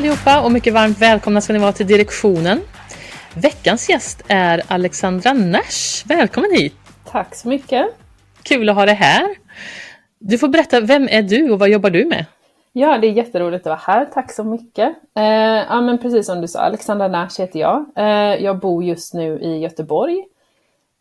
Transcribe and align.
Allihopa 0.00 0.44
och 0.44 0.52
mycket 0.52 0.74
varmt 0.74 0.98
välkomna 0.98 1.40
ska 1.40 1.52
ni 1.52 1.58
vara 1.58 1.72
till 1.72 1.86
Direktionen. 1.86 2.60
Veckans 3.34 3.90
gäst 3.90 4.24
är 4.28 4.62
Alexandra 4.68 5.32
Nash. 5.32 6.06
Välkommen 6.06 6.50
hit! 6.50 6.74
Tack 7.04 7.34
så 7.34 7.48
mycket! 7.48 7.86
Kul 8.42 8.68
att 8.68 8.74
ha 8.76 8.86
dig 8.86 8.94
här. 8.94 9.36
Du 10.18 10.38
får 10.38 10.48
berätta, 10.48 10.80
vem 10.80 11.08
är 11.08 11.22
du 11.22 11.50
och 11.50 11.58
vad 11.58 11.68
jobbar 11.68 11.90
du 11.90 12.04
med? 12.04 12.24
Ja, 12.72 12.98
det 12.98 13.06
är 13.06 13.12
jätteroligt 13.12 13.66
att 13.66 13.70
vara 13.70 13.96
här. 13.96 14.04
Tack 14.04 14.32
så 14.32 14.44
mycket. 14.44 14.88
Eh, 15.16 15.24
ja, 15.68 15.80
men 15.80 15.98
precis 15.98 16.26
som 16.26 16.40
du 16.40 16.48
sa, 16.48 16.60
Alexandra 16.60 17.08
Nash 17.08 17.38
heter 17.38 17.60
jag. 17.60 17.84
Eh, 17.96 18.44
jag 18.44 18.58
bor 18.58 18.84
just 18.84 19.14
nu 19.14 19.38
i 19.40 19.58
Göteborg 19.58 20.24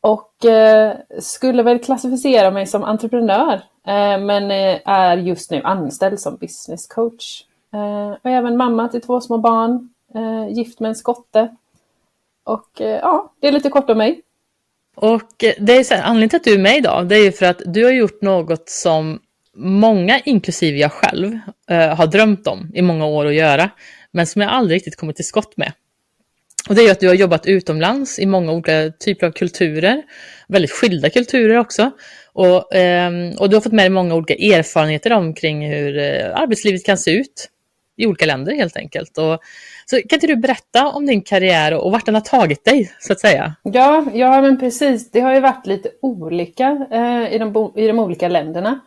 och 0.02 0.45
eh, 0.45 0.95
skulle 1.20 1.63
väl 1.63 1.80
klassificera 1.80 2.52
mig 2.52 2.66
som 2.66 2.84
entreprenör, 2.84 3.53
eh, 3.88 4.20
men 4.20 4.52
eh, 4.52 4.80
är 4.86 5.17
just 5.17 5.52
nu 5.52 5.61
anställd 5.63 6.20
som 6.20 6.36
business 6.38 6.88
coach. 6.88 7.44
Eh, 7.73 8.18
och 8.23 8.30
även 8.30 8.58
mamma 8.58 8.88
till 8.88 9.02
två 9.02 9.22
små 9.22 9.38
barn, 9.38 9.90
eh, 10.16 10.58
gift 10.58 10.80
med 10.80 10.90
en 10.90 10.96
skotte. 10.96 11.55
Och 12.44 12.82
eh, 12.82 13.00
ja, 13.02 13.34
det 13.40 13.48
är 13.48 13.52
lite 13.52 13.70
kort 13.70 13.90
om 13.90 13.98
mig. 13.98 14.22
Och 14.95 15.44
eh, 15.44 15.54
det 15.59 15.78
är 15.78 15.84
så 15.84 15.94
här, 15.94 16.04
anledningen 16.04 16.30
till 16.30 16.38
att 16.38 16.44
du 16.44 16.53
är 16.53 16.59
med 16.59 16.78
idag, 16.78 17.08
det 17.08 17.16
är 17.16 17.23
ju 17.23 17.31
för 17.31 17.45
att 17.45 17.61
du 17.66 17.84
har 17.84 17.92
gjort 17.92 18.22
något 18.22 18.70
som 18.70 19.20
många, 19.56 20.20
inklusive 20.20 20.78
jag 20.78 20.92
själv, 20.92 21.39
har 21.98 22.08
drömt 22.08 22.48
om 22.48 22.72
i 22.73 22.81
många 22.81 23.06
år 23.06 23.26
att 23.26 23.34
göra, 23.34 23.70
men 24.11 24.28
som 24.28 24.42
jag 24.42 24.52
aldrig 24.52 24.76
riktigt 24.76 24.95
kommit 24.95 25.16
till 25.16 25.26
skott 25.26 25.58
med. 25.58 25.73
Och 26.70 26.76
det 26.76 26.81
är 26.81 26.86
ju 26.86 26.92
att 26.92 27.00
du 27.00 27.08
har 27.08 27.16
jobbat 27.16 27.45
utomlands 27.45 28.20
i 28.20 28.26
många 28.26 28.52
olika 28.52 28.92
typer 29.00 29.28
av 29.28 29.31
kulturer, 29.31 30.04
väldigt 30.48 30.72
skilda 30.72 31.09
kulturer 31.09 31.58
också. 31.58 31.92
Och, 32.33 32.76
eh, 32.76 33.11
och 33.38 33.50
du 33.50 33.56
har 33.56 33.61
fått 33.61 33.72
med 33.72 33.83
dig 33.83 33.89
många 33.89 34.16
olika 34.16 34.33
erfarenheter 34.33 35.14
omkring 35.14 35.70
hur 35.70 36.00
arbetslivet 36.36 36.86
kan 36.86 36.98
se 36.98 37.11
ut 37.11 37.50
i 38.00 38.08
olika 38.08 38.25
länder 38.25 38.55
helt 38.55 38.78
enkelt. 38.78 39.17
Och, 39.17 39.39
så 39.86 39.95
kan 39.95 40.17
inte 40.17 40.28
du 40.28 40.36
berätta 40.36 40.88
om 40.88 41.05
din 41.05 41.22
karriär 41.22 41.73
och, 41.73 41.86
och 41.86 41.92
vart 41.92 42.05
den 42.05 42.16
har 42.16 42.22
tagit 42.22 42.66
dig 42.66 42.92
så 43.00 43.14
att 43.14 43.19
säga? 43.19 43.55
Ja, 43.64 44.05
ja 44.14 44.42
men 44.42 44.59
precis. 44.59 45.11
Det 45.11 45.19
har 45.19 45.33
ju 45.33 45.39
varit 45.39 45.66
lite 45.66 45.89
olika 46.02 46.88
eh, 46.92 47.33
i, 47.33 47.38
de, 47.38 47.72
i 47.75 47.88
de 47.88 48.00
olika 48.00 48.27
länderna. 48.27 48.80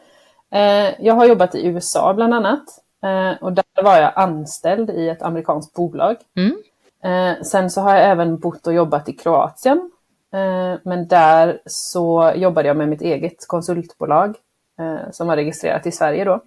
Eh, 0.54 1.04
jag 1.04 1.14
har 1.14 1.26
jobbat 1.26 1.54
i 1.54 1.66
USA 1.66 2.14
bland 2.14 2.34
annat 2.34 2.64
eh, 3.04 3.42
och 3.42 3.52
där 3.52 3.82
var 3.82 3.98
jag 3.98 4.12
anställd 4.16 4.90
i 4.90 5.08
ett 5.08 5.22
amerikanskt 5.22 5.74
bolag. 5.74 6.16
Mm. 6.36 6.56
Eh, 7.04 7.42
sen 7.42 7.70
så 7.70 7.80
har 7.80 7.96
jag 7.96 8.10
även 8.10 8.38
bott 8.38 8.66
och 8.66 8.74
jobbat 8.74 9.08
i 9.08 9.12
Kroatien. 9.12 9.90
Eh, 10.34 10.78
men 10.82 11.08
där 11.08 11.60
så 11.66 12.32
jobbade 12.36 12.68
jag 12.68 12.76
med 12.76 12.88
mitt 12.88 13.02
eget 13.02 13.46
konsultbolag 13.46 14.36
eh, 14.80 15.10
som 15.10 15.26
var 15.26 15.36
registrerat 15.36 15.86
i 15.86 15.92
Sverige 15.92 16.24
då. 16.24 16.40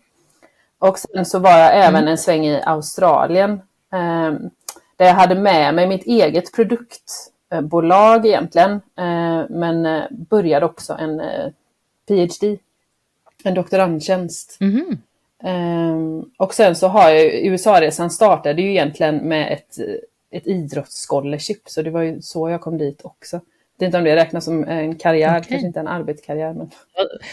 Och 0.80 1.00
sen 1.00 1.26
så 1.26 1.40
var 1.40 1.58
jag 1.58 1.78
även 1.78 1.96
mm. 1.96 2.08
en 2.08 2.18
sväng 2.18 2.46
i 2.46 2.62
Australien 2.66 3.52
eh, 3.94 4.34
där 4.98 5.06
jag 5.06 5.14
hade 5.14 5.36
med 5.36 5.76
mig 5.76 5.88
mitt 5.88 6.06
eget 6.06 6.54
produktbolag 6.54 8.26
egentligen. 8.26 8.72
Eh, 8.72 9.50
men 9.50 9.86
eh, 9.86 10.04
började 10.10 10.66
också 10.66 10.94
en 10.94 11.22
PhD, 12.08 12.58
en 13.44 13.54
doktorandtjänst. 13.54 14.58
Mm. 14.62 14.98
och 16.38 16.54
sen 16.54 16.76
så 16.76 16.88
har 16.88 17.10
jag 17.10 17.26
USA-resan 17.26 18.10
startade 18.10 18.62
ju 18.62 18.70
egentligen 18.70 19.18
med 19.18 19.54
ett 19.54 19.78
ett 20.36 20.48
idrottsscholarship, 20.48 21.70
så 21.70 21.82
det 21.82 21.90
var 21.90 22.02
ju 22.02 22.22
så 22.22 22.50
jag 22.50 22.62
kom 22.62 22.78
dit 22.78 23.02
också. 23.04 23.42
Det 23.78 23.86
är 23.86 23.88
inte 23.88 23.98
om 23.98 24.04
det 24.04 24.16
räknas 24.16 24.46
som 24.46 24.64
en 24.64 24.96
karriär, 24.96 25.30
okay. 25.30 25.50
kanske 25.50 25.68
inte 25.68 25.80
en 25.80 25.88
arbetskarriär. 25.88 26.54
Men... 26.54 26.72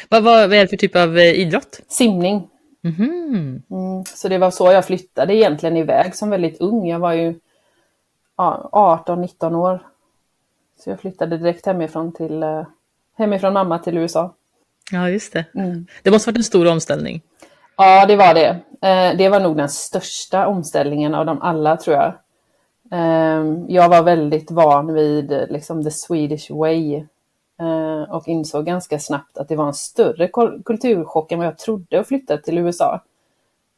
Vad, 0.09 0.23
vad, 0.23 0.49
vad 0.49 0.53
är 0.53 0.61
det 0.61 0.69
för 0.69 0.77
typ 0.77 0.97
av 0.97 1.19
eh, 1.19 1.33
idrott? 1.33 1.81
Simning. 1.89 2.49
Mm 2.85 3.63
mm, 3.71 4.05
så 4.05 4.29
det 4.29 4.39
var 4.39 4.51
så 4.51 4.73
jag 4.73 4.85
flyttade 4.85 5.35
egentligen 5.35 5.77
iväg 5.77 6.17
som 6.17 6.31
väldigt 6.31 6.61
ung. 6.61 6.89
Jag 6.89 6.99
var 6.99 7.13
ju 7.13 7.35
ja, 8.37 8.69
18-19 9.07 9.55
år. 9.55 9.81
Så 10.79 10.91
jag 10.91 11.01
flyttade 11.01 11.39
direkt 11.39 11.67
hemifrån, 11.67 12.13
till, 12.13 12.43
eh, 12.43 12.67
hemifrån 13.17 13.53
mamma 13.53 13.79
till 13.79 13.99
USA. 13.99 14.35
Ja, 14.91 15.09
just 15.09 15.33
det. 15.33 15.45
Mm. 15.55 15.87
Det 16.03 16.11
måste 16.11 16.31
varit 16.31 16.39
en 16.39 16.45
stor 16.45 16.67
omställning. 16.67 17.23
Ja, 17.77 18.07
det 18.07 18.17
var 18.17 18.35
det. 18.35 18.49
Eh, 18.89 19.17
det 19.17 19.29
var 19.29 19.41
nog 19.41 19.57
den 19.57 19.69
största 19.69 20.47
omställningen 20.47 21.15
av 21.15 21.27
dem 21.27 21.43
alla, 21.43 21.77
tror 21.77 21.97
jag. 21.97 22.15
Ehm, 22.91 23.65
jag 23.69 23.89
var 23.89 24.03
väldigt 24.03 24.51
van 24.51 24.95
vid 24.95 25.47
liksom 25.51 25.85
the 25.85 25.91
Swedish 25.91 26.51
way 26.51 27.07
och 28.09 28.29
insåg 28.29 28.67
ganska 28.67 28.99
snabbt 28.99 29.39
att 29.39 29.49
det 29.49 29.57
var 29.57 29.67
en 29.67 29.75
större 29.75 30.29
kulturchock 30.65 31.33
än 31.33 31.39
vad 31.39 31.47
jag 31.47 31.59
trodde 31.59 32.01
att 32.01 32.09
flytta 32.09 32.39
till 32.39 32.59
USA. 32.59 33.01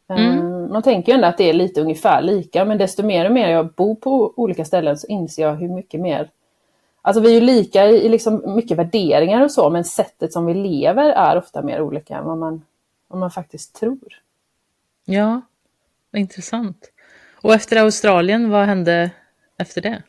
Ehm, 0.09 0.19
mm. 0.19 0.73
Man 0.73 0.83
tänker 0.83 1.13
ju 1.13 1.17
ändå 1.17 1.29
att 1.29 1.39
det 1.39 1.51
är 1.51 1.53
lite 1.53 1.81
ungefär 1.81 2.23
lika, 2.23 2.65
men 2.65 2.79
desto 2.79 3.03
mer 3.03 3.27
och 3.27 3.33
mer 3.33 3.49
jag 3.49 3.73
bor 3.73 3.95
på 3.95 4.33
olika 4.37 4.65
ställen 4.65 4.99
så 4.99 5.07
inser 5.07 5.43
jag 5.43 5.55
hur 5.55 5.69
mycket 5.69 6.01
mer 6.01 6.31
Alltså 7.07 7.21
vi 7.21 7.29
är 7.29 7.35
ju 7.35 7.41
lika 7.41 7.87
i 7.87 8.09
liksom 8.09 8.55
mycket 8.57 8.79
värderingar 8.79 9.43
och 9.43 9.53
så, 9.53 9.71
men 9.71 9.85
sättet 9.85 10.33
som 10.33 10.47
vi 10.47 10.55
lever 10.55 11.11
är 11.11 11.37
ofta 11.37 11.63
mer 11.63 11.81
olika 11.81 12.17
än 12.17 12.25
vad 12.25 12.39
man, 12.39 12.65
vad 13.09 13.21
man 13.21 13.31
faktiskt 13.31 13.75
tror. 13.75 14.21
Ja, 15.05 15.41
intressant. 16.13 16.91
Och 17.43 17.55
efter 17.55 17.77
Australien, 17.77 18.51
vad 18.51 18.67
hände 18.67 19.11
efter 19.59 19.81
det? 19.81 20.03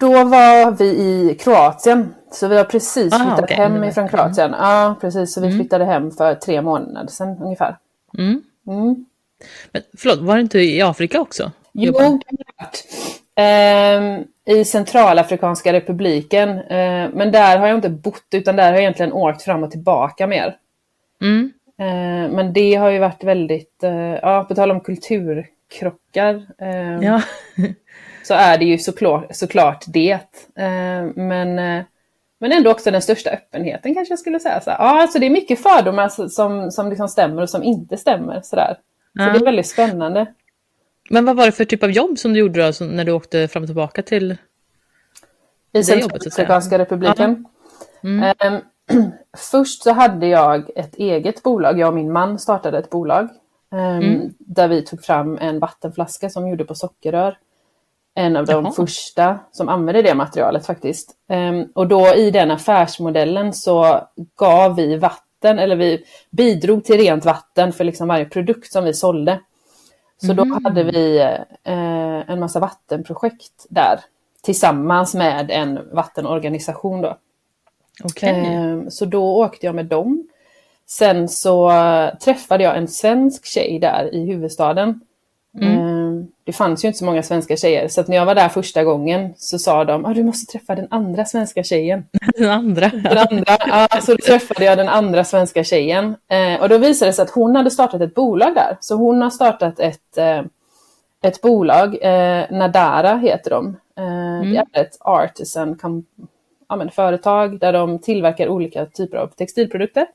Då 0.00 0.24
var 0.24 0.70
vi 0.70 0.84
i 0.84 1.36
Kroatien. 1.40 2.14
Så 2.32 2.48
vi 2.48 2.56
har 2.56 2.64
precis 2.64 3.12
Aha, 3.12 3.24
flyttat 3.24 3.44
okay. 3.44 3.56
hem 3.56 3.84
ifrån 3.84 4.08
Kroatien. 4.08 4.54
Ja, 4.58 4.96
precis. 5.00 5.34
Så 5.34 5.40
vi 5.40 5.46
mm. 5.46 5.58
flyttade 5.58 5.84
hem 5.84 6.10
för 6.10 6.34
tre 6.34 6.62
månader 6.62 7.08
sedan 7.08 7.36
ungefär. 7.42 7.76
Mm. 8.18 8.42
Mm. 8.66 9.06
Men 9.72 9.82
förlåt, 9.98 10.18
var 10.18 10.34
det 10.34 10.40
inte 10.40 10.58
i 10.58 10.82
Afrika 10.82 11.20
också? 11.20 11.52
Jo, 11.72 11.92
varit. 11.92 12.22
Ehm, 13.34 14.24
I 14.44 14.64
Centralafrikanska 14.64 15.72
republiken. 15.72 16.48
Ehm, 16.48 17.10
men 17.10 17.32
där 17.32 17.58
har 17.58 17.66
jag 17.66 17.76
inte 17.76 17.88
bott, 17.88 18.26
utan 18.30 18.56
där 18.56 18.64
har 18.64 18.72
jag 18.72 18.80
egentligen 18.80 19.12
åkt 19.12 19.42
fram 19.42 19.62
och 19.62 19.70
tillbaka 19.70 20.26
mer. 20.26 20.56
Mm. 21.20 21.52
Ehm, 21.78 22.30
men 22.30 22.52
det 22.52 22.74
har 22.74 22.90
ju 22.90 22.98
varit 22.98 23.24
väldigt, 23.24 23.82
eh, 23.82 24.14
ja, 24.14 24.44
på 24.48 24.54
tal 24.54 24.70
om 24.70 24.80
kultur 24.80 25.46
krockar. 25.78 26.46
Eh, 26.58 26.98
ja. 27.02 27.22
Så 28.28 28.34
är 28.34 28.58
det 28.58 28.64
ju 28.64 28.78
såklart, 28.78 29.26
såklart 29.30 29.84
det. 29.86 30.12
Eh, 30.54 31.04
men, 31.14 31.58
eh, 31.58 31.84
men 32.40 32.52
ändå 32.52 32.70
också 32.70 32.90
den 32.90 33.02
största 33.02 33.30
öppenheten 33.30 33.94
kanske 33.94 34.12
jag 34.12 34.18
skulle 34.18 34.40
säga. 34.40 34.60
Så, 34.60 34.70
ja, 34.70 35.02
alltså 35.02 35.18
det 35.18 35.26
är 35.26 35.30
mycket 35.30 35.62
fördomar 35.62 36.28
som, 36.28 36.70
som 36.70 36.88
liksom 36.88 37.08
stämmer 37.08 37.42
och 37.42 37.50
som 37.50 37.62
inte 37.62 37.96
stämmer. 37.96 38.40
Så, 38.40 38.56
där. 38.56 38.74
så 39.16 39.22
ja. 39.22 39.24
det 39.24 39.38
är 39.38 39.44
väldigt 39.44 39.66
spännande. 39.66 40.26
Men 41.10 41.24
vad 41.24 41.36
var 41.36 41.46
det 41.46 41.52
för 41.52 41.64
typ 41.64 41.82
av 41.82 41.90
jobb 41.90 42.18
som 42.18 42.32
du 42.32 42.38
gjorde 42.38 42.72
då, 42.78 42.84
när 42.84 43.04
du 43.04 43.12
åkte 43.12 43.48
fram 43.48 43.62
och 43.62 43.68
tillbaka 43.68 44.02
till 44.02 44.36
I 45.72 45.84
Centralafrikanska 45.84 46.78
republiken? 46.78 47.44
Mm. 48.02 48.34
Um, 48.44 48.60
först 49.36 49.82
så 49.82 49.92
hade 49.92 50.26
jag 50.26 50.70
ett 50.76 50.94
eget 50.96 51.42
bolag, 51.42 51.78
jag 51.78 51.88
och 51.88 51.94
min 51.94 52.12
man 52.12 52.38
startade 52.38 52.78
ett 52.78 52.90
bolag 52.90 53.28
Um, 53.70 53.80
mm. 53.80 54.34
Där 54.38 54.68
vi 54.68 54.82
tog 54.82 55.02
fram 55.02 55.38
en 55.40 55.58
vattenflaska 55.58 56.30
som 56.30 56.48
gjorde 56.48 56.64
på 56.64 56.74
sockerrör. 56.74 57.38
En 58.18 58.36
av 58.36 58.46
de 58.46 58.64
Jaha. 58.64 58.72
första 58.72 59.38
som 59.52 59.68
använde 59.68 60.02
det 60.02 60.14
materialet 60.14 60.66
faktiskt. 60.66 61.14
Um, 61.28 61.68
och 61.74 61.86
då 61.86 62.14
i 62.14 62.30
den 62.30 62.50
affärsmodellen 62.50 63.52
så 63.52 64.00
gav 64.36 64.76
vi 64.76 64.96
vatten, 64.96 65.58
eller 65.58 65.76
vi 65.76 66.04
bidrog 66.30 66.84
till 66.84 66.98
rent 66.98 67.24
vatten 67.24 67.72
för 67.72 67.84
liksom 67.84 68.08
varje 68.08 68.24
produkt 68.24 68.72
som 68.72 68.84
vi 68.84 68.94
sålde. 68.94 69.40
Så 70.20 70.32
mm. 70.32 70.36
då 70.36 70.60
hade 70.64 70.82
vi 70.82 71.18
uh, 71.68 72.30
en 72.30 72.40
massa 72.40 72.60
vattenprojekt 72.60 73.66
där 73.68 74.00
tillsammans 74.42 75.14
med 75.14 75.50
en 75.50 75.88
vattenorganisation. 75.92 77.00
Då. 77.00 77.16
Okay. 78.04 78.56
Um, 78.56 78.90
så 78.90 79.04
då 79.04 79.44
åkte 79.44 79.66
jag 79.66 79.74
med 79.74 79.86
dem 79.86 80.28
Sen 80.90 81.28
så 81.28 81.70
träffade 82.20 82.64
jag 82.64 82.76
en 82.76 82.88
svensk 82.88 83.46
tjej 83.46 83.78
där 83.78 84.14
i 84.14 84.26
huvudstaden. 84.26 85.00
Mm. 85.60 85.78
Ehm, 85.78 85.97
det 86.48 86.52
fanns 86.52 86.84
ju 86.84 86.88
inte 86.88 86.98
så 86.98 87.04
många 87.04 87.22
svenska 87.22 87.56
tjejer, 87.56 87.88
så 87.88 88.04
när 88.06 88.16
jag 88.16 88.26
var 88.26 88.34
där 88.34 88.48
första 88.48 88.84
gången 88.84 89.34
så 89.36 89.58
sa 89.58 89.84
de 89.84 90.04
att 90.04 90.10
ah, 90.10 90.14
du 90.14 90.24
måste 90.24 90.52
träffa 90.52 90.74
den 90.74 90.86
andra 90.90 91.24
svenska 91.24 91.62
tjejen. 91.62 92.04
Den 92.38 92.50
andra? 92.50 92.88
Den 92.88 93.18
andra, 93.18 93.56
ja, 93.66 93.88
så 94.02 94.12
då 94.12 94.18
träffade 94.18 94.64
jag 94.64 94.78
den 94.78 94.88
andra 94.88 95.24
svenska 95.24 95.64
tjejen. 95.64 96.16
Ehm, 96.28 96.60
och 96.60 96.68
då 96.68 96.78
visade 96.78 97.08
det 97.08 97.12
sig 97.12 97.22
att 97.22 97.30
hon 97.30 97.56
hade 97.56 97.70
startat 97.70 98.00
ett 98.00 98.14
bolag 98.14 98.54
där. 98.54 98.76
Så 98.80 98.94
hon 98.94 99.22
har 99.22 99.30
startat 99.30 99.80
ett, 99.80 100.18
eh, 100.18 100.42
ett 101.22 101.40
bolag, 101.40 101.98
eh, 102.02 102.44
Nadara 102.50 103.16
heter 103.16 103.50
de. 103.50 103.76
Ehm, 103.96 104.06
mm. 104.06 104.52
Det 104.52 104.78
är 104.78 104.82
ett 104.82 104.96
artisan 105.00 105.78
ja, 106.68 106.76
men, 106.76 106.90
företag 106.90 107.60
där 107.60 107.72
de 107.72 107.98
tillverkar 107.98 108.48
olika 108.48 108.86
typer 108.86 109.16
av 109.16 109.26
textilprodukter. 109.26 110.06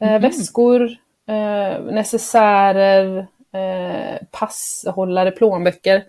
Mm. 0.00 0.22
Väskor, 0.22 0.82
eh, 1.26 1.82
necessärer, 1.82 3.26
eh, 3.52 4.26
passhållare, 4.30 5.30
plånböcker. 5.30 6.04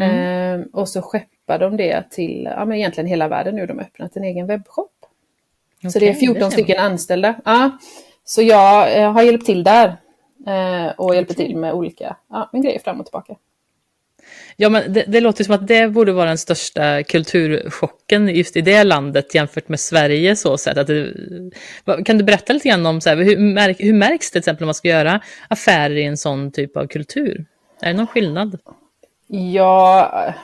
Mm. 0.00 0.60
Eh, 0.60 0.66
och 0.72 0.88
så 0.88 1.02
skeppar 1.02 1.58
de 1.58 1.76
det 1.76 2.10
till 2.10 2.48
ja, 2.56 2.64
men 2.64 2.78
egentligen 2.78 3.08
hela 3.08 3.28
världen 3.28 3.56
nu. 3.56 3.66
De 3.66 3.78
har 3.78 3.84
öppnat 3.84 4.16
en 4.16 4.24
egen 4.24 4.46
webbshop. 4.46 4.90
Okay, 5.78 5.90
så 5.90 5.98
det 5.98 6.08
är 6.08 6.14
14 6.14 6.40
det 6.40 6.50
stycken 6.50 6.78
anställda. 6.78 7.34
Ja, 7.44 7.78
så 8.24 8.42
jag 8.42 9.00
eh, 9.00 9.12
har 9.12 9.22
hjälpt 9.22 9.46
till 9.46 9.64
där. 9.64 9.96
Eh, 10.46 10.92
och 10.96 11.14
hjälper 11.14 11.34
till 11.34 11.56
med 11.56 11.72
olika 11.72 12.16
ja, 12.28 12.50
med 12.52 12.62
grejer 12.62 12.78
fram 12.78 13.00
och 13.00 13.06
tillbaka. 13.06 13.36
Ja, 14.56 14.68
men 14.68 14.92
det, 14.92 15.04
det 15.08 15.20
låter 15.20 15.44
som 15.44 15.54
att 15.54 15.66
det 15.66 15.88
borde 15.88 16.12
vara 16.12 16.28
den 16.28 16.38
största 16.38 17.02
kulturchocken 17.02 18.28
just 18.28 18.56
i 18.56 18.60
det 18.60 18.84
landet 18.84 19.34
jämfört 19.34 19.68
med 19.68 19.80
Sverige 19.80 20.36
så 20.36 20.58
sätt. 20.58 20.78
Att 20.78 20.86
det, 20.86 21.12
kan 22.04 22.18
du 22.18 22.24
berätta 22.24 22.52
lite 22.52 22.68
grann 22.68 22.86
om 22.86 23.00
så 23.00 23.08
här, 23.10 23.16
hur, 23.16 23.38
märk, 23.38 23.76
hur 23.80 23.92
märks 23.92 24.30
det 24.30 24.32
till 24.32 24.38
exempel 24.38 24.64
om 24.64 24.66
man 24.66 24.74
ska 24.74 24.88
göra 24.88 25.20
affärer 25.48 25.96
i 25.96 26.04
en 26.04 26.16
sån 26.16 26.52
typ 26.52 26.76
av 26.76 26.86
kultur? 26.86 27.44
Är 27.80 27.86
det 27.86 27.96
någon 27.96 28.06
skillnad? 28.06 28.58
Ja, 29.26 30.34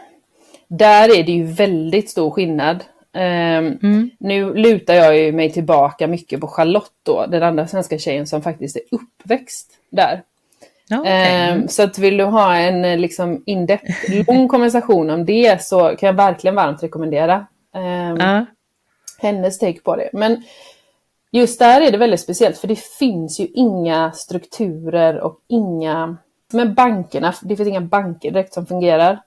där 0.69 1.19
är 1.19 1.23
det 1.23 1.33
ju 1.33 1.45
väldigt 1.45 2.11
stor 2.11 2.31
skillnad. 2.31 2.85
Um, 3.15 3.79
mm. 3.83 4.11
Nu 4.19 4.55
lutar 4.55 4.95
jag 4.95 5.19
ju 5.19 5.33
mig 5.33 5.53
tillbaka 5.53 6.07
mycket 6.07 6.41
på 6.41 6.47
Charlotte 6.47 6.93
då, 7.03 7.27
den 7.27 7.43
andra 7.43 7.67
svenska 7.67 7.99
tjejen 7.99 8.27
som 8.27 8.43
faktiskt 8.43 8.77
är 8.77 8.83
uppväxt 8.91 9.71
där. 9.91 10.23
Okay. 10.99 11.53
um, 11.53 11.69
så 11.69 11.83
att 11.83 11.99
vill 11.99 12.17
du 12.17 12.25
ha 12.25 12.57
en 12.57 13.01
liksom 13.01 13.43
in 13.47 13.79
lång 14.27 14.49
konversation 14.49 15.11
om 15.11 15.25
det 15.25 15.63
så 15.63 15.97
kan 15.97 16.07
jag 16.07 16.15
verkligen 16.15 16.55
varmt 16.55 16.83
rekommendera 16.83 17.47
um, 17.75 18.21
uh. 18.21 18.43
hennes 19.19 19.59
take 19.59 19.81
på 19.81 19.97
det. 19.97 20.11
Men 20.13 20.43
just 21.31 21.59
där 21.59 21.81
är 21.81 21.91
det 21.93 21.99
väldigt 21.99 22.21
speciellt 22.21 22.59
för 22.59 22.69
det 22.69 22.79
finns 22.79 23.41
ju 23.41 23.47
inga 23.47 24.13
strukturer 24.13 25.21
och 25.21 25.39
inga, 25.49 26.17
men 26.53 26.75
bankerna, 26.75 27.35
det 27.43 27.57
finns 27.57 27.69
inga 27.69 27.81
banker 27.81 28.31
direkt 28.31 28.55
som 28.55 28.67
fungerar. 28.67 29.21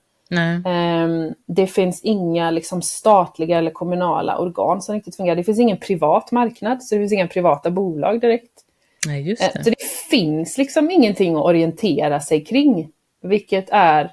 Um, 0.66 1.34
det 1.46 1.66
finns 1.66 2.02
inga 2.02 2.50
liksom, 2.50 2.82
statliga 2.82 3.58
eller 3.58 3.70
kommunala 3.70 4.38
organ 4.38 4.82
som 4.82 4.94
riktigt 4.94 5.16
fungerar. 5.16 5.36
Det 5.36 5.44
finns 5.44 5.58
ingen 5.58 5.78
privat 5.78 6.32
marknad, 6.32 6.82
så 6.82 6.94
det 6.94 7.00
finns 7.00 7.12
inga 7.12 7.28
privata 7.28 7.70
bolag 7.70 8.20
direkt. 8.20 8.63
Nej, 9.06 9.28
just 9.28 9.42
det. 9.42 9.58
Uh, 9.58 9.64
så 9.64 9.70
det 9.70 9.82
finns 10.10 10.58
liksom 10.58 10.90
ingenting 10.90 11.36
att 11.36 11.44
orientera 11.44 12.20
sig 12.20 12.44
kring, 12.44 12.90
vilket 13.22 13.68
är 13.70 14.12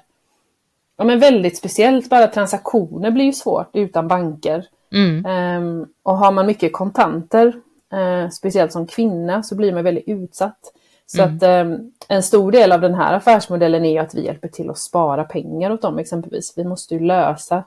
ja, 0.96 1.04
men 1.04 1.18
väldigt 1.18 1.56
speciellt. 1.56 2.10
Bara 2.10 2.26
transaktioner 2.26 3.10
blir 3.10 3.24
ju 3.24 3.32
svårt 3.32 3.70
utan 3.76 4.08
banker. 4.08 4.66
Mm. 4.92 5.26
Um, 5.26 5.88
och 6.02 6.18
har 6.18 6.32
man 6.32 6.46
mycket 6.46 6.72
kontanter, 6.72 7.46
uh, 7.94 8.28
speciellt 8.28 8.72
som 8.72 8.86
kvinna, 8.86 9.42
så 9.42 9.54
blir 9.54 9.72
man 9.72 9.84
väldigt 9.84 10.08
utsatt. 10.08 10.72
Så 11.06 11.22
mm. 11.22 11.36
att 11.36 11.66
um, 11.66 11.92
en 12.08 12.22
stor 12.22 12.52
del 12.52 12.72
av 12.72 12.80
den 12.80 12.94
här 12.94 13.14
affärsmodellen 13.14 13.84
är 13.84 14.00
att 14.00 14.14
vi 14.14 14.24
hjälper 14.24 14.48
till 14.48 14.70
att 14.70 14.78
spara 14.78 15.24
pengar 15.24 15.70
åt 15.70 15.82
dem 15.82 15.98
exempelvis. 15.98 16.52
Vi 16.56 16.64
måste 16.64 16.94
ju 16.94 17.00
lösa 17.00 17.64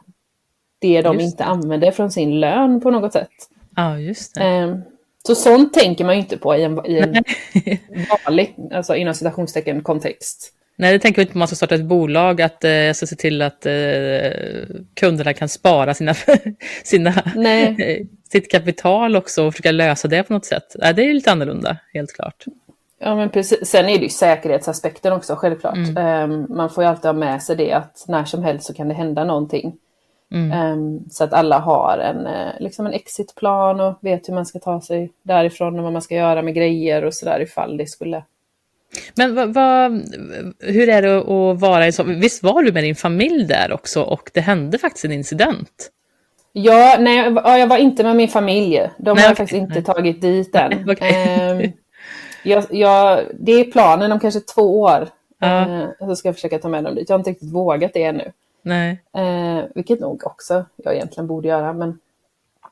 det 0.80 1.02
de 1.02 1.14
just 1.14 1.26
inte 1.26 1.44
det. 1.44 1.48
använder 1.48 1.92
från 1.92 2.12
sin 2.12 2.40
lön 2.40 2.82
på 2.82 2.92
något 2.92 3.14
sätt. 3.14 3.30
Ja, 3.76 4.00
just 4.00 4.36
det. 4.36 4.64
Um, 4.64 4.82
så 5.26 5.36
sånt 5.36 5.74
tänker 5.74 6.06
man 6.06 6.16
ju 6.16 6.22
inte 6.22 6.38
på 6.38 6.56
i 6.56 6.64
en, 6.64 6.86
i 6.86 6.98
en 6.98 7.24
vanlig, 8.26 8.56
alltså 8.72 8.96
inom 8.96 9.14
citationstecken, 9.14 9.84
kontext. 9.84 10.52
Nej, 10.78 10.94
det 10.94 11.00
tänker 11.00 11.18
vi 11.18 11.22
inte 11.22 11.34
på 11.34 11.40
man 11.40 11.48
ska 11.48 11.56
starta 11.56 11.76
ett 11.76 11.86
bolag, 11.86 12.42
att 12.42 12.64
eh, 12.64 12.72
jag 12.72 12.96
ska 12.96 13.08
se 13.08 13.16
till 13.16 13.42
att 13.42 13.66
eh, 13.66 13.74
kunderna 14.94 15.34
kan 15.34 15.50
spara 15.50 15.94
sina, 15.94 16.14
sina, 16.84 17.14
sitt 18.32 18.52
kapital 18.52 19.16
också 19.16 19.44
och 19.44 19.54
försöka 19.54 19.72
lösa 19.72 20.08
det 20.08 20.24
på 20.24 20.34
något 20.34 20.46
sätt. 20.46 20.76
Nej, 20.80 20.94
det 20.94 21.10
är 21.10 21.14
lite 21.14 21.32
annorlunda, 21.32 21.78
helt 21.94 22.14
klart. 22.14 22.46
Ja, 23.00 23.16
men 23.16 23.30
precis. 23.30 23.70
Sen 23.70 23.86
är 23.86 23.98
det 23.98 24.04
ju 24.04 24.10
säkerhetsaspekten 24.10 25.14
också, 25.14 25.36
självklart. 25.36 25.78
Mm. 25.78 26.32
Um, 26.32 26.46
man 26.50 26.70
får 26.70 26.84
ju 26.84 26.90
alltid 26.90 27.06
ha 27.06 27.14
med 27.14 27.44
sig 27.44 27.56
det 27.56 27.72
att 27.72 28.06
när 28.08 28.26
som 28.26 28.44
helst 28.44 28.66
så 28.66 28.74
kan 28.74 28.88
det 28.88 28.94
hända 28.94 29.24
någonting. 29.24 29.74
Mm. 30.32 30.72
Um, 30.72 31.06
så 31.10 31.24
att 31.24 31.34
alla 31.34 31.60
har 31.60 31.98
en, 31.98 32.28
uh, 32.28 32.60
liksom 32.60 32.86
en 32.86 32.94
exitplan 32.94 33.80
och 33.80 33.98
vet 34.02 34.30
hur 34.30 34.34
man 34.34 34.46
ska 34.46 34.60
ta 34.60 34.82
sig 34.82 35.12
därifrån 35.24 35.78
och 35.78 35.84
vad 35.84 35.94
man 35.94 36.02
ska 36.02 36.16
göra 36.16 36.42
med 36.42 36.56
grejer 36.56 37.06
och 37.06 37.14
sådär 37.14 37.40
ifall 37.40 37.78
det 37.78 37.88
skulle... 37.88 38.24
Men 39.16 39.36
vad, 39.36 39.54
vad, 39.54 39.92
hur 40.60 40.90
är 40.90 41.02
det 41.02 41.18
att 41.18 41.60
vara 41.60 41.88
i 41.88 41.92
så... 41.92 42.04
Visst 42.04 42.44
var 42.44 42.64
du 42.64 42.72
med 42.72 42.84
din 42.84 42.96
familj 42.96 43.46
där 43.46 43.72
också 43.72 44.02
och 44.02 44.32
det 44.34 44.42
hände 44.42 44.78
faktiskt 44.78 45.06
en 45.06 45.12
incident? 45.12 45.92
Ja, 46.54 46.98
nej, 47.00 47.34
jag 47.46 47.68
var 47.68 47.78
inte 47.78 48.04
med 48.04 48.16
min 48.16 48.28
familj. 48.28 48.90
De 48.98 49.16
nej, 49.16 49.24
har 49.24 49.32
okay. 49.32 49.36
faktiskt 49.36 49.62
inte 49.62 49.82
tagit 49.82 50.22
dit 50.22 50.56
än. 50.56 50.90
okay. 50.90 51.52
um, 51.52 51.72
jag, 52.44 52.66
jag, 52.70 53.24
det 53.40 53.52
är 53.52 53.64
planen 53.64 54.12
om 54.12 54.20
kanske 54.20 54.40
två 54.40 54.82
år. 54.82 55.08
Ja. 55.40 55.62
Eh, 55.62 55.90
så 56.00 56.16
ska 56.16 56.28
jag 56.28 56.36
försöka 56.36 56.60
ta 56.60 56.70
med 56.70 56.84
dem 56.84 56.96
dit. 56.96 57.10
Jag 57.10 57.14
har 57.14 57.20
inte 57.20 57.30
riktigt 57.30 57.54
vågat 57.54 57.94
det 57.94 58.04
ännu. 58.04 58.32
Nej. 58.66 59.02
Eh, 59.14 59.64
vilket 59.76 60.00
nog 60.00 60.22
också 60.26 60.66
jag 60.76 60.96
egentligen 60.96 61.28
borde 61.28 61.48
göra. 61.48 61.74
Men, 61.74 62.00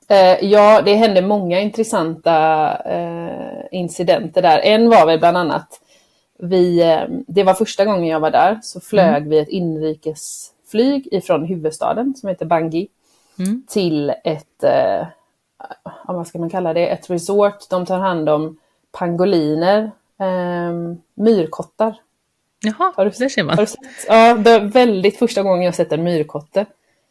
eh, 0.07 0.45
ja, 0.45 0.81
det 0.81 0.95
hände 0.95 1.22
många 1.22 1.60
intressanta 1.60 2.78
eh, 2.86 3.63
incidenter 3.72 4.42
där. 4.42 4.60
En 4.60 4.90
var 4.90 5.06
väl 5.06 5.19
bland 5.19 5.38
annat, 5.38 5.81
vi, 6.40 6.81
eh, 6.81 7.01
det 7.28 7.44
var 7.44 7.54
första 7.54 7.86
gången 7.86 8.07
jag 8.07 8.19
var 8.19 8.31
där, 8.31 8.60
så 8.63 8.80
flög 8.80 9.18
mm. 9.18 9.30
vi 9.30 9.40
ett 9.40 9.50
inrikesflyg 9.50 11.07
ifrån 11.12 11.45
huvudstaden 11.45 12.16
som 12.16 12.30
heter 12.30 12.46
Bangui 12.46 12.88
mm. 13.39 13.63
till 13.68 14.10
ett, 14.24 14.63
eh, 14.63 15.07
vad 16.07 16.28
ska 16.28 16.39
man 16.39 16.50
kalla 16.50 16.74
det, 16.74 16.88
ett 16.88 17.10
resort. 17.10 17.69
De 17.69 17.86
tar 17.86 18.00
hand 18.00 18.30
om 18.30 18.57
pangoliner, 18.92 19.92
eh, 20.19 20.96
myrkottar. 21.13 21.96
Jaha, 22.63 22.94
har 22.95 23.06
du, 23.06 23.12
det 23.19 23.30
ser 23.30 23.44
man. 23.44 23.56
Har 23.57 23.63
du 23.63 23.68
sett? 23.68 23.80
Ja, 24.07 24.33
det 24.33 24.51
är 24.51 24.60
väldigt 24.60 25.19
första 25.19 25.44
gången 25.44 25.63
jag 25.63 25.75
sett 25.75 25.92
en 25.92 26.04
myrkotte. 26.04 26.65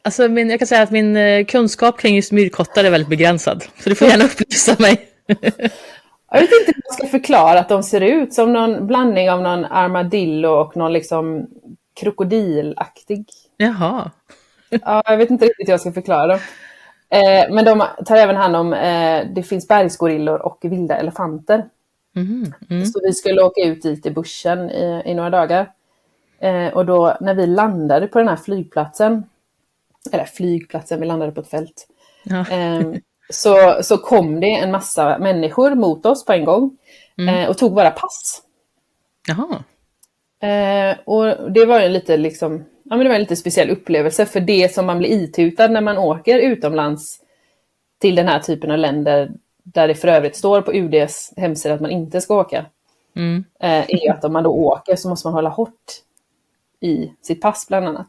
Alltså 0.05 0.29
min, 0.29 0.51
jag 0.51 0.59
kan 0.59 0.69
säga 0.69 0.83
att 0.83 0.91
min 0.91 1.17
eh, 1.17 1.45
kunskap 1.45 1.99
kring 1.99 2.17
just 2.17 2.33
myrkottar 2.33 2.85
är 2.85 2.91
väldigt 2.91 3.09
begränsad. 3.09 3.65
Så 3.79 3.89
du 3.89 3.95
får 3.95 4.09
gärna 4.09 4.25
upplysa 4.25 4.77
mig. 4.79 5.09
jag 6.31 6.41
vet 6.41 6.53
inte 6.53 6.67
hur 6.67 6.83
jag 6.85 6.95
ska 6.95 7.07
förklara 7.07 7.61
att 7.61 7.69
de 7.69 7.83
ser 7.83 8.01
ut 8.01 8.35
som 8.35 8.53
någon 8.53 8.87
blandning 8.87 9.31
av 9.31 9.43
någon 9.43 9.65
armadillo 9.65 10.49
och 10.49 10.77
någon 10.77 10.93
liksom 10.93 11.47
krokodilaktig. 12.01 13.27
Jaha. 13.57 14.11
ja, 14.69 15.03
jag 15.07 15.17
vet 15.17 15.31
inte 15.31 15.45
riktigt 15.45 15.69
hur 15.69 15.73
jag 15.73 15.81
ska 15.81 15.93
förklara 15.93 16.27
dem. 16.27 16.39
Eh, 17.11 17.55
men 17.55 17.65
de 17.65 17.85
tar 18.07 18.17
även 18.17 18.37
hand 18.37 18.57
om, 18.57 18.73
eh, 18.73 19.27
det 19.35 19.43
finns 19.43 19.69
bergsgorillor 19.69 20.39
och 20.47 20.59
vilda 20.63 20.97
elefanter. 20.97 21.65
Mm, 22.17 22.53
mm. 22.71 22.87
Så 22.87 23.01
vi 23.07 23.13
skulle 23.13 23.43
åka 23.43 23.61
ut 23.61 23.83
dit 23.83 24.07
i 24.07 24.11
bussen 24.11 24.71
i, 24.71 25.03
i 25.07 25.15
några 25.15 25.31
dagar. 25.31 25.73
Eh, 26.39 26.69
och 26.69 26.87
då 26.87 27.17
när 27.21 27.35
vi 27.35 27.47
landade 27.47 28.07
på 28.07 28.19
den 28.19 28.29
här 28.29 28.37
flygplatsen, 28.37 29.25
eller 30.13 30.25
flygplatsen, 30.25 31.01
vi 31.01 31.07
landade 31.07 31.33
på 31.33 31.41
ett 31.41 31.51
fält. 31.51 31.89
Ja. 32.25 32.47
Ehm, 32.51 33.01
så, 33.31 33.79
så 33.83 33.99
kom 33.99 34.41
det 34.41 34.55
en 34.55 34.71
massa 34.71 35.19
människor 35.19 35.75
mot 35.75 36.07
oss 36.07 36.25
på 36.25 36.33
en 36.33 36.45
gång 36.45 36.79
mm. 37.19 37.35
Eh, 37.35 37.49
och 37.49 37.59
tog 37.59 37.75
våra 37.75 37.91
pass. 37.91 38.43
Jaha. 39.29 39.65
Eh, 40.51 40.97
och 41.05 41.53
det 41.53 41.65
var 41.65 41.81
en 41.81 41.93
lite 41.93 42.17
liksom 42.17 42.65
ja, 42.93 42.97
men 42.97 42.99
det 42.99 43.09
var 43.09 43.15
en 43.15 43.21
lite 43.21 43.37
speciell 43.37 43.71
upplevelse 43.71 44.27
för 44.27 44.41
det 44.41 44.75
som 44.75 44.87
man 44.87 44.99
blir 44.99 45.11
itutad 45.11 45.69
när 45.69 45.81
man 45.81 45.99
åker 45.99 46.39
utomlands 46.39 47.21
till 48.01 48.15
den 48.15 48.29
här 48.29 48.39
typen 48.39 48.71
av 48.71 48.79
länder 48.79 49.31
där 49.63 49.89
det 49.89 49.95
för 49.95 50.09
övrigt 50.09 50.37
står 50.37 50.63
på 50.63 50.73
UDs 50.73 51.33
hemsida 51.37 51.75
att 51.75 51.81
man 51.81 51.91
inte 51.91 52.21
ska 52.21 52.41
åka. 52.41 52.67
Mm. 53.17 53.45
Eh, 53.61 53.85
är 53.89 54.11
att 54.11 54.25
om 54.25 54.33
man 54.33 54.45
då 54.45 54.51
åker 54.51 54.97
så 54.97 55.09
måste 55.09 55.27
man 55.27 55.35
hålla 55.35 55.49
hårt 55.49 55.93
i 56.81 57.13
sitt 57.23 57.41
pass 57.41 57.69
bland 57.69 57.89
annat. 57.89 58.09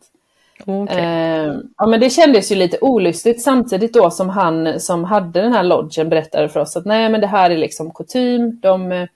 Okay. 0.65 1.01
Eh, 1.01 1.53
ja, 1.77 1.85
men 1.87 1.99
det 1.99 2.09
kändes 2.09 2.51
ju 2.51 2.55
lite 2.55 2.77
olustigt 2.81 3.41
samtidigt 3.41 3.93
då 3.93 4.11
som 4.11 4.29
han 4.29 4.79
som 4.79 5.03
hade 5.03 5.41
den 5.41 5.53
här 5.53 5.63
lodgen 5.63 6.09
berättade 6.09 6.49
för 6.49 6.59
oss 6.59 6.77
att 6.77 6.85
nej 6.85 7.09
men 7.09 7.21
det 7.21 7.27
här 7.27 7.49
är 7.49 7.57
liksom 7.57 7.91
kutym. 7.91 8.59
De, 8.61 9.07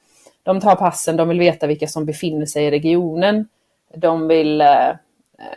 de 0.43 0.59
tar 0.61 0.75
passen, 0.75 1.17
de 1.17 1.29
vill 1.29 1.39
veta 1.39 1.67
vilka 1.67 1.87
som 1.87 2.05
befinner 2.05 2.45
sig 2.45 2.65
i 2.65 2.71
regionen. 2.71 3.47
De 3.95 4.27
vill 4.27 4.61
eh, 4.61 4.91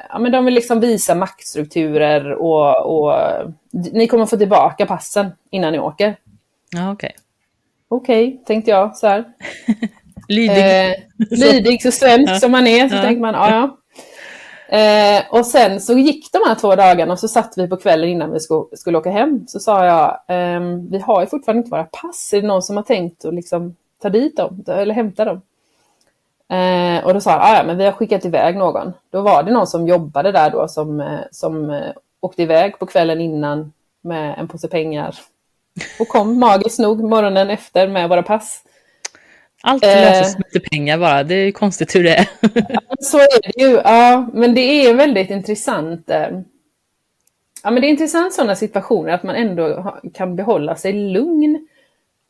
ja, 0.08 0.18
men 0.18 0.32
de 0.32 0.44
vill 0.44 0.54
liksom 0.54 0.80
visa 0.80 1.14
maktstrukturer 1.14 2.32
och, 2.32 2.86
och 2.86 3.14
ni 3.70 4.06
kommer 4.06 4.26
få 4.26 4.36
tillbaka 4.36 4.86
passen 4.86 5.32
innan 5.50 5.72
ni 5.72 5.78
åker. 5.78 6.16
Ja, 6.70 6.92
okej. 6.92 7.12
Okay. 7.14 7.22
Okej, 7.88 8.28
okay, 8.28 8.44
tänkte 8.44 8.70
jag 8.70 8.96
så 8.96 9.06
här. 9.06 9.24
lydig. 10.28 10.90
Eh, 10.90 10.94
lydig, 11.30 11.82
så 11.82 11.90
svensk 11.90 12.40
som 12.40 12.52
man 12.52 12.66
är, 12.66 12.88
så 12.88 12.94
ja. 12.94 13.02
tänker 13.02 13.20
man, 13.20 13.34
ja 13.34 13.50
ja. 13.50 13.76
Eh, 14.78 15.22
och 15.30 15.46
sen 15.46 15.80
så 15.80 15.98
gick 15.98 16.32
de 16.32 16.38
här 16.46 16.54
två 16.54 16.74
dagarna 16.76 17.12
och 17.12 17.18
så 17.18 17.28
satt 17.28 17.54
vi 17.56 17.68
på 17.68 17.76
kvällen 17.76 18.08
innan 18.08 18.32
vi 18.32 18.40
skulle, 18.40 18.76
skulle 18.76 18.98
åka 18.98 19.10
hem. 19.10 19.46
Så 19.48 19.60
sa 19.60 19.84
jag, 19.84 20.08
eh, 20.26 20.60
vi 20.90 20.98
har 20.98 21.20
ju 21.20 21.26
fortfarande 21.26 21.58
inte 21.58 21.70
våra 21.70 21.84
pass. 21.84 22.32
Är 22.32 22.40
det 22.40 22.46
någon 22.46 22.62
som 22.62 22.76
har 22.76 22.82
tänkt 22.82 23.24
att 23.24 23.34
liksom 23.34 23.76
ta 24.02 24.08
dit 24.08 24.36
dem 24.36 24.64
eller 24.68 24.94
hämta 24.94 25.24
dem? 25.24 25.40
Eh, 26.48 27.04
och 27.04 27.14
då 27.14 27.20
sa 27.20 27.30
han, 27.30 27.40
ah, 27.40 27.56
ja 27.56 27.62
men 27.66 27.76
vi 27.76 27.84
har 27.84 27.92
skickat 27.92 28.24
iväg 28.24 28.56
någon. 28.56 28.92
Då 29.10 29.20
var 29.20 29.42
det 29.42 29.52
någon 29.52 29.66
som 29.66 29.88
jobbade 29.88 30.32
där 30.32 30.50
då 30.50 30.68
som, 30.68 31.00
eh, 31.00 31.20
som 31.30 31.70
eh, 31.70 31.92
åkte 32.20 32.42
iväg 32.42 32.78
på 32.78 32.86
kvällen 32.86 33.20
innan 33.20 33.72
med 34.00 34.38
en 34.38 34.48
påse 34.48 34.68
pengar. 34.68 35.14
Och 35.98 36.08
kom 36.08 36.38
magiskt 36.38 36.78
nog 36.78 37.02
morgonen 37.02 37.50
efter 37.50 37.88
med 37.88 38.08
våra 38.08 38.22
pass. 38.22 38.62
Allt 39.62 39.82
löses 39.82 40.38
med 40.38 40.44
lite 40.52 40.68
pengar 40.68 40.98
bara, 40.98 41.22
det 41.22 41.34
är 41.34 41.52
konstigt 41.52 41.94
hur 41.94 42.04
det 42.04 42.14
är. 42.14 42.28
ja, 42.68 42.80
så 43.00 43.18
är 43.18 43.42
det 43.42 43.62
ju, 43.62 43.70
ja, 43.84 44.28
men 44.32 44.54
det 44.54 44.60
är 44.60 44.94
väldigt 44.94 45.30
intressant. 45.30 46.10
Eh, 46.10 46.28
ja, 47.62 47.70
men 47.70 47.80
det 47.80 47.86
är 47.86 47.90
intressant 47.90 48.34
sådana 48.34 48.56
situationer, 48.56 49.12
att 49.12 49.22
man 49.22 49.36
ändå 49.36 49.94
kan 50.14 50.36
behålla 50.36 50.76
sig 50.76 50.92
lugn 50.92 51.68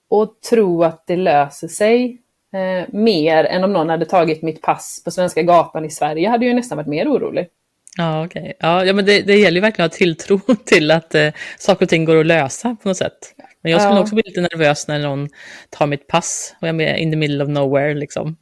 och 0.08 0.40
tro 0.40 0.84
att 0.84 1.06
det 1.06 1.16
löser 1.16 1.68
sig 1.68 2.20
Eh, 2.52 2.88
mer 2.88 3.44
än 3.44 3.64
om 3.64 3.72
någon 3.72 3.88
hade 3.88 4.06
tagit 4.06 4.42
mitt 4.42 4.62
pass 4.62 5.02
på 5.04 5.10
Svenska 5.10 5.42
gatan 5.42 5.84
i 5.84 5.90
Sverige 5.90 6.28
hade 6.28 6.46
jag 6.46 6.56
nästan 6.56 6.78
varit 6.78 6.88
mer 6.88 7.08
orolig. 7.08 7.48
Ja, 7.96 8.24
okej. 8.24 8.40
Okay. 8.40 8.52
Ja, 8.58 8.84
ja, 8.84 8.92
men 8.92 9.04
det, 9.04 9.22
det 9.22 9.36
gäller 9.36 9.56
ju 9.56 9.60
verkligen 9.60 9.86
att 9.86 9.92
ha 9.92 9.98
tilltro 9.98 10.40
till 10.64 10.90
att 10.90 11.14
eh, 11.14 11.28
saker 11.58 11.84
och 11.84 11.88
ting 11.88 12.04
går 12.04 12.16
att 12.16 12.26
lösa 12.26 12.76
på 12.82 12.88
något 12.88 12.96
sätt. 12.96 13.34
Men 13.62 13.72
jag 13.72 13.80
skulle 13.80 13.96
ja. 13.96 14.00
också 14.00 14.14
bli 14.14 14.22
lite 14.26 14.40
nervös 14.40 14.88
när 14.88 14.98
någon 14.98 15.28
tar 15.70 15.86
mitt 15.86 16.06
pass 16.06 16.54
och 16.60 16.68
jag 16.68 16.80
är 16.82 16.94
in 16.94 17.10
the 17.10 17.16
middle 17.16 17.44
of 17.44 17.50
nowhere 17.50 17.94
liksom. 17.94 18.36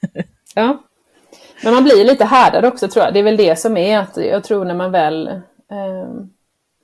ja, 0.54 0.82
men 1.64 1.74
man 1.74 1.84
blir 1.84 2.04
lite 2.04 2.24
härdad 2.24 2.64
också 2.64 2.88
tror 2.88 3.04
jag. 3.04 3.14
Det 3.14 3.18
är 3.18 3.24
väl 3.24 3.36
det 3.36 3.56
som 3.56 3.76
är 3.76 3.98
att 3.98 4.16
jag 4.16 4.44
tror 4.44 4.64
när 4.64 4.74
man 4.74 4.92
väl 4.92 5.26
eh, 5.70 6.08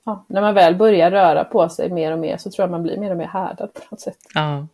ja, 0.05 0.25
när 0.29 0.41
man 0.41 0.53
väl 0.53 0.75
börjar 0.75 1.11
röra 1.11 1.43
på 1.43 1.69
sig 1.69 1.89
mer 1.89 2.11
och 2.11 2.19
mer 2.19 2.37
så 2.37 2.51
tror 2.51 2.63
jag 2.63 2.71
man 2.71 2.83
blir 2.83 2.97
mer 2.97 3.11
och 3.11 3.17
mer 3.17 3.27
härdad 3.27 3.73
på 3.73 3.81
något 3.89 4.01
sätt. 4.01 4.17
Ja. 4.33 4.67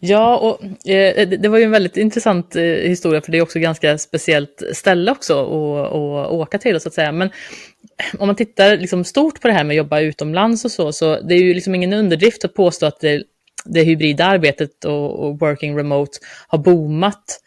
Ja, 0.00 0.36
och 0.36 0.88
eh, 0.90 1.28
det 1.28 1.48
var 1.48 1.58
ju 1.58 1.64
en 1.64 1.70
väldigt 1.70 1.96
intressant 1.96 2.56
eh, 2.56 2.62
historia 2.62 3.20
för 3.20 3.32
det 3.32 3.38
är 3.38 3.42
också 3.42 3.58
ganska 3.58 3.98
speciellt 3.98 4.62
ställe 4.72 5.10
också 5.10 5.40
att, 5.40 5.92
att 5.92 6.32
åka 6.32 6.58
till 6.58 6.80
så 6.80 6.88
att 6.88 6.94
säga. 6.94 7.12
Men 7.12 7.28
eh, 7.28 8.20
om 8.20 8.26
man 8.26 8.36
tittar 8.36 8.76
liksom 8.76 9.04
stort 9.04 9.40
på 9.40 9.48
det 9.48 9.54
här 9.54 9.64
med 9.64 9.74
att 9.74 9.78
jobba 9.78 10.00
utomlands 10.00 10.64
och 10.64 10.70
så, 10.70 10.92
så 10.92 11.20
det 11.20 11.34
är 11.34 11.38
ju 11.38 11.54
liksom 11.54 11.74
ingen 11.74 11.92
underdrift 11.92 12.44
att 12.44 12.54
påstå 12.54 12.86
att 12.86 13.00
det, 13.00 13.22
det 13.64 13.82
hybrida 13.82 14.24
arbetet 14.24 14.84
och, 14.84 15.24
och 15.24 15.40
working 15.40 15.78
remote 15.78 16.18
har 16.48 16.58
boomat 16.58 17.40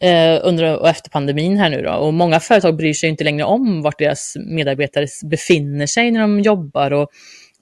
eh, 0.00 0.40
under 0.42 0.78
och 0.78 0.88
efter 0.88 1.10
pandemin 1.10 1.56
här 1.56 1.70
nu 1.70 1.82
då. 1.82 1.92
Och 1.92 2.14
många 2.14 2.40
företag 2.40 2.76
bryr 2.76 2.94
sig 2.94 3.08
inte 3.08 3.24
längre 3.24 3.44
om 3.44 3.82
vart 3.82 3.98
deras 3.98 4.36
medarbetare 4.46 5.06
befinner 5.24 5.86
sig 5.86 6.10
när 6.10 6.20
de 6.20 6.40
jobbar. 6.40 6.90
Och, 6.90 7.08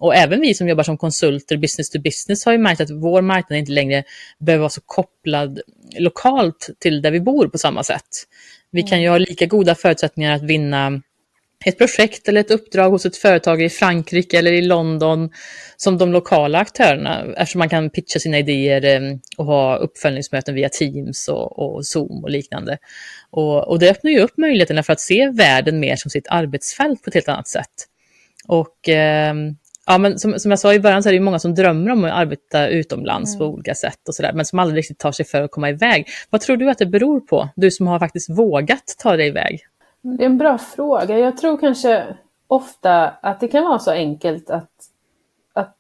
och 0.03 0.15
även 0.15 0.41
vi 0.41 0.55
som 0.55 0.69
jobbar 0.69 0.85
som 0.85 0.99
konsulter, 0.99 1.57
business 1.57 1.91
to 1.91 1.99
business, 2.01 2.45
har 2.45 2.53
ju 2.53 2.59
märkt 2.59 2.81
att 2.81 2.91
vår 2.91 3.23
marknad 3.23 3.59
inte 3.59 3.73
längre 3.73 4.05
behöver 4.39 4.61
vara 4.61 4.71
så 4.71 4.81
kopplad 4.81 5.61
lokalt 5.99 6.71
till 6.79 7.03
där 7.03 7.11
vi 7.11 7.21
bor 7.21 7.49
på 7.49 7.59
samma 7.59 7.85
sätt. 7.85 8.09
Vi 8.71 8.83
kan 8.83 9.03
ju 9.03 9.09
ha 9.09 9.19
lika 9.19 9.47
goda 9.47 9.75
förutsättningar 9.75 10.35
att 10.35 10.43
vinna 10.43 11.03
ett 11.65 11.79
projekt 11.79 12.29
eller 12.29 12.41
ett 12.41 12.51
uppdrag 12.51 12.91
hos 12.91 13.07
ett 13.07 13.17
företag 13.17 13.63
i 13.63 13.69
Frankrike 13.69 14.39
eller 14.39 14.53
i 14.53 14.63
London 14.63 15.31
som 15.77 15.99
de 15.99 16.13
lokala 16.13 16.59
aktörerna 16.59 17.25
eftersom 17.37 17.59
man 17.59 17.69
kan 17.69 17.91
pitcha 17.91 18.19
sina 18.19 18.39
idéer 18.39 18.85
eh, 18.85 19.17
och 19.37 19.47
ha 19.47 19.77
uppföljningsmöten 19.77 20.55
via 20.55 20.69
Teams 20.69 21.29
och, 21.29 21.59
och 21.59 21.87
Zoom 21.87 22.25
och 22.25 22.31
liknande. 22.31 22.79
Och, 23.31 23.69
och, 23.69 23.79
det 23.79 23.91
öppnar 23.91 24.11
ju 24.11 24.21
upp 24.21 24.37
möjligheterna 24.37 24.83
för 24.83 24.93
att 24.93 25.01
se 25.01 25.31
världen 25.31 25.81
mer 25.81 25.97
som 25.97 26.11
sitt 26.11 26.27
arbetsfält 26.29 27.03
på 27.03 27.09
ett 27.09 27.15
helt 27.15 27.29
annat 27.29 27.49
sätt. 27.49 27.89
Och 28.49 28.89
eh, 28.89 29.35
ja, 29.87 29.99
men 29.99 30.19
som, 30.19 30.39
som 30.39 30.51
jag 30.51 30.61
sa 30.61 30.75
i 30.75 30.81
början 30.81 31.03
så 31.03 31.09
är 31.09 31.13
det 31.13 31.21
många 31.21 31.39
som 31.39 31.55
drömmer 31.55 31.91
om 31.91 32.05
att 32.05 32.13
arbeta 32.13 32.69
utomlands 32.69 33.35
mm. 33.35 33.39
på 33.39 33.55
olika 33.55 33.75
sätt 33.75 34.09
och 34.09 34.15
sådär, 34.15 34.33
men 34.33 34.45
som 34.45 34.59
aldrig 34.59 34.79
riktigt 34.79 34.99
tar 34.99 35.13
sig 35.13 35.27
för 35.27 35.43
att 35.43 35.51
komma 35.51 35.71
iväg. 35.71 36.07
Vad 36.31 36.41
tror 36.41 36.57
du 36.57 36.71
att 36.71 36.79
det 36.79 36.87
beror 36.87 37.21
på? 37.21 37.49
Du 37.57 37.71
som 37.71 37.87
har 37.87 37.99
faktiskt 37.99 38.31
vågat 38.31 38.97
ta 38.99 39.17
dig 39.17 39.29
iväg. 39.29 39.61
Det 40.03 40.23
är 40.25 40.27
en 40.27 40.39
bra 40.39 40.59
fråga. 40.59 41.19
Jag 41.19 41.37
tror 41.37 41.59
kanske 41.59 42.07
ofta 42.47 43.09
att 43.09 43.41
det 43.41 43.49
kan 43.49 43.65
vara 43.65 43.79
så 43.79 43.91
enkelt 43.91 44.51
att, 44.51 44.71
att, 45.53 45.77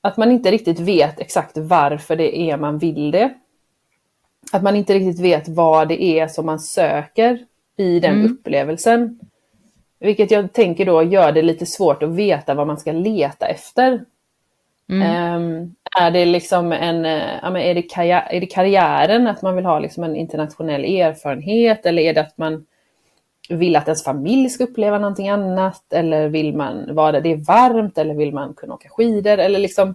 att 0.00 0.16
man 0.16 0.32
inte 0.32 0.50
riktigt 0.50 0.80
vet 0.80 1.20
exakt 1.20 1.56
varför 1.56 2.16
det 2.16 2.50
är 2.50 2.56
man 2.56 2.78
vill 2.78 3.10
det. 3.10 3.34
Att 4.52 4.62
man 4.62 4.76
inte 4.76 4.94
riktigt 4.94 5.24
vet 5.24 5.48
vad 5.48 5.88
det 5.88 6.02
är 6.02 6.28
som 6.28 6.46
man 6.46 6.60
söker 6.60 7.38
i 7.76 8.00
den 8.00 8.14
mm. 8.14 8.32
upplevelsen. 8.32 9.20
Vilket 9.98 10.30
jag 10.30 10.52
tänker 10.52 10.86
då 10.86 11.02
gör 11.02 11.32
det 11.32 11.42
lite 11.42 11.66
svårt 11.66 12.02
att 12.02 12.10
veta 12.10 12.54
vad 12.54 12.66
man 12.66 12.78
ska 12.78 12.92
leta 12.92 13.46
efter. 13.46 14.04
Mm. 14.88 15.34
Um, 15.34 15.74
är 15.98 16.10
det 16.10 16.24
liksom 16.24 16.72
en, 16.72 17.04
uh, 17.04 17.66
är, 17.66 17.74
det 17.74 17.82
karriär, 17.82 18.28
är 18.30 18.40
det 18.40 18.46
karriären, 18.46 19.26
att 19.26 19.42
man 19.42 19.56
vill 19.56 19.64
ha 19.64 19.78
liksom 19.78 20.04
en 20.04 20.16
internationell 20.16 20.84
erfarenhet 20.84 21.86
eller 21.86 22.02
är 22.02 22.14
det 22.14 22.20
att 22.20 22.38
man 22.38 22.66
vill 23.48 23.76
att 23.76 23.88
ens 23.88 24.04
familj 24.04 24.48
ska 24.48 24.64
uppleva 24.64 24.98
någonting 24.98 25.28
annat 25.28 25.92
eller 25.92 26.28
vill 26.28 26.56
man 26.56 26.94
vara 26.94 27.12
där 27.12 27.20
det 27.20 27.32
är 27.32 27.36
varmt 27.36 27.98
eller 27.98 28.14
vill 28.14 28.32
man 28.32 28.54
kunna 28.54 28.74
åka 28.74 28.88
skidor 28.88 29.38
eller 29.38 29.58
liksom 29.58 29.94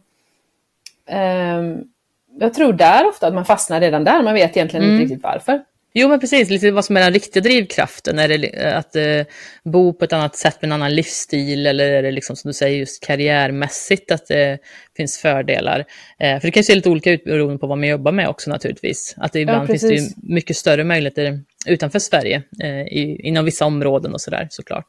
um, 1.12 1.92
jag 2.40 2.54
tror 2.54 2.74
där 2.74 3.08
ofta 3.08 3.28
att 3.28 3.34
man 3.34 3.46
fastnar 3.46 3.80
redan 3.80 4.04
där, 4.04 4.24
man 4.24 4.34
vet 4.34 4.58
egentligen 4.58 4.84
mm. 4.84 4.96
inte 4.96 5.04
riktigt 5.04 5.24
varför. 5.24 5.64
Jo, 5.94 6.08
men 6.08 6.20
precis. 6.20 6.50
Lite 6.50 6.72
vad 6.72 6.86
som 6.86 6.98
är 6.98 7.02
den 7.02 7.14
riktiga 7.14 7.44
drivkraften. 7.44 8.20
Är 8.20 8.28
det 8.28 8.74
att 8.76 8.96
eh, 8.96 9.22
bo 9.64 9.94
på 9.94 10.06
ett 10.06 10.14
annat 10.14 10.36
sätt 10.36 10.62
med 10.62 10.68
en 10.68 10.72
annan 10.72 10.96
livsstil 10.96 11.66
eller 11.66 11.90
är 11.90 12.04
det 12.04 12.12
liksom 12.12 12.36
som 12.36 12.50
du 12.50 12.54
säger 12.54 12.78
just 12.78 13.04
karriärmässigt 13.04 14.12
att 14.12 14.28
det 14.28 14.60
finns 14.98 15.18
fördelar? 15.18 15.80
Eh, 16.20 16.40
för 16.40 16.48
det 16.48 16.52
kan 16.52 16.64
se 16.64 16.76
lite 16.76 16.90
olika 16.90 17.12
ut 17.12 17.24
beroende 17.24 17.58
på 17.58 17.68
vad 17.68 17.78
man 17.78 17.88
jobbar 17.88 18.12
med 18.12 18.30
också 18.30 18.50
naturligtvis. 18.50 19.16
Att 19.18 19.34
det 19.34 19.40
ibland 19.40 19.64
ja, 19.64 19.68
finns 19.68 19.82
det 19.82 19.96
ju 19.96 20.10
mycket 20.16 20.58
större 20.58 20.84
möjligheter 20.84 21.40
utanför 21.68 22.00
Sverige 22.00 22.44
eh, 22.64 22.70
i, 22.70 23.22
inom 23.24 23.46
vissa 23.46 23.66
områden 23.66 24.14
och 24.14 24.22
sådär 24.22 24.48
såklart. 24.50 24.88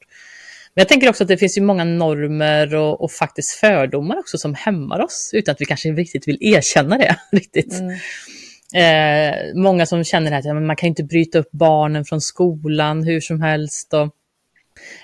Men 0.75 0.81
jag 0.81 0.89
tänker 0.89 1.09
också 1.09 1.25
att 1.25 1.29
det 1.29 1.37
finns 1.37 1.59
ju 1.59 1.63
många 1.63 1.85
normer 1.85 2.75
och, 2.75 3.01
och, 3.01 3.13
faktiskt 3.13 3.51
fördomar 3.51 4.19
också 4.19 4.39
som 4.39 4.55
hämmar 4.55 5.01
oss 5.01 5.31
utan 5.33 5.53
att 5.53 5.61
vi 5.61 5.65
kanske 5.65 5.93
riktigt 5.93 6.29
vill 6.29 6.39
erkänna 6.41 6.99
det 6.99 7.17
riktigt. 7.33 7.73
Mm. 7.73 7.99
Eh, 8.75 9.55
många 9.55 9.87
som 9.87 10.05
känner 10.05 10.33
att 10.33 10.45
ja, 10.45 10.55
man 10.55 10.77
kan 10.77 10.87
inte 10.87 11.05
bryta 11.05 11.39
upp 11.39 11.51
barnen 11.53 12.05
från 12.05 12.21
skolan 12.21 13.03
hur 13.03 13.21
som 13.21 13.41
helst. 13.41 13.95
Och 13.95 14.15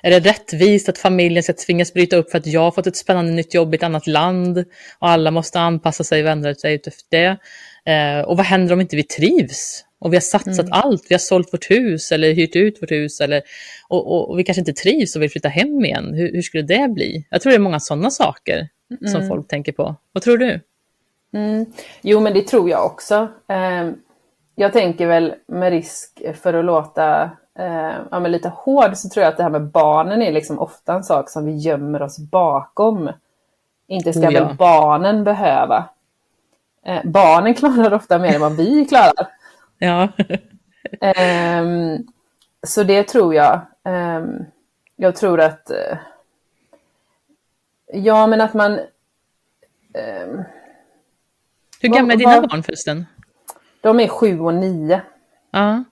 är 0.02 0.10
det 0.10 0.20
rättvist 0.20 0.88
att 0.88 0.98
familjen 0.98 1.42
ska 1.42 1.52
tvingas 1.52 1.92
bryta 1.92 2.16
upp 2.16 2.30
för 2.30 2.38
att 2.38 2.46
jag 2.46 2.60
har 2.60 2.70
fått 2.70 2.86
ett 2.86 2.96
spännande 2.96 3.32
nytt 3.32 3.54
jobb 3.54 3.74
i 3.74 3.76
ett 3.76 3.82
annat 3.82 4.06
land 4.06 4.58
och 4.98 5.08
alla 5.08 5.30
måste 5.30 5.60
anpassa 5.60 6.04
sig 6.04 6.22
och 6.22 6.30
ändra 6.30 6.54
sig 6.54 6.74
efter 6.74 6.92
det? 7.10 7.38
Eh, 7.92 8.20
och 8.20 8.36
vad 8.36 8.46
händer 8.46 8.72
om 8.72 8.80
inte 8.80 8.96
vi 8.96 9.02
trivs? 9.02 9.84
Och 10.00 10.12
vi 10.12 10.16
har 10.16 10.20
satsat 10.20 10.58
mm. 10.58 10.72
allt, 10.72 11.06
vi 11.08 11.14
har 11.14 11.18
sålt 11.18 11.52
vårt 11.52 11.70
hus 11.70 12.12
eller 12.12 12.32
hyrt 12.32 12.56
ut 12.56 12.82
vårt 12.82 12.90
hus 12.90 13.20
eller, 13.20 13.42
och, 13.88 14.12
och, 14.12 14.30
och 14.30 14.38
vi 14.38 14.44
kanske 14.44 14.60
inte 14.60 14.72
trivs 14.72 15.16
och 15.16 15.22
vill 15.22 15.30
flytta 15.30 15.48
hem 15.48 15.84
igen. 15.84 16.14
Hur, 16.14 16.32
hur 16.32 16.42
skulle 16.42 16.62
det 16.62 16.88
bli? 16.88 17.26
Jag 17.30 17.40
tror 17.40 17.50
det 17.50 17.56
är 17.56 17.60
många 17.60 17.80
sådana 17.80 18.10
saker 18.10 18.68
mm. 19.00 19.12
som 19.12 19.28
folk 19.28 19.48
tänker 19.48 19.72
på. 19.72 19.96
Vad 20.12 20.22
tror 20.22 20.38
du? 20.38 20.60
Mm. 21.32 21.66
Jo, 22.02 22.20
men 22.20 22.32
det 22.32 22.42
tror 22.42 22.70
jag 22.70 22.86
också. 22.86 23.28
Eh, 23.46 23.90
jag 24.54 24.72
tänker 24.72 25.06
väl 25.06 25.34
med 25.46 25.70
risk 25.70 26.22
för 26.42 26.54
att 26.54 26.64
låta 26.64 27.22
eh, 27.58 27.92
ja, 28.10 28.20
men 28.20 28.32
lite 28.32 28.48
hård 28.48 28.96
så 28.96 29.08
tror 29.08 29.24
jag 29.24 29.30
att 29.30 29.36
det 29.36 29.42
här 29.42 29.50
med 29.50 29.66
barnen 29.66 30.22
är 30.22 30.32
liksom 30.32 30.58
ofta 30.58 30.94
en 30.94 31.04
sak 31.04 31.30
som 31.30 31.44
vi 31.44 31.56
gömmer 31.56 32.02
oss 32.02 32.18
bakom. 32.18 33.10
Inte 33.86 34.12
ska 34.12 34.28
oh, 34.28 34.32
ja. 34.32 34.46
väl 34.46 34.56
barnen 34.56 35.24
behöva. 35.24 35.88
Eh, 36.84 37.00
barnen 37.04 37.54
klarar 37.54 37.94
ofta 37.94 38.18
mer 38.18 38.34
än 38.34 38.40
vad 38.40 38.56
vi 38.56 38.84
klarar. 38.84 39.28
Ja. 39.78 40.08
um, 41.60 42.06
så 42.66 42.82
det 42.82 43.02
tror 43.02 43.34
jag. 43.34 43.60
Um, 43.84 44.44
jag 44.96 45.16
tror 45.16 45.40
att... 45.40 45.70
Uh, 45.70 45.98
ja, 47.92 48.26
men 48.26 48.40
att 48.40 48.54
man... 48.54 48.80
Hur 51.80 51.88
gamla 51.88 52.14
är 52.14 52.18
dina 52.18 52.40
barn 52.40 52.62
förresten? 52.62 53.06
De 53.80 54.00
är 54.00 54.08
sju 54.08 54.40
och 54.40 54.54
nio. 54.54 55.00
Ja. 55.50 55.84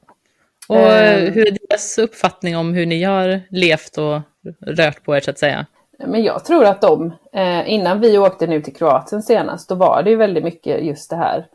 Och 0.68 0.76
um, 0.76 1.32
hur 1.32 1.46
är 1.46 1.56
deras 1.68 1.98
uppfattning 1.98 2.56
om 2.56 2.74
hur 2.74 2.86
ni 2.86 3.02
har 3.02 3.40
levt 3.50 3.98
och 3.98 4.20
rört 4.60 5.04
på 5.04 5.16
er 5.16 5.20
så 5.20 5.30
att 5.30 5.38
säga? 5.38 5.66
Men 5.98 6.24
jag 6.24 6.44
tror 6.44 6.64
att 6.64 6.80
de, 6.80 7.12
eh, 7.32 7.72
innan 7.72 8.00
vi 8.00 8.18
åkte 8.18 8.46
nu 8.46 8.62
till 8.62 8.74
Kroatien 8.74 9.22
senast, 9.22 9.68
då 9.68 9.74
var 9.74 10.02
det 10.02 10.10
ju 10.10 10.16
väldigt 10.16 10.44
mycket 10.44 10.84
just 10.84 11.10
det 11.10 11.16
här, 11.16 11.46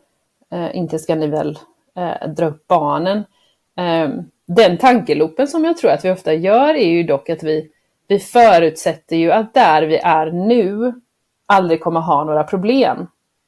eh, 0.51 0.75
inte 0.75 0.99
ska 0.99 1.15
ni 1.15 1.27
väl 1.27 1.59
eh, 1.97 2.29
dra 2.29 2.45
upp 2.45 2.67
barnen. 2.67 3.17
Eh, 3.77 4.09
den 4.47 4.77
tankelopen 4.77 5.47
som 5.47 5.65
jag 5.65 5.77
tror 5.77 5.91
att 5.91 6.05
vi 6.05 6.11
ofta 6.11 6.33
gör 6.33 6.73
är 6.73 6.89
ju 6.89 7.03
dock 7.03 7.29
att 7.29 7.43
vi, 7.43 7.69
vi 8.07 8.19
förutsätter 8.19 9.15
ju 9.15 9.31
att 9.31 9.53
där 9.53 9.83
vi 9.83 9.97
är 9.97 10.31
nu 10.31 10.93
aldrig 11.45 11.81
kommer 11.81 11.99
ha 11.99 12.23
några 12.23 12.43
problem. 12.43 13.07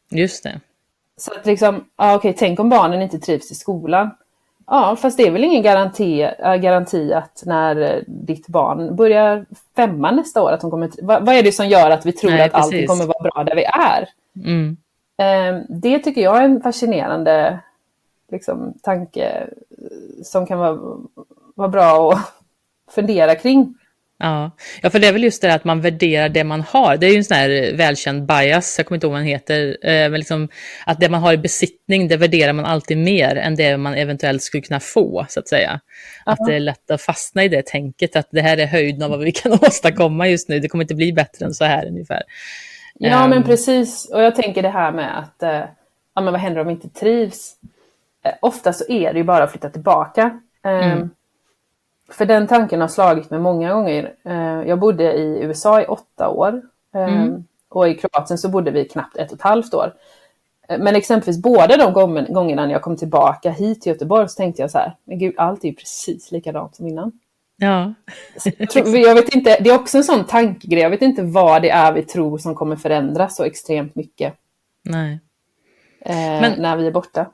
Just 0.10 0.44
det. 0.44 0.60
Så 1.24 1.34
att 1.34 1.46
liksom, 1.46 1.86
ja, 1.98 2.16
okej, 2.16 2.36
tänk 2.38 2.60
om 2.60 2.70
barnen 2.70 3.02
inte 3.02 3.20
trivs 3.20 3.52
i 3.52 3.56
skolan. 3.56 4.10
Ja, 4.68 4.96
fast 4.96 5.18
det 5.18 5.28
är 5.28 5.32
väl 5.32 5.44
ingen 5.44 5.64
garanti, 5.64 6.22
äh, 6.22 6.56
garanti 6.56 7.14
att 7.14 7.44
när 7.46 7.82
äh, 7.82 8.02
ditt 8.08 8.48
barn 8.48 8.96
börjar 8.96 9.46
femman 9.76 10.16
nästa 10.16 10.42
år, 10.44 10.52
att 10.52 10.62
de 10.62 10.72
kommer... 10.72 10.90
Vad, 11.02 11.26
vad 11.26 11.36
är 11.36 11.44
det 11.44 11.52
som 11.52 11.68
gör 11.68 11.92
att 11.92 12.06
vi 12.06 12.12
tror 12.12 12.32
Nej, 12.32 12.42
att 12.42 12.52
precis. 12.52 12.66
allting 12.66 12.88
kommer 12.88 13.06
vara 13.06 13.24
bra 13.24 13.44
där 13.44 13.56
vi 13.56 13.64
är? 13.64 14.10
Mm. 14.36 14.78
Eh, 15.18 15.66
det 15.70 16.00
tycker 16.00 16.22
jag 16.22 16.38
är 16.38 16.42
en 16.42 16.62
fascinerande 16.62 17.60
liksom, 18.32 18.74
tanke 18.82 19.48
som 20.24 20.46
kan 20.46 20.60
vara, 20.60 20.80
vara 21.56 21.70
bra 21.70 22.12
att 22.12 22.34
fundera 22.96 23.36
kring. 23.36 23.76
Ja. 24.24 24.52
ja, 24.82 24.90
för 24.90 25.00
det 25.00 25.08
är 25.08 25.14
väl 25.14 25.24
just 25.24 25.42
det 25.42 25.54
att 25.54 25.64
man 25.64 25.82
värderar 25.82 26.30
det 26.30 26.44
man 26.44 26.62
har. 26.62 26.98
Det 26.98 27.08
är 27.08 27.12
ju 27.12 27.18
en 27.18 27.24
sån 27.24 27.38
här 27.38 27.78
välkänd 27.78 28.26
bias, 28.26 28.76
jag 28.78 28.88
kommer 28.88 28.98
inte 28.98 29.08
ihåg 29.08 29.12
vad 29.12 29.22
den 29.22 29.28
heter, 29.28 29.78
eh, 29.82 30.10
men 30.10 30.14
liksom 30.14 30.50
att 30.86 31.00
det 31.00 31.10
man 31.10 31.22
har 31.22 31.34
i 31.34 31.38
besittning, 31.38 32.08
det 32.08 32.18
värderar 32.18 32.54
man 32.54 32.66
alltid 32.66 32.98
mer 32.98 33.36
än 33.36 33.56
det 33.56 33.78
man 33.78 33.94
eventuellt 33.94 34.42
skulle 34.42 34.64
kunna 34.64 34.80
få, 34.80 35.26
så 35.30 35.40
att 35.40 35.48
säga. 35.48 35.80
Att 36.26 36.38
det 36.48 36.56
är 36.56 36.60
lätt 36.60 36.92
att 36.92 37.02
fastna 37.02 37.44
i 37.44 37.48
det 37.48 37.66
tänket, 37.66 38.16
att 38.16 38.28
det 38.32 38.42
här 38.42 38.58
är 38.58 38.66
höjden 38.66 39.04
av 39.04 39.10
vad 39.10 39.20
vi 39.20 39.32
kan 39.42 39.52
åstadkomma 39.52 40.28
just 40.28 40.50
nu, 40.50 40.60
det 40.60 40.68
kommer 40.68 40.84
inte 40.84 40.96
bli 40.96 41.14
bättre 41.14 41.46
än 41.46 41.54
så 41.54 41.66
här 41.66 41.88
ungefär. 41.88 42.24
Ja, 42.94 43.28
men 43.28 43.44
precis, 43.44 44.10
och 44.14 44.22
jag 44.22 44.36
tänker 44.36 44.62
det 44.62 44.70
här 44.70 44.92
med 44.92 45.20
att, 45.20 45.44
uh, 45.44 45.70
ja 46.16 46.22
men 46.22 46.34
vad 46.34 46.42
händer 46.42 46.62
om 46.62 46.68
vi 46.68 46.74
inte 46.74 46.90
trivs? 46.90 47.56
Ofta 48.42 48.74
så 48.74 48.92
är 48.92 49.14
det 49.14 49.20
ju 49.20 49.24
bara 49.24 49.44
att 49.44 49.52
flytta 49.52 49.70
tillbaka. 49.70 50.40
Um, 50.64 50.72
mm 50.72 51.10
för 52.10 52.26
den 52.26 52.48
tanken 52.48 52.82
har 52.82 52.88
slagit 52.88 53.30
mig 53.30 53.40
många 53.40 53.74
gånger. 53.74 54.14
Eh, 54.24 54.68
jag 54.68 54.80
bodde 54.80 55.14
i 55.14 55.44
USA 55.44 55.82
i 55.82 55.86
åtta 55.86 56.30
år. 56.30 56.62
Eh, 56.96 57.14
mm. 57.14 57.44
Och 57.70 57.90
i 57.90 57.94
Kroatien 57.94 58.38
så 58.38 58.50
bodde 58.50 58.72
vi 58.72 58.86
knappt 58.86 59.18
ett 59.18 59.32
och 59.32 59.38
ett 59.38 59.44
halvt 59.44 59.74
år. 59.74 59.94
Eh, 60.68 60.80
men 60.80 60.96
exempelvis 60.96 61.42
båda 61.42 61.78
de 61.78 61.94
gångerna 62.34 62.66
när 62.66 62.72
jag 62.72 62.82
kom 62.82 62.98
tillbaka 62.98 63.52
hit 63.52 63.82
till 63.82 63.92
Göteborg 63.92 64.30
så 64.30 64.36
tänkte 64.36 64.62
jag 64.62 64.72
så 64.72 64.78
här, 64.78 64.96
men 65.04 65.20
gud, 65.20 65.34
allt 65.38 65.64
är 65.64 65.68
ju 65.68 65.76
precis 65.76 66.32
likadant 66.32 66.76
som 66.76 66.88
innan. 66.88 67.12
Ja. 67.56 67.94
jag 68.86 69.16
vet 69.16 69.36
inte, 69.36 69.58
det 69.60 69.70
är 69.70 69.76
också 69.76 69.98
en 69.98 70.04
sån 70.04 70.26
tankegrej, 70.26 70.84
jag 70.84 70.90
vet 70.90 71.02
inte 71.02 71.22
vad 71.22 71.62
det 71.62 71.70
är 71.70 71.94
vi 71.94 72.04
tror 72.04 72.38
som 72.38 72.56
kommer 72.56 72.76
förändras 72.76 73.36
så 73.36 73.44
extremt 73.44 73.96
mycket. 73.96 74.34
Nej. 74.84 75.20
Eh, 76.02 76.16
men, 76.16 76.62
när 76.62 76.78
vi 76.78 76.88
är 76.88 76.92
borta. 76.92 77.32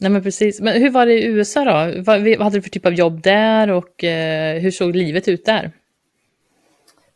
Nej 0.00 0.10
men 0.10 0.22
precis, 0.22 0.60
men 0.60 0.82
hur 0.82 0.90
var 0.90 1.06
det 1.06 1.12
i 1.12 1.24
USA 1.24 1.64
då? 1.64 2.02
Vad, 2.02 2.20
vad 2.20 2.42
hade 2.42 2.56
du 2.56 2.62
för 2.62 2.70
typ 2.70 2.86
av 2.86 2.94
jobb 2.94 3.22
där 3.22 3.70
och 3.70 4.04
eh, 4.04 4.60
hur 4.60 4.70
såg 4.70 4.96
livet 4.96 5.28
ut 5.28 5.44
där? 5.44 5.72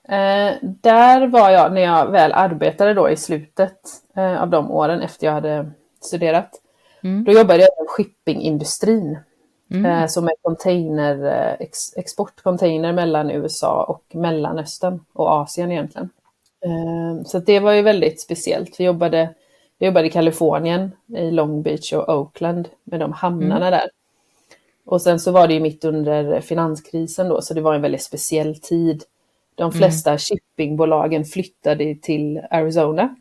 Eh, 0.08 0.54
där 0.62 1.26
var 1.26 1.50
jag 1.50 1.72
när 1.72 1.80
jag 1.80 2.10
väl 2.10 2.32
arbetade 2.32 2.94
då 2.94 3.10
i 3.10 3.16
slutet 3.16 3.78
eh, 4.16 4.42
av 4.42 4.50
de 4.50 4.70
åren 4.70 5.00
efter 5.00 5.26
jag 5.26 5.34
hade 5.34 5.70
studerat. 6.00 6.50
Mm. 7.02 7.24
Då 7.24 7.32
jobbade 7.32 7.60
jag 7.60 7.68
i 7.68 7.88
shippingindustrin. 7.88 9.18
Mm. 9.70 9.86
Eh, 9.86 10.06
som 10.06 10.28
är 10.28 10.34
container, 10.42 11.26
eh, 11.26 11.56
ex, 11.60 11.96
exportcontainer 11.96 12.92
mellan 12.92 13.30
USA 13.30 13.84
och 13.84 14.16
Mellanöstern 14.16 15.00
och 15.12 15.32
Asien 15.32 15.72
egentligen. 15.72 16.10
Eh, 16.64 17.24
så 17.24 17.38
det 17.38 17.60
var 17.60 17.72
ju 17.72 17.82
väldigt 17.82 18.20
speciellt. 18.20 18.80
Vi 18.80 18.84
jobbade, 18.84 19.34
jag 19.78 19.86
jobbade 19.86 20.06
i 20.06 20.10
Kalifornien, 20.10 20.92
i 21.06 21.30
Long 21.30 21.62
Beach 21.62 21.92
och 21.92 22.08
Oakland 22.08 22.68
med 22.84 23.00
de 23.00 23.12
hamnarna 23.12 23.66
mm. 23.66 23.70
där. 23.70 23.90
Och 24.84 25.02
sen 25.02 25.20
så 25.20 25.32
var 25.32 25.48
det 25.48 25.54
ju 25.54 25.60
mitt 25.60 25.84
under 25.84 26.40
finanskrisen 26.40 27.28
då, 27.28 27.42
så 27.42 27.54
det 27.54 27.60
var 27.60 27.74
en 27.74 27.82
väldigt 27.82 28.02
speciell 28.02 28.60
tid 28.60 29.04
de 29.54 29.62
mm. 29.62 29.72
flesta 29.72 30.10
mm. 30.10 30.18
shippingbolagen 30.18 31.24
flyttade 31.24 31.94
till 31.94 32.40
Arizona. 32.50 33.16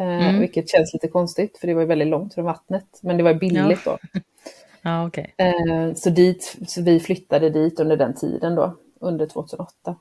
Eh, 0.00 0.28
mm. 0.28 0.40
Vilket 0.40 0.70
känns 0.70 0.92
lite 0.92 1.08
konstigt 1.08 1.58
för 1.58 1.66
det 1.66 1.74
var 1.74 1.84
väldigt 1.84 2.08
långt 2.08 2.34
från 2.34 2.44
vattnet. 2.44 2.98
Men 3.00 3.16
det 3.16 3.22
var 3.22 3.34
billigt 3.34 3.80
ja. 3.86 3.98
då. 4.12 4.20
ja, 4.82 5.06
okay. 5.06 5.26
eh, 5.36 5.94
så, 5.94 6.10
dit, 6.10 6.56
så 6.66 6.82
vi 6.82 7.00
flyttade 7.00 7.50
dit 7.50 7.80
under 7.80 7.96
den 7.96 8.14
tiden 8.14 8.54
då, 8.54 8.76
under 9.00 9.26
2008. 9.26 9.96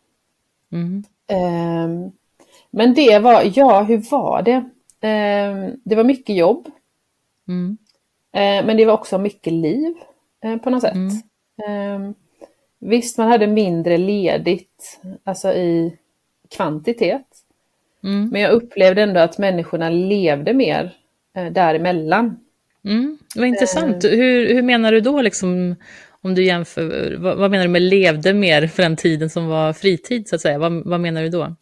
Mm. 0.72 1.04
Eh, 1.28 2.12
men 2.72 2.94
det 2.94 3.20
var, 3.20 3.52
ja 3.56 3.82
hur 3.82 4.12
var 4.12 4.42
det? 4.42 4.70
Ehm, 5.04 5.72
det 5.84 5.96
var 5.96 6.04
mycket 6.04 6.36
jobb. 6.36 6.72
Mm. 7.48 7.78
Eh, 8.34 8.66
men 8.66 8.78
det 8.78 8.86
var 8.86 8.94
också 8.94 9.18
mycket 9.18 9.54
liv 9.54 9.94
eh, 10.44 10.58
på 10.58 10.70
något 10.70 10.82
sätt. 10.82 10.96
Mm. 10.96 11.12
Ehm, 11.68 12.14
Visst, 12.86 13.18
man 13.18 13.28
hade 13.28 13.48
mindre 13.48 13.98
ledigt, 13.98 15.02
alltså 15.24 15.54
i 15.54 15.98
kvantitet. 16.56 17.28
Mm. 18.04 18.30
Men 18.30 18.42
jag 18.42 18.52
upplevde 18.52 19.02
ändå 19.02 19.20
att 19.20 19.38
människorna 19.38 19.90
levde 19.90 20.54
mer 20.54 20.94
eh, 21.36 21.52
däremellan. 21.52 22.38
Mm. 22.86 23.18
Vad 23.36 23.48
intressant. 23.48 24.06
Eh. 24.06 24.12
Hur, 24.12 24.54
hur 24.54 24.62
menar 24.62 24.92
du 24.92 25.00
då, 25.02 25.22
liksom, 25.22 25.76
om 26.22 26.36
du 26.36 26.44
jämför, 26.44 27.16
vad, 27.20 27.38
vad, 27.38 27.52
menar 27.52 27.63
du 27.63 27.72
med 27.72 27.82
levde 27.82 28.34
mer 28.34 28.68
för 28.68 28.84
den 28.84 28.96
tiden 28.96 29.30
som 29.30 29.48
var 29.48 29.74
fritid, 29.74 30.28
så 30.28 30.36
att 30.36 30.42
säga? 30.42 30.60
Vad, 30.60 30.84
vad 30.86 31.00
menar 31.00 31.22
du 31.22 31.30
då? 31.30 31.56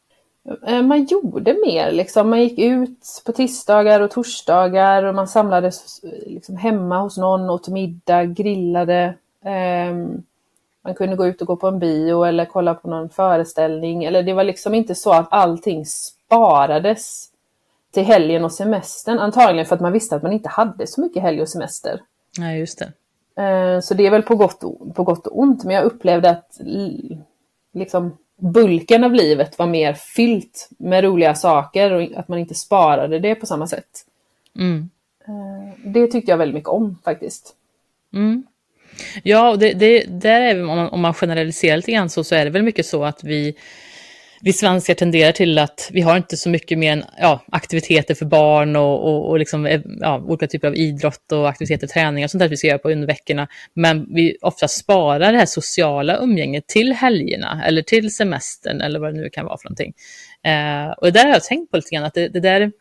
Eh, 0.67 0.81
man 0.81 1.03
gjorde 1.03 1.55
mer, 1.65 1.91
liksom. 1.91 2.29
man 2.29 2.41
gick 2.41 2.59
ut 2.59 3.21
på 3.25 3.31
tisdagar 3.31 4.01
och 4.01 4.11
torsdagar 4.11 5.03
och 5.03 5.15
man 5.15 5.27
samlades 5.27 6.01
liksom, 6.25 6.57
hemma 6.57 6.99
hos 6.99 7.17
någon, 7.17 7.49
åt 7.49 7.67
middag, 7.67 8.25
grillade. 8.25 9.13
Um, 9.89 10.23
man 10.83 10.95
kunde 10.95 11.15
gå 11.15 11.27
ut 11.27 11.41
och 11.41 11.47
gå 11.47 11.55
på 11.55 11.67
en 11.67 11.79
bio 11.79 12.23
eller 12.23 12.45
kolla 12.45 12.73
på 12.73 12.89
någon 12.89 13.09
föreställning. 13.09 14.03
Eller 14.03 14.23
det 14.23 14.33
var 14.33 14.43
liksom 14.43 14.73
inte 14.73 14.95
så 14.95 15.11
att 15.11 15.27
allting 15.31 15.85
sparades 15.85 17.29
till 17.91 18.03
helgen 18.03 18.45
och 18.45 18.51
semestern. 18.51 19.19
Antagligen 19.19 19.65
för 19.65 19.75
att 19.75 19.81
man 19.81 19.93
visste 19.93 20.15
att 20.15 20.23
man 20.23 20.33
inte 20.33 20.49
hade 20.49 20.87
så 20.87 21.01
mycket 21.01 21.21
helg 21.21 21.41
och 21.41 21.49
semester. 21.49 22.01
Nej, 22.39 22.59
just 22.59 22.79
det. 22.79 22.91
Eh, 23.43 23.79
så 23.79 23.93
det 23.93 24.05
är 24.05 24.11
väl 24.11 24.23
på 24.23 24.35
gott, 24.35 24.59
på 24.95 25.03
gott 25.03 25.27
och 25.27 25.39
ont. 25.39 25.63
Men 25.63 25.75
jag 25.75 25.83
upplevde 25.83 26.29
att 26.29 26.59
liksom, 27.73 28.17
bulken 28.41 29.03
av 29.03 29.13
livet 29.13 29.59
var 29.59 29.67
mer 29.67 29.93
fyllt 29.93 30.69
med 30.77 31.03
roliga 31.03 31.35
saker 31.35 31.91
och 31.91 32.07
att 32.15 32.27
man 32.27 32.39
inte 32.39 32.55
sparade 32.55 33.19
det 33.19 33.35
på 33.35 33.45
samma 33.45 33.67
sätt. 33.67 34.05
Mm. 34.57 34.89
Eh, 35.27 35.79
det 35.85 36.07
tyckte 36.07 36.31
jag 36.31 36.37
väldigt 36.37 36.55
mycket 36.55 36.69
om 36.69 36.97
faktiskt. 37.03 37.55
Mm. 38.13 38.43
Ja, 39.23 39.49
och 39.49 39.59
det, 39.59 39.73
det, 39.73 40.03
där 40.03 40.41
är, 40.41 40.61
om, 40.61 40.77
man, 40.77 40.89
om 40.89 41.01
man 41.01 41.13
generaliserar 41.13 41.77
lite 41.77 41.91
grann 41.91 42.09
så, 42.09 42.23
så 42.23 42.35
är 42.35 42.45
det 42.45 42.51
väl 42.51 42.63
mycket 42.63 42.85
så 42.85 43.03
att 43.05 43.23
vi, 43.23 43.55
vi 44.41 44.53
svenskar 44.53 44.93
tenderar 44.93 45.31
till 45.31 45.57
att 45.57 45.89
vi 45.93 46.01
har 46.01 46.17
inte 46.17 46.37
så 46.37 46.49
mycket 46.49 46.77
mer 46.77 46.91
än 46.91 47.03
ja, 47.17 47.45
aktiviteter 47.51 48.15
för 48.15 48.25
barn 48.25 48.75
och, 48.75 49.03
och, 49.03 49.29
och 49.29 49.39
liksom, 49.39 49.65
eh, 49.65 49.81
ja, 49.99 50.19
olika 50.19 50.47
typer 50.47 50.67
av 50.67 50.75
idrott 50.75 51.31
och 51.31 51.49
aktiviteter, 51.49 51.87
träningar 51.87 52.27
och 52.27 52.31
sånt 52.31 52.39
där 52.39 52.49
vi 52.49 52.57
ska 52.57 52.67
göra 52.67 52.77
på 52.77 52.91
under 52.91 53.07
veckorna. 53.07 53.47
Men 53.73 54.13
vi 54.13 54.37
ofta 54.41 54.67
sparar 54.67 55.31
det 55.31 55.37
här 55.37 55.45
sociala 55.45 56.17
umgänget 56.17 56.67
till 56.67 56.93
helgerna 56.93 57.63
eller 57.65 57.81
till 57.81 58.15
semestern 58.15 58.81
eller 58.81 58.99
vad 58.99 59.13
det 59.13 59.21
nu 59.21 59.29
kan 59.29 59.45
vara 59.45 59.57
för 59.57 59.69
någonting. 59.69 59.93
Eh, 60.43 60.91
och 60.91 61.05
det 61.05 61.11
där 61.11 61.25
har 61.25 61.33
jag 61.33 61.43
tänkt 61.43 61.71
på 61.71 61.77
lite 61.77 61.95
grann, 61.95 62.03
att 62.03 62.13
det, 62.13 62.27
det 62.27 62.39
där 62.39 62.71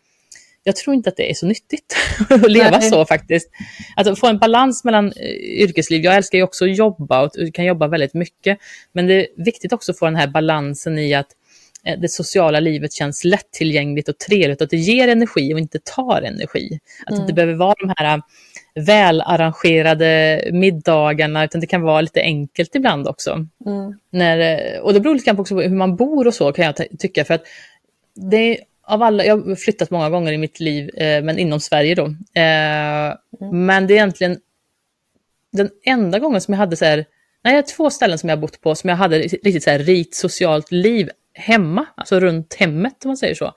jag 0.64 0.76
tror 0.76 0.94
inte 0.94 1.08
att 1.08 1.16
det 1.16 1.30
är 1.30 1.34
så 1.34 1.46
nyttigt 1.46 1.96
att 2.30 2.50
leva 2.50 2.78
Nej. 2.78 2.90
så 2.90 3.04
faktiskt. 3.04 3.50
Att 3.96 4.18
få 4.18 4.26
en 4.26 4.38
balans 4.38 4.84
mellan 4.84 5.06
eh, 5.06 5.62
yrkesliv. 5.62 6.04
Jag 6.04 6.16
älskar 6.16 6.38
ju 6.38 6.44
också 6.44 6.64
att 6.64 6.76
jobba 6.76 7.22
och 7.22 7.32
kan 7.54 7.64
jobba 7.64 7.86
väldigt 7.86 8.14
mycket. 8.14 8.58
Men 8.92 9.06
det 9.06 9.14
är 9.14 9.26
viktigt 9.44 9.72
också 9.72 9.92
att 9.92 9.98
få 9.98 10.04
den 10.04 10.16
här 10.16 10.26
balansen 10.26 10.98
i 10.98 11.14
att 11.14 11.28
det 11.98 12.08
sociala 12.08 12.60
livet 12.60 12.92
känns 12.92 13.24
lättillgängligt 13.24 14.08
och 14.08 14.18
trevligt 14.18 14.62
att 14.62 14.70
det 14.70 14.76
ger 14.76 15.08
energi 15.08 15.54
och 15.54 15.58
inte 15.58 15.78
tar 15.78 16.22
energi. 16.22 16.78
Att 17.06 17.10
mm. 17.10 17.18
det 17.18 17.22
inte 17.22 17.34
behöver 17.34 17.54
vara 17.54 17.74
de 17.80 17.94
här 17.96 18.16
eh, 18.16 18.22
välarrangerade 18.74 20.42
middagarna, 20.52 21.44
utan 21.44 21.60
det 21.60 21.66
kan 21.66 21.82
vara 21.82 22.00
lite 22.00 22.20
enkelt 22.20 22.74
ibland 22.74 23.08
också. 23.08 23.46
Mm. 23.66 23.98
När, 24.10 24.80
och 24.80 24.94
det 24.94 25.00
beror 25.00 25.14
lite 25.14 25.26
grann 25.26 25.38
också 25.38 25.54
på 25.54 25.60
hur 25.60 25.76
man 25.76 25.96
bor 25.96 26.26
och 26.26 26.34
så 26.34 26.52
kan 26.52 26.64
jag 26.64 26.74
tycka, 26.98 27.24
för 27.24 27.34
att 27.34 27.42
det 28.14 28.58
av 28.82 29.02
alla, 29.02 29.24
jag 29.24 29.36
har 29.36 29.54
flyttat 29.54 29.90
många 29.90 30.10
gånger 30.10 30.32
i 30.32 30.38
mitt 30.38 30.60
liv, 30.60 30.90
eh, 30.96 31.22
men 31.22 31.38
inom 31.38 31.60
Sverige 31.60 31.94
då. 31.94 32.04
Eh, 32.34 33.06
mm. 33.40 33.66
Men 33.66 33.86
det 33.86 33.94
är 33.94 33.96
egentligen 33.96 34.38
den 35.52 35.70
enda 35.84 36.18
gången 36.18 36.40
som 36.40 36.54
jag 36.54 36.58
hade 36.58 36.76
så 36.76 36.84
här, 36.84 36.96
nej, 37.44 37.54
jag 37.54 37.62
har 37.62 37.62
två 37.62 37.90
ställen 37.90 38.18
som 38.18 38.28
jag 38.28 38.36
har 38.36 38.40
bott 38.40 38.60
på 38.60 38.74
som 38.74 38.90
jag 38.90 38.96
hade 38.96 39.18
riktigt 39.18 39.62
så 39.62 39.70
här 39.70 39.78
rikt 39.78 40.14
socialt 40.14 40.72
liv 40.72 41.10
hemma, 41.40 41.86
alltså 41.94 42.20
runt 42.20 42.54
hemmet 42.54 43.04
om 43.04 43.08
man 43.08 43.16
säger 43.16 43.34
så, 43.34 43.54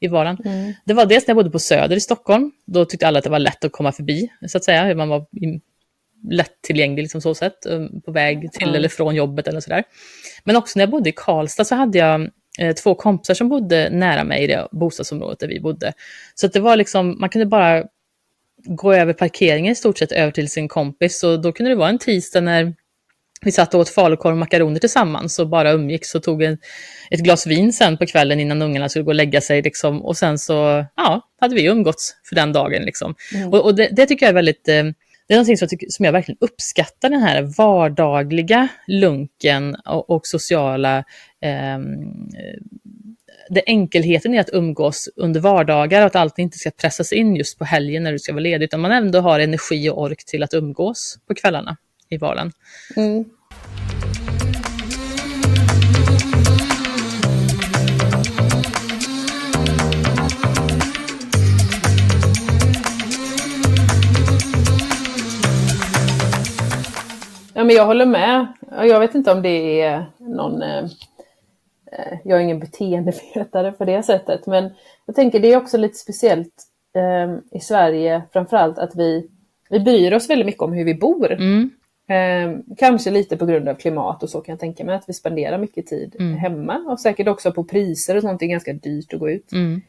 i 0.00 0.08
vardagen. 0.08 0.38
Mm. 0.44 0.72
Det 0.84 0.94
var 0.94 1.06
dels 1.06 1.26
när 1.26 1.30
jag 1.32 1.36
bodde 1.36 1.50
på 1.50 1.58
Söder 1.58 1.96
i 1.96 2.00
Stockholm, 2.00 2.50
då 2.66 2.84
tyckte 2.84 3.06
alla 3.08 3.18
att 3.18 3.24
det 3.24 3.30
var 3.30 3.38
lätt 3.38 3.64
att 3.64 3.72
komma 3.72 3.92
förbi, 3.92 4.28
så 4.46 4.58
att 4.58 4.64
säga, 4.64 4.94
man 4.94 5.08
var 5.08 5.26
lättillgänglig 6.30 7.02
liksom 7.02 7.20
så 7.20 7.34
sätt, 7.34 7.66
um, 7.66 8.00
på 8.00 8.12
väg 8.12 8.52
till 8.52 8.62
mm. 8.62 8.74
eller 8.74 8.88
från 8.88 9.14
jobbet 9.14 9.48
eller 9.48 9.60
sådär. 9.60 9.84
Men 10.44 10.56
också 10.56 10.78
när 10.78 10.82
jag 10.82 10.90
bodde 10.90 11.10
i 11.10 11.12
Karlstad 11.16 11.64
så 11.64 11.74
hade 11.74 11.98
jag 11.98 12.30
eh, 12.58 12.74
två 12.74 12.94
kompisar 12.94 13.34
som 13.34 13.48
bodde 13.48 13.90
nära 13.90 14.24
mig 14.24 14.44
i 14.44 14.46
det 14.46 14.68
bostadsområdet 14.72 15.38
där 15.38 15.48
vi 15.48 15.60
bodde. 15.60 15.92
Så 16.34 16.46
att 16.46 16.52
det 16.52 16.60
var 16.60 16.76
liksom, 16.76 17.20
man 17.20 17.28
kunde 17.28 17.46
bara 17.46 17.84
gå 18.64 18.94
över 18.94 19.12
parkeringen 19.12 19.72
i 19.72 19.74
stort 19.74 19.98
sett 19.98 20.12
över 20.12 20.32
till 20.32 20.50
sin 20.50 20.68
kompis 20.68 21.24
och 21.24 21.42
då 21.42 21.52
kunde 21.52 21.70
det 21.70 21.76
vara 21.76 21.88
en 21.88 21.98
tisdag 21.98 22.40
när 22.40 22.74
vi 23.40 23.52
satt 23.52 23.74
och 23.74 23.80
åt 23.80 23.88
falukorv 23.88 24.32
och 24.32 24.38
makaroner 24.38 24.80
tillsammans 24.80 25.38
och 25.38 25.48
bara 25.48 25.72
umgicks 25.72 26.14
och 26.14 26.22
tog 26.22 26.42
en, 26.42 26.58
ett 27.10 27.20
glas 27.20 27.46
vin 27.46 27.72
sen 27.72 27.96
på 27.96 28.06
kvällen 28.06 28.40
innan 28.40 28.62
ungarna 28.62 28.88
skulle 28.88 29.04
gå 29.04 29.10
och 29.10 29.14
lägga 29.14 29.40
sig. 29.40 29.62
Liksom. 29.62 30.04
Och 30.04 30.16
sen 30.16 30.38
så 30.38 30.84
ja, 30.96 31.28
hade 31.40 31.54
vi 31.54 31.66
umgåtts 31.66 32.14
för 32.28 32.34
den 32.34 32.52
dagen. 32.52 32.82
Liksom. 32.82 33.14
Mm. 33.34 33.48
Och, 33.48 33.64
och 33.64 33.74
det, 33.74 33.88
det, 33.92 34.06
tycker 34.06 34.26
jag 34.26 34.30
är 34.30 34.34
väldigt 34.34 34.68
eh, 34.68 34.84
det 35.28 35.34
är 35.34 35.36
någonting 35.36 35.56
som 35.56 35.64
jag, 35.64 35.70
tycker, 35.70 35.86
som 35.90 36.04
jag 36.04 36.12
verkligen 36.12 36.38
uppskattar, 36.40 37.10
den 37.10 37.20
här 37.20 37.42
vardagliga 37.58 38.68
lunken 38.86 39.74
och, 39.74 40.10
och 40.10 40.26
sociala 40.26 40.98
eh, 41.42 41.78
det 43.50 43.62
enkelheten 43.66 44.34
i 44.34 44.38
att 44.38 44.50
umgås 44.52 45.08
under 45.16 45.40
vardagar 45.40 46.00
och 46.00 46.06
att 46.06 46.16
allt 46.16 46.38
inte 46.38 46.58
ska 46.58 46.70
pressas 46.70 47.12
in 47.12 47.36
just 47.36 47.58
på 47.58 47.64
helgen 47.64 48.02
när 48.02 48.12
du 48.12 48.18
ska 48.18 48.32
vara 48.32 48.42
ledig, 48.42 48.64
utan 48.64 48.80
man 48.80 48.92
ändå 48.92 49.20
har 49.20 49.40
energi 49.40 49.90
och 49.90 50.02
ork 50.02 50.24
till 50.24 50.42
att 50.42 50.54
umgås 50.54 51.18
på 51.28 51.34
kvällarna 51.34 51.76
i 52.08 52.18
vardagen. 52.18 52.52
Mm. 52.96 53.24
Ja, 67.58 67.64
men 67.64 67.76
jag 67.76 67.86
håller 67.86 68.06
med. 68.06 68.46
Jag 68.70 69.00
vet 69.00 69.14
inte 69.14 69.32
om 69.32 69.42
det 69.42 69.80
är 69.80 70.06
någon... 70.18 70.62
Eh, 70.62 70.84
eh, 71.92 72.18
jag 72.24 72.38
är 72.38 72.42
ingen 72.42 72.58
beteendevetare 72.60 73.72
på 73.72 73.84
det 73.84 74.02
sättet, 74.02 74.46
men 74.46 74.70
jag 75.06 75.16
tänker 75.16 75.40
det 75.40 75.52
är 75.52 75.56
också 75.56 75.76
lite 75.76 75.98
speciellt 75.98 76.64
eh, 76.96 77.58
i 77.58 77.60
Sverige, 77.60 78.22
framförallt 78.32 78.78
att 78.78 78.96
vi, 78.96 79.30
vi 79.70 79.80
bryr 79.80 80.12
oss 80.12 80.30
väldigt 80.30 80.46
mycket 80.46 80.62
om 80.62 80.72
hur 80.72 80.84
vi 80.84 80.94
bor. 80.94 81.32
Mm. 81.32 81.70
Eh, 82.08 82.58
kanske 82.78 83.10
lite 83.10 83.36
på 83.36 83.46
grund 83.46 83.68
av 83.68 83.74
klimat 83.74 84.22
och 84.22 84.30
så 84.30 84.40
kan 84.40 84.52
jag 84.52 84.60
tänka 84.60 84.84
mig 84.84 84.94
att 84.94 85.04
vi 85.08 85.12
spenderar 85.12 85.58
mycket 85.58 85.86
tid 85.86 86.16
Mm. 86.20 86.36
hemma 86.38 86.76
och 86.78 87.00
säkert 87.00 87.28
också 87.28 87.52
på 87.52 87.64
priser 87.64 88.16
och 88.16 88.22
sånt. 88.22 88.40
Det 88.40 88.46
är 88.46 88.50
ganska 88.50 88.72
dyrt 88.72 89.14
att 89.14 89.20
gå 89.20 89.30
ut 89.30 89.52
Mm. 89.52 89.80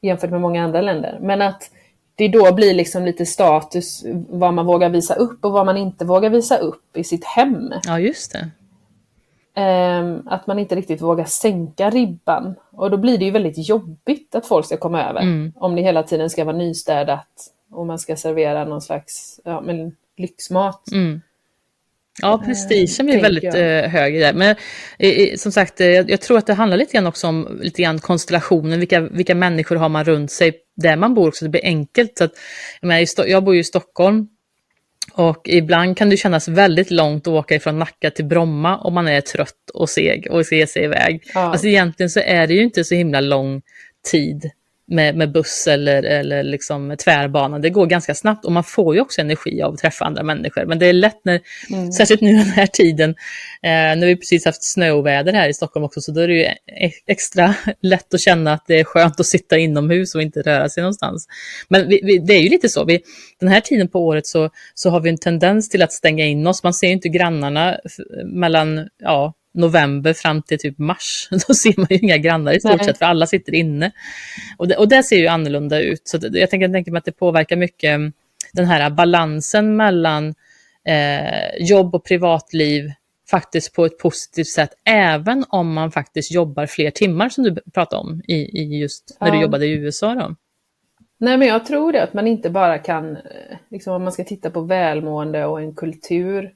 jämfört 0.00 0.30
med 0.30 0.40
många 0.40 0.64
andra 0.64 0.80
länder. 0.80 1.18
Men 1.22 1.42
att 1.42 1.70
det 2.14 2.28
då 2.28 2.54
blir 2.54 2.74
liksom 2.74 3.04
lite 3.04 3.26
status 3.26 4.04
vad 4.28 4.54
man 4.54 4.66
vågar 4.66 4.88
visa 4.88 5.14
upp 5.14 5.44
och 5.44 5.52
vad 5.52 5.66
man 5.66 5.76
inte 5.76 6.04
vågar 6.04 6.30
visa 6.30 6.56
upp 6.58 6.96
i 6.96 7.04
sitt 7.04 7.24
hem. 7.24 7.72
Ja, 7.86 7.98
just 8.00 8.32
det. 8.32 8.50
Ehm, 9.54 10.22
att 10.26 10.46
man 10.46 10.58
inte 10.58 10.74
riktigt 10.74 11.02
vågar 11.02 11.24
sänka 11.24 11.90
ribban. 11.90 12.54
Och 12.70 12.90
då 12.90 12.96
blir 12.96 13.18
det 13.18 13.24
ju 13.24 13.30
väldigt 13.30 13.68
jobbigt 13.68 14.34
att 14.34 14.46
folk 14.46 14.66
ska 14.66 14.76
komma 14.76 15.04
över. 15.04 15.20
Mm. 15.20 15.52
Om 15.56 15.76
det 15.76 15.82
hela 15.82 16.02
tiden 16.02 16.30
ska 16.30 16.44
vara 16.44 16.56
nystädat 16.56 17.28
och 17.70 17.86
man 17.86 17.98
ska 17.98 18.16
servera 18.16 18.64
någon 18.64 18.80
slags 18.82 19.40
ja, 19.44 19.60
men 19.60 19.96
lyxmat. 20.16 20.92
Mm. 20.92 21.20
Ja, 22.22 22.42
prestigen 22.46 23.06
blir 23.06 23.20
väldigt 23.20 23.44
jag. 23.44 23.84
eh, 23.84 23.90
hög 23.90 24.20
där. 24.20 24.32
Men 24.32 24.56
eh, 24.98 25.10
eh, 25.10 25.36
som 25.36 25.52
sagt, 25.52 25.80
eh, 25.80 25.88
jag, 25.88 26.20
tror 26.20 26.38
att 26.38 26.46
det 26.46 26.54
handlar 26.54 26.76
lite 26.76 26.92
grann 26.92 27.06
också 27.06 27.26
om 27.26 27.58
lite 27.62 27.82
grann 27.82 27.98
konstellationen, 27.98 28.78
vilka, 28.80 29.00
vilka 29.00 29.34
människor 29.34 29.76
har 29.76 29.88
man 29.88 30.04
runt 30.04 30.30
sig 30.30 30.52
där 30.76 30.96
man 30.96 31.14
bor 31.14 31.32
så 31.32 31.44
det 31.44 31.48
blir 31.48 31.64
enkelt. 31.64 32.18
Så 32.18 32.24
att, 32.24 32.32
jag, 32.80 32.88
menar, 32.88 33.00
i 33.00 33.30
jag 33.30 33.44
bor 33.44 33.54
ju 33.54 33.60
i 33.60 33.64
Stockholm 33.64 34.28
och 35.12 35.48
ibland 35.48 35.96
kan 35.96 36.10
det 36.10 36.16
kännas 36.16 36.48
väldigt 36.48 36.90
långt 36.90 37.26
att 37.26 37.32
åka 37.32 37.54
ifrån 37.54 37.78
Nacka 37.78 38.10
till 38.10 38.24
Bromma 38.24 38.78
om 38.78 38.94
man 38.94 39.08
är 39.08 39.20
trött 39.20 39.70
och 39.74 39.90
seg 39.90 40.26
och 40.30 40.46
ska 40.46 40.56
ge 40.56 40.66
sig 40.66 40.84
iväg. 40.84 41.22
Ja. 41.34 41.40
Alltså 41.40 41.66
egentligen 41.66 42.10
så 42.10 42.20
är 42.20 42.46
det 42.46 42.54
ju 42.54 42.62
inte 42.62 42.84
så 42.84 42.94
himla 42.94 43.20
lång 43.20 43.62
tid 44.10 44.50
med, 44.90 45.16
med 45.16 45.32
buss 45.32 45.66
eller, 45.66 46.02
eller 46.02 46.42
liksom 46.42 46.96
tvärbana. 47.04 47.58
Det 47.58 47.70
går 47.70 47.86
ganska 47.86 48.14
snabbt 48.14 48.44
och 48.44 48.52
man 48.52 48.64
får 48.64 48.94
ju 48.94 49.00
också 49.00 49.20
energi 49.20 49.62
av 49.62 49.74
att 49.74 49.80
träffa 49.80 50.04
andra 50.04 50.22
människor. 50.22 50.66
Men 50.66 50.78
det 50.78 50.86
är 50.86 50.92
lätt 50.92 51.20
när, 51.24 51.40
särskilt 51.92 52.20
nu 52.20 52.32
den 52.32 52.46
här 52.46 52.66
tiden, 52.66 53.10
eh, 53.62 53.70
när 53.70 54.06
vi 54.06 54.16
precis 54.16 54.44
haft 54.44 54.64
snöoväder 54.64 55.32
här 55.32 55.48
i 55.48 55.54
Stockholm 55.54 55.84
också, 55.84 56.00
så 56.00 56.12
då 56.12 56.20
är 56.20 56.28
det 56.28 56.34
ju 56.34 56.42
e- 56.42 56.56
extra 57.06 57.54
lätt 57.82 58.14
att 58.14 58.20
känna 58.20 58.52
att 58.52 58.64
det 58.66 58.80
är 58.80 58.84
skönt 58.84 59.20
att 59.20 59.26
sitta 59.26 59.58
inomhus 59.58 60.14
och 60.14 60.22
inte 60.22 60.42
röra 60.42 60.68
sig 60.68 60.82
någonstans. 60.82 61.26
Men 61.68 61.88
vi, 61.88 62.00
vi, 62.04 62.18
det 62.18 62.34
är 62.34 62.40
ju 62.40 62.48
lite 62.48 62.68
så, 62.68 62.84
vi, 62.84 63.00
den 63.40 63.48
här 63.48 63.60
tiden 63.60 63.88
på 63.88 64.06
året 64.06 64.26
så, 64.26 64.50
så 64.74 64.90
har 64.90 65.00
vi 65.00 65.10
en 65.10 65.18
tendens 65.18 65.68
till 65.68 65.82
att 65.82 65.92
stänga 65.92 66.26
in 66.26 66.46
oss. 66.46 66.62
Man 66.62 66.74
ser 66.74 66.86
ju 66.86 66.92
inte 66.92 67.08
grannarna 67.08 67.76
mellan, 68.24 68.88
ja, 68.98 69.34
november 69.52 70.12
fram 70.12 70.42
till 70.42 70.58
typ 70.58 70.78
mars. 70.78 71.28
Då 71.48 71.54
ser 71.54 71.74
man 71.76 71.86
ju 71.90 71.96
inga 71.96 72.16
grannar 72.16 72.52
i 72.52 72.60
stort 72.60 72.84
sett, 72.84 72.98
för 72.98 73.04
alla 73.04 73.26
sitter 73.26 73.54
inne. 73.54 73.90
Och 74.56 74.68
det, 74.68 74.76
och 74.76 74.88
det 74.88 75.02
ser 75.02 75.16
ju 75.16 75.26
annorlunda 75.26 75.80
ut. 75.80 76.02
Så 76.04 76.18
det, 76.18 76.38
jag 76.38 76.50
tänker, 76.50 76.66
jag 76.66 76.72
tänker 76.74 76.92
mig 76.92 76.98
att 76.98 77.04
det 77.04 77.12
påverkar 77.12 77.56
mycket 77.56 77.88
mm, 77.90 78.12
den 78.52 78.66
här 78.66 78.90
balansen 78.90 79.76
mellan 79.76 80.34
eh, 80.84 81.56
jobb 81.60 81.94
och 81.94 82.04
privatliv 82.04 82.92
faktiskt 83.30 83.74
på 83.74 83.84
ett 83.84 83.98
positivt 83.98 84.46
sätt, 84.48 84.70
även 84.84 85.44
om 85.48 85.72
man 85.72 85.90
faktiskt 85.90 86.32
jobbar 86.32 86.66
fler 86.66 86.90
timmar 86.90 87.28
som 87.28 87.44
du 87.44 87.56
pratade 87.74 88.02
om 88.02 88.22
i, 88.28 88.34
i 88.34 88.78
just 88.80 89.16
när 89.20 89.30
du 89.30 89.36
Ja. 89.36 89.42
jobbade 89.42 89.66
i 89.66 89.72
USA. 89.72 90.14
Då. 90.14 90.34
Nej 91.18 91.36
men 91.36 91.48
jag 91.48 91.66
tror 91.66 91.92
det, 91.92 92.02
att 92.02 92.14
man 92.14 92.26
inte 92.26 92.50
bara 92.50 92.78
kan, 92.78 93.16
eh, 93.16 93.22
liksom 93.70 93.94
om 93.94 94.02
man 94.02 94.12
ska 94.12 94.24
titta 94.24 94.50
på 94.50 94.60
välmående 94.60 95.46
och 95.46 95.60
en 95.60 95.74
kultur, 95.74 96.52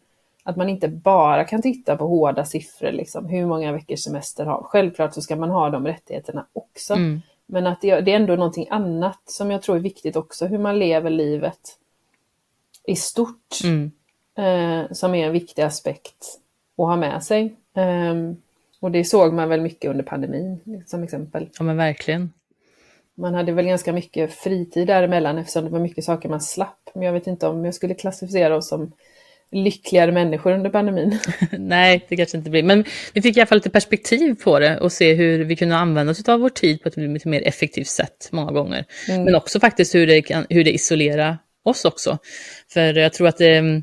att 0.46 0.56
man 0.56 0.68
inte 0.68 0.88
bara 0.88 1.44
kan 1.44 1.62
titta 1.62 1.96
på 1.96 2.06
hårda 2.06 2.44
siffror, 2.44 2.92
liksom, 2.92 3.26
hur 3.26 3.46
många 3.46 3.72
veckors 3.72 4.00
semester 4.00 4.44
har. 4.44 4.62
Självklart 4.62 5.14
så 5.14 5.20
ska 5.22 5.36
man 5.36 5.50
ha 5.50 5.70
de 5.70 5.86
rättigheterna 5.86 6.46
också. 6.52 6.94
Mm. 6.94 7.20
Men 7.46 7.66
att 7.66 7.80
det, 7.80 8.00
det 8.00 8.12
är 8.12 8.16
ändå 8.16 8.36
någonting 8.36 8.66
annat 8.70 9.20
som 9.26 9.50
jag 9.50 9.62
tror 9.62 9.76
är 9.76 9.80
viktigt 9.80 10.16
också, 10.16 10.46
hur 10.46 10.58
man 10.58 10.78
lever 10.78 11.10
livet 11.10 11.78
i 12.86 12.96
stort, 12.96 13.58
Mm. 13.64 13.90
eh, 14.36 14.92
som 14.92 15.14
är 15.14 15.26
en 15.26 15.32
viktig 15.32 15.62
aspekt 15.62 16.38
att 16.76 16.86
ha 16.86 16.96
med 16.96 17.22
sig. 17.24 17.54
Ehm, 17.74 18.36
och 18.80 18.90
det 18.90 19.04
såg 19.04 19.32
man 19.32 19.48
väl 19.48 19.60
mycket 19.60 19.90
under 19.90 20.04
pandemin, 20.04 20.82
som 20.86 21.02
exempel. 21.02 21.48
Ja 21.58 21.64
men 21.64 21.76
verkligen. 21.76 22.32
Man 23.14 23.34
hade 23.34 23.52
väl 23.52 23.66
ganska 23.66 23.92
mycket 23.92 24.32
fritid 24.32 24.86
däremellan 24.86 25.38
eftersom 25.38 25.64
det 25.64 25.70
var 25.70 25.78
mycket 25.78 26.04
saker 26.04 26.28
man 26.28 26.40
slapp. 26.40 26.90
Men 26.94 27.02
jag 27.02 27.12
vet 27.12 27.26
inte 27.26 27.46
om 27.46 27.64
jag 27.64 27.74
skulle 27.74 27.94
klassificera 27.94 28.56
oss 28.56 28.68
som 28.68 28.92
lyckligare 29.52 30.12
människor 30.12 30.52
under 30.52 30.70
pandemin. 30.70 31.18
Nej, 31.50 32.06
det 32.08 32.16
kanske 32.16 32.36
inte 32.36 32.50
blir. 32.50 32.62
Men 32.62 32.84
vi 33.12 33.22
fick 33.22 33.36
i 33.36 33.40
alla 33.40 33.46
fall 33.46 33.58
lite 33.58 33.70
perspektiv 33.70 34.34
på 34.34 34.58
det 34.58 34.78
och 34.78 34.92
se 34.92 35.14
hur 35.14 35.44
vi 35.44 35.56
kunde 35.56 35.76
använda 35.76 36.12
oss 36.12 36.28
av 36.28 36.40
vår 36.40 36.48
tid 36.48 36.82
på 36.82 36.88
ett 36.88 36.96
lite 36.96 37.28
mer 37.28 37.42
effektivt 37.48 37.86
sätt 37.86 38.28
många 38.32 38.52
gånger. 38.52 38.84
Men 39.08 39.34
också 39.34 39.60
faktiskt 39.60 39.94
hur 39.94 40.06
det, 40.06 40.22
kan, 40.22 40.46
hur 40.48 40.64
det 40.64 40.72
isolerar 40.72 41.38
oss 41.64 41.84
också. 41.84 42.18
För 42.72 42.94
jag 42.94 43.12
tror 43.12 43.28
att 43.28 43.38
det 43.38 43.56
mm, 43.56 43.82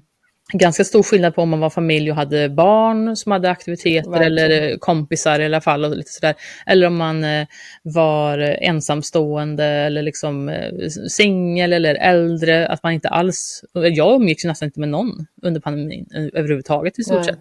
ganska 0.54 0.84
stor 0.84 1.04
skillnad 1.04 1.36
på 1.36 1.42
om 1.42 1.50
man 1.50 1.60
var 1.60 1.70
familj 1.70 2.12
och 2.12 2.18
hade 2.18 2.50
barn 2.50 3.16
som 3.16 3.32
hade 3.32 3.50
aktiviteter 3.50 4.10
Verkligen. 4.10 4.34
eller 4.34 4.78
kompisar 4.78 5.40
i 5.40 5.46
alla 5.46 5.62
fall 5.62 5.86
och 5.86 5.98
lite 5.98 6.12
sådär. 6.12 6.36
Eller 6.66 6.88
om 6.88 6.96
man 6.96 7.24
eh, 7.24 7.48
var 7.84 8.38
ensamstående 8.38 9.66
eller 9.66 10.02
liksom 10.02 10.50
eh, 10.50 10.88
singel 11.10 11.74
eller 11.74 11.96
äldre, 11.96 12.68
att 12.68 12.84
man 12.84 12.94
inte 12.94 13.10
alls, 13.10 13.64
jag 13.74 14.16
umgicks 14.16 14.46
nästan 14.46 14.66
inte 14.66 14.80
med 14.80 14.90
någon 14.90 15.28
under 15.42 15.62
pandemin 15.62 16.08
eh, 16.16 16.40
överhuvudtaget 16.40 17.00
i 17.00 17.04
stort 17.04 17.16
Nej. 17.16 17.26
sett. 17.26 17.40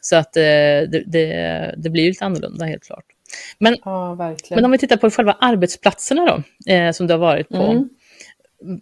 Så 0.00 0.16
att 0.16 0.36
eh, 0.36 0.42
det, 0.42 1.02
det, 1.06 1.74
det 1.76 1.90
blir 1.90 2.08
lite 2.08 2.24
annorlunda 2.24 2.64
helt 2.64 2.84
klart. 2.84 3.04
Men, 3.58 3.76
Ja, 3.84 4.56
men 4.56 4.64
om 4.64 4.70
vi 4.70 4.78
tittar 4.78 4.96
på 4.96 5.10
själva 5.10 5.36
arbetsplatserna 5.40 6.24
då, 6.66 6.72
eh, 6.72 6.92
som 6.92 7.06
du 7.06 7.14
har 7.14 7.18
varit 7.18 7.48
på. 7.48 7.56
Mm. 7.56 7.88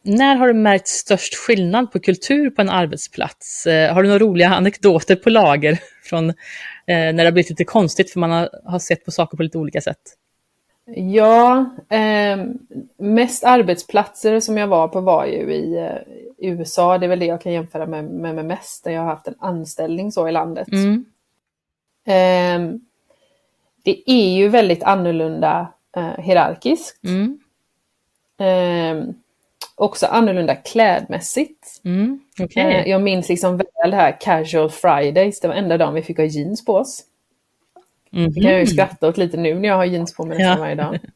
När 0.02 0.36
har 0.36 0.46
du 0.46 0.54
märkt 0.54 0.88
störst 0.88 1.34
skillnad 1.34 1.92
på 1.92 2.00
kultur 2.00 2.50
på 2.50 2.62
en 2.62 2.68
arbetsplats? 2.68 3.66
Eh, 3.66 3.94
har 3.94 4.02
du 4.02 4.08
några 4.08 4.24
roliga 4.24 4.48
anekdoter 4.48 5.16
på 5.16 5.30
lager 5.30 5.78
från 6.04 6.30
eh, 6.30 6.34
när 6.86 7.12
det 7.12 7.24
har 7.24 7.32
blivit 7.32 7.50
lite 7.50 7.64
konstigt 7.64 8.10
för 8.10 8.20
man 8.20 8.48
har, 8.64 8.78
sett 8.78 9.04
på 9.04 9.10
saker 9.10 9.36
på 9.36 9.42
lite 9.42 9.58
olika 9.58 9.80
sätt? 9.80 10.00
Ja, 10.94 11.70
ehm, 11.88 12.58
mest 12.96 13.44
arbetsplatser 13.44 14.40
som 14.40 14.58
jag 14.58 14.66
var 14.66 14.88
på 14.88 15.00
var 15.00 15.26
ju 15.26 15.54
i 15.54 15.76
eh, 15.78 16.50
USA. 16.50 16.98
Det 16.98 17.06
är 17.06 17.08
väl 17.08 17.18
det 17.18 17.26
jag 17.26 17.40
kan 17.40 17.52
jämföra 17.52 17.86
med, 17.86 18.04
med, 18.04 18.34
med 18.34 18.44
mest, 18.44 18.84
där 18.84 18.90
jag 18.90 19.00
har 19.00 19.08
haft 19.08 19.28
en 19.28 19.34
anställning 19.38 20.12
så 20.12 20.28
i 20.28 20.32
landet. 20.32 20.68
Mm. 20.72 21.04
Ehm, 22.06 22.80
det 23.82 24.10
är 24.10 24.36
ju 24.36 24.48
väldigt 24.48 24.82
annorlunda 24.82 25.72
eh, 25.96 26.18
hierarkiskt. 26.18 27.04
Mm. 27.04 27.38
Också 29.78 30.06
annorlunda 30.06 30.54
klädmässigt. 30.54 31.80
Mm. 31.84 32.20
Okej. 32.40 32.62
Eh, 32.74 32.88
jag 32.90 33.02
minns 33.02 33.28
liksom 33.28 33.56
väl 33.56 33.90
det 33.90 33.96
här 33.96 34.16
casual 34.20 34.70
fridays, 34.70 35.40
det 35.40 35.48
var 35.48 35.54
enda 35.54 35.76
dagen 35.78 35.94
vi 35.94 36.02
fick 36.02 36.16
ha 36.18 36.24
jeans 36.24 36.64
på 36.64 36.74
oss. 36.74 37.02
Mhm. 38.10 38.32
Det 38.32 38.40
kan 38.40 38.50
jag 38.50 38.60
ju 38.60 38.66
skratta 38.66 39.08
åt 39.08 39.16
lite 39.16 39.36
nu 39.36 39.54
när 39.54 39.68
jag 39.68 39.76
har 39.76 39.84
jeans 39.84 40.14
på 40.14 40.24
mig 40.26 40.38
nästan 40.38 40.56
Ja. 40.56 40.60
varje 40.62 40.74
dag. 40.74 40.98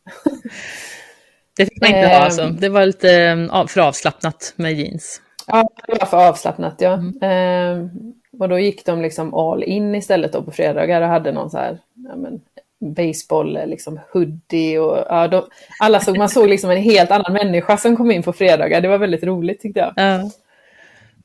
Det 1.57 1.65
fick 1.67 1.81
man 1.81 1.89
inte 1.91 2.01
ha 2.09 2.15
Ehm. 2.17 2.23
alltså. 2.23 2.47
Det 2.47 2.69
var 2.69 2.87
lite 2.87 3.49
av- 3.51 3.67
för 3.67 3.81
avslappnat 3.81 4.53
med 4.57 4.73
jeans. 4.73 5.23
Ja, 5.47 5.69
det 5.87 5.99
var 6.01 6.07
för 6.07 6.29
avslappnat 6.29 6.75
ja. 6.79 6.93
Mm. 6.93 7.15
Ehm, 7.23 7.91
och 8.39 8.49
då 8.49 8.59
gick 8.59 8.87
de 8.87 9.03
liksom 9.03 9.35
all 9.35 9.63
in 9.63 9.95
istället 9.95 10.33
då 10.33 10.43
på 10.43 10.51
fredagar 10.51 11.03
och 11.03 11.09
hade 11.09 11.33
någon 11.33 11.51
så 11.51 11.59
här 11.59 11.79
ja, 11.95 12.17
men, 12.17 12.41
baseball, 12.81 13.53
liksom 13.67 14.01
hoodie 14.13 14.79
och 14.79 14.99
ja, 15.09 15.29
de, 15.29 15.43
alla 15.81 16.01
såg, 16.01 16.19
man 16.19 16.29
såg 16.29 16.49
liksom 16.49 16.71
en 16.71 16.77
helt 16.83 17.11
annan 17.11 17.33
människa 17.33 17.77
som 17.77 17.97
kom 17.97 18.11
in 18.11 18.23
på 18.23 18.33
fredagar. 18.33 18.81
Det 18.81 18.89
var 18.89 18.99
väldigt 18.99 19.25
roligt 19.25 19.61
tyckte 19.61 19.81
jag. 19.81 19.93
Ja. 19.97 20.31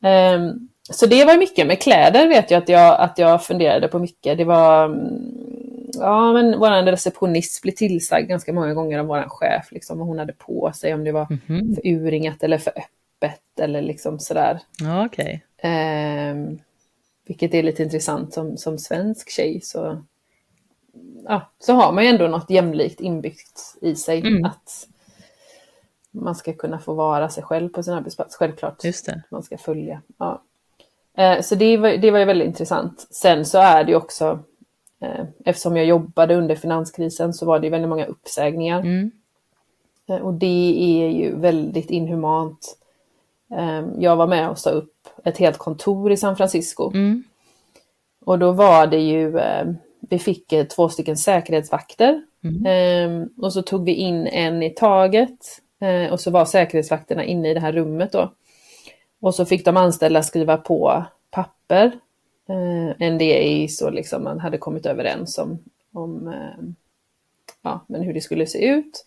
Ehm, 0.09 0.69
så 0.89 1.05
det 1.05 1.25
var 1.25 1.37
mycket. 1.37 1.67
Med 1.67 1.81
kläder 1.81 2.27
vet 2.27 2.51
jag 2.51 2.57
att 2.63 2.69
jag, 2.69 2.99
att 2.99 3.17
jag 3.17 3.45
funderade 3.45 3.87
på 3.87 3.99
mycket. 3.99 4.37
Det 4.37 4.43
var, 4.43 4.85
mm, 4.85 5.31
ja 5.93 6.33
men 6.33 6.59
våran 6.59 6.85
receptionist 6.85 7.61
blev 7.61 7.71
tillsagd 7.71 8.27
ganska 8.29 8.53
många 8.53 8.73
gånger 8.73 8.99
av 8.99 9.05
våran 9.05 9.29
chef, 9.29 9.71
liksom 9.71 9.97
vad 9.99 10.07
hon 10.07 10.19
hade 10.19 10.33
på 10.33 10.71
sig, 10.75 10.93
om 10.93 11.03
det 11.03 11.11
var 11.11 11.27
Mhm. 11.47 11.75
för 11.75 11.87
urringat 11.87 12.43
eller 12.43 12.57
för 12.57 12.73
öppet 12.75 13.59
eller 13.61 13.81
liksom 13.81 14.19
sådär. 14.19 14.59
Ja, 14.81 15.05
okej. 15.05 15.43
Ehm, 15.57 16.59
vilket 17.27 17.53
är 17.53 17.63
lite 17.63 17.83
intressant 17.83 18.33
som, 18.33 18.57
som 18.57 18.77
svensk 18.77 19.29
tjej 19.29 19.61
så, 19.63 20.01
ja, 21.27 21.41
så 21.59 21.73
har 21.73 21.91
man 21.91 22.03
ju 22.03 22.09
ändå 22.09 22.27
något 22.27 22.49
jämlikt 22.49 22.99
inbyggt 22.99 23.75
i 23.81 23.95
sig. 23.95 24.19
Mm. 24.27 24.45
Att 24.45 24.88
man 26.11 26.35
ska 26.35 26.53
kunna 26.53 26.79
få 26.79 26.93
vara 26.93 27.29
sig 27.29 27.43
själv 27.43 27.69
på 27.69 27.83
sin 27.83 27.93
arbetsplats, 27.93 28.35
självklart. 28.35 28.83
Just 28.83 29.05
det. 29.05 29.21
Man 29.29 29.43
ska 29.43 29.57
följa. 29.57 30.01
Ja. 30.17 30.41
Eh, 31.17 31.41
så 31.41 31.55
det 31.55 31.77
var, 31.77 31.89
det 31.89 32.11
var 32.11 32.19
ju 32.19 32.25
väldigt 32.25 32.47
intressant. 32.47 33.07
Sen 33.09 33.45
så 33.45 33.57
är 33.57 33.83
det 33.83 33.91
ju 33.91 33.97
också, 33.97 34.39
eh, 34.99 35.25
eftersom 35.45 35.77
jag 35.77 35.85
jobbade 35.85 36.35
under 36.35 36.55
finanskrisen 36.55 37.33
så 37.33 37.45
var 37.45 37.59
det 37.59 37.65
ju 37.67 37.71
väldigt 37.71 37.89
många 37.89 38.05
uppsägningar. 38.05 38.79
Mm. 38.79 39.11
Eh, 40.07 40.17
Och 40.17 40.33
det 40.33 40.75
är 41.03 41.09
ju 41.09 41.35
väldigt 41.35 41.89
inhumant. 41.89 42.77
Eh, 43.51 43.83
Jag 43.97 44.15
var 44.15 44.27
med 44.27 44.49
och 44.49 44.59
sa 44.59 44.69
upp 44.69 44.91
ett 45.23 45.38
helt 45.38 45.57
kontor 45.57 46.11
i 46.11 46.17
San 46.17 46.38
Francisco. 46.38 46.91
Mm. 46.93 47.23
Och 48.25 48.39
då 48.39 48.51
var 48.51 48.88
det 48.88 48.99
ju, 49.01 49.38
eh, 49.38 49.65
vi 50.09 50.19
fick 50.19 50.53
eh, 50.53 50.65
två 50.65 50.89
stycken 50.89 51.17
säkerhetsvakter. 51.17 52.21
Mm. 52.43 52.65
Eh, 53.21 53.27
Och 53.37 53.53
så 53.53 53.61
tog 53.61 53.85
vi 53.85 53.93
in 53.93 54.27
en 54.27 54.63
i 54.63 54.69
taget. 54.69 55.61
Eh, 55.81 56.13
Och 56.13 56.19
så 56.19 56.31
var 56.31 56.45
säkerhetsvakterna 56.45 57.23
inne 57.23 57.49
i 57.49 57.53
det 57.53 57.59
här 57.59 57.71
rummet 57.71 58.11
då. 58.11 58.33
Och 59.21 59.35
så 59.35 59.45
fick 59.45 59.65
de 59.65 59.77
anställda 59.77 60.23
skriva 60.23 60.57
på 60.57 61.05
papper, 61.31 61.91
eh, 62.49 63.09
NDAs 63.11 63.81
och 63.81 63.93
liksom 63.93 64.23
man 64.23 64.39
hade 64.39 64.57
kommit 64.57 64.85
överens 64.85 65.37
om, 65.37 65.59
om 65.93 66.27
eh, 66.27 66.65
ja, 67.61 67.85
men 67.87 68.01
hur 68.01 68.13
det 68.13 68.21
skulle 68.21 68.45
se 68.47 68.65
ut. 68.67 69.05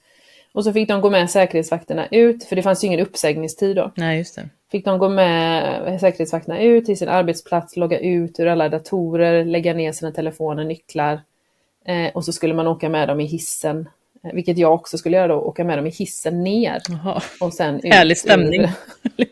Och 0.53 0.65
så 0.65 0.73
fick 0.73 0.89
de 0.89 1.01
gå 1.01 1.11
med 1.11 1.31
säkerhetsvakterna 1.31 2.07
ut, 2.11 2.45
för 2.45 2.57
det 2.57 2.63
fanns 2.63 2.85
ju 2.85 2.87
ingen 2.87 3.01
uppsägningstid 3.01 3.77
då. 3.77 3.93
Nej, 3.97 4.19
just 4.19 4.35
det. 4.37 4.49
Fick 4.71 4.85
de 4.85 4.99
gå 4.99 5.09
med 5.09 6.01
säkerhetsvakterna 6.01 6.61
ut 6.63 6.85
till 6.87 6.99
sin 6.99 7.09
arbetsplats, 7.09 7.77
logga 7.77 7.99
ut 7.99 8.41
ur 8.41 8.47
alla 8.47 8.69
datorer, 8.69 9.45
lägga 9.45 9.75
ner 9.75 9.93
sina 9.93 10.13
telefoner, 10.13 10.65
nycklar. 10.65 11.21
Eh, 11.85 12.11
och 12.15 12.25
så 12.25 12.33
skulle 12.33 12.55
man 12.55 12.67
åka 12.67 12.89
med 12.89 13.09
dem 13.09 13.21
i 13.21 13.25
hissen, 13.25 13.89
eh, 14.25 14.31
vilket 14.33 14.59
jag 14.59 14.75
också 14.75 14.99
skulle 14.99 15.17
göra 15.17 15.27
då, 15.29 15.35
åka 15.35 15.65
med 15.65 15.79
dem 15.79 15.87
i 15.87 15.91
hissen 15.91 16.45
ner. 16.45 16.83
Jaha. 16.89 17.21
Och 17.41 17.53
sen 17.55 17.77
ut 17.77 17.95
Härlig 17.95 18.19
stämning. 18.19 18.61
ur- 18.61 18.71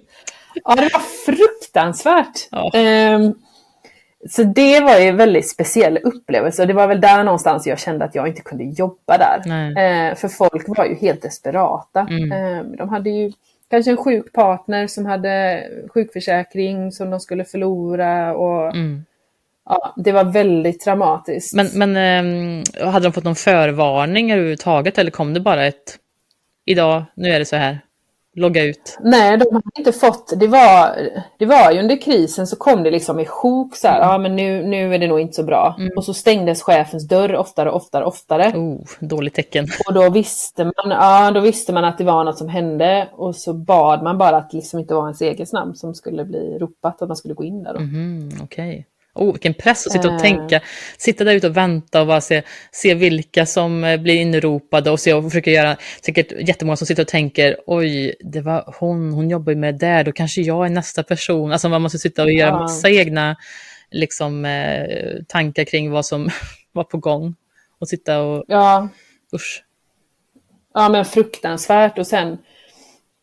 Ja, 0.65 0.75
det 0.75 0.83
var 0.93 1.01
fruktansvärt. 1.35 2.49
Ja. 2.51 2.71
Ehm, 2.75 3.35
så 4.31 4.43
det 4.43 4.81
var 4.81 4.99
ju 4.99 5.09
en 5.09 5.17
väldigt 5.17 5.49
speciell 5.51 5.99
upplevelse 6.05 6.63
och 6.63 6.69
det 6.69 6.75
var 6.75 6.87
väl 6.87 7.01
där 7.01 7.25
någonstans 7.25 7.67
jag 7.67 7.79
kände 7.79 8.05
att 8.05 8.15
jag 8.15 8.29
inte 8.29 8.43
kunde 8.43 8.65
jobba 8.65 9.19
där. 9.19 9.39
Eh, 10.11 10.15
för 10.15 10.29
folk 10.29 10.69
var 10.69 10.85
ju 10.85 10.95
helt 10.95 11.23
desperata. 11.23 12.01
Mm. 12.11 12.33
Ehm, 12.33 12.77
de 12.77 12.89
hade 12.89 13.11
ju 13.11 13.33
kanske 13.71 13.91
en 13.91 13.97
sjuk 13.97 14.33
partner 14.33 14.87
som 14.87 15.07
hade 15.07 15.65
sjukförsäkring 15.95 16.93
som 16.93 17.11
de 17.11 17.21
skulle 17.21 17.45
förlora 17.45 18.35
och 18.35 18.75
Mm. 18.75 19.05
ja, 19.65 19.95
det 19.97 20.13
var 20.13 20.25
väldigt 20.25 20.81
traumatiskt. 20.81 21.55
Men, 21.55 21.67
men 21.75 21.97
ehm, 21.97 22.63
hade 22.93 23.07
de 23.07 23.13
fått 23.13 23.25
någon 23.25 23.35
förvarning 23.37 24.33
överhuvudtaget 24.33 24.99
eller 24.99 25.11
kom 25.11 25.35
det 25.35 25.41
bara 25.41 25.67
ett 25.67 25.99
idag, 26.65 27.05
nu 27.15 27.29
är 27.29 27.39
det 27.39 27.45
så 27.45 27.57
här, 27.57 27.79
logga 28.37 28.65
ut? 28.65 28.99
Nej, 29.01 29.39
de 29.39 29.55
hade 29.55 29.71
inte 29.79 29.93
fått, 29.93 30.33
det 30.41 30.47
var, 30.47 30.99
det 31.39 31.47
var 31.47 31.73
ju 31.73 31.81
under 31.81 32.03
krisen 32.03 32.47
så 32.47 32.57
kom 32.57 32.83
det 32.83 32.91
liksom 32.91 33.21
i 33.21 33.25
sjok 33.25 33.77
så 33.77 33.89
här, 33.89 34.01
ja 34.01 34.19
men 34.19 34.37
nu, 34.37 34.63
nu 34.63 34.95
är 34.95 34.99
det 34.99 35.09
nog 35.09 35.21
inte 35.21 35.35
så 35.35 35.43
bra. 35.43 35.77
Och 35.97 36.05
så 36.05 36.15
stängdes 36.15 36.63
chefens 36.63 37.09
dörr 37.09 37.35
oftare, 37.37 37.71
oftare, 37.71 38.05
oftare. 38.05 38.53
Oh, 38.55 38.81
dåligt 39.01 39.35
tecken. 39.35 39.67
Och 39.87 39.95
då 39.95 40.11
visste 40.11 40.65
man, 40.65 40.91
ja 40.91 41.31
då 41.31 41.41
visste 41.41 41.73
man 41.73 41.85
att 41.85 41.99
det 41.99 42.05
var 42.05 42.25
något 42.25 42.39
som 42.39 42.49
hände 42.49 43.09
och 43.13 43.37
så 43.37 43.53
bad 43.53 44.03
man 44.03 44.19
bara 44.19 44.37
att 44.37 44.51
det 44.51 44.57
liksom 44.57 44.81
inte 44.81 44.95
var 44.95 45.03
ens 45.03 45.21
eget 45.21 45.53
namn 45.53 45.75
som 45.75 45.95
skulle 45.95 46.25
bli 46.25 46.59
ropat, 46.59 47.03
att 47.03 47.09
man 47.09 47.17
skulle 47.17 47.35
gå 47.35 47.45
in 47.45 47.63
där 47.63 47.75
då. 47.75 47.81
Mhm, 47.81 48.31
Okej. 48.43 48.87
Oh, 49.17 49.33
vilken 49.33 49.55
press 49.55 49.87
att 49.87 49.93
sitta 49.93 50.09
och 50.09 50.15
Eh. 50.15 50.21
tänka. 50.21 50.61
Sitta 50.99 51.25
där 51.25 51.35
ute 51.35 51.47
och 51.47 51.57
vänta 51.57 52.01
och 52.01 52.07
bara 52.07 52.21
se, 52.21 52.43
se 52.73 52.95
vilka 52.95 53.47
som 53.47 53.85
eh, 53.85 54.01
blir 54.01 54.15
inropade 54.15 54.91
och 54.91 55.01
se 55.01 55.15
och 55.15 55.25
försöka 55.25 55.51
göra, 55.51 55.77
säkert 56.05 56.33
jättemånga 56.49 56.77
som 56.77 56.87
sitter 56.87 57.03
och 57.03 57.09
tänker, 57.09 57.57
oj, 57.67 58.15
det 58.21 58.41
var 58.41 58.75
hon, 58.81 59.13
hon 59.13 59.31
jobbar 59.31 59.53
ju 59.53 59.59
med 59.59 59.75
det 59.75 59.87
där, 59.87 60.05
då 60.05 60.13
kanske 60.13 60.41
jag 60.41 60.67
är 60.67 60.71
nästa 60.71 61.03
person. 61.03 61.53
Alltså 61.53 61.69
man 61.69 61.83
måste 61.83 61.99
sitta 61.99 62.23
och 62.23 62.33
göra 62.33 62.51
Ja. 62.51 62.59
massa 62.59 62.91
egna 62.91 63.37
liksom, 63.91 64.45
eh, 64.45 64.87
tankar 65.29 65.65
kring 65.65 65.91
vad 65.91 66.07
som 66.07 66.29
var 66.73 66.85
på 66.85 66.99
gång. 66.99 67.35
Och 67.79 67.89
sitta 67.89 68.21
och, 68.23 68.45
Ja, 68.49 68.89
usch. 69.35 69.65
ja 70.75 70.89
men 70.89 71.05
fruktansvärt 71.05 71.99
och 71.99 72.07
sen, 72.07 72.39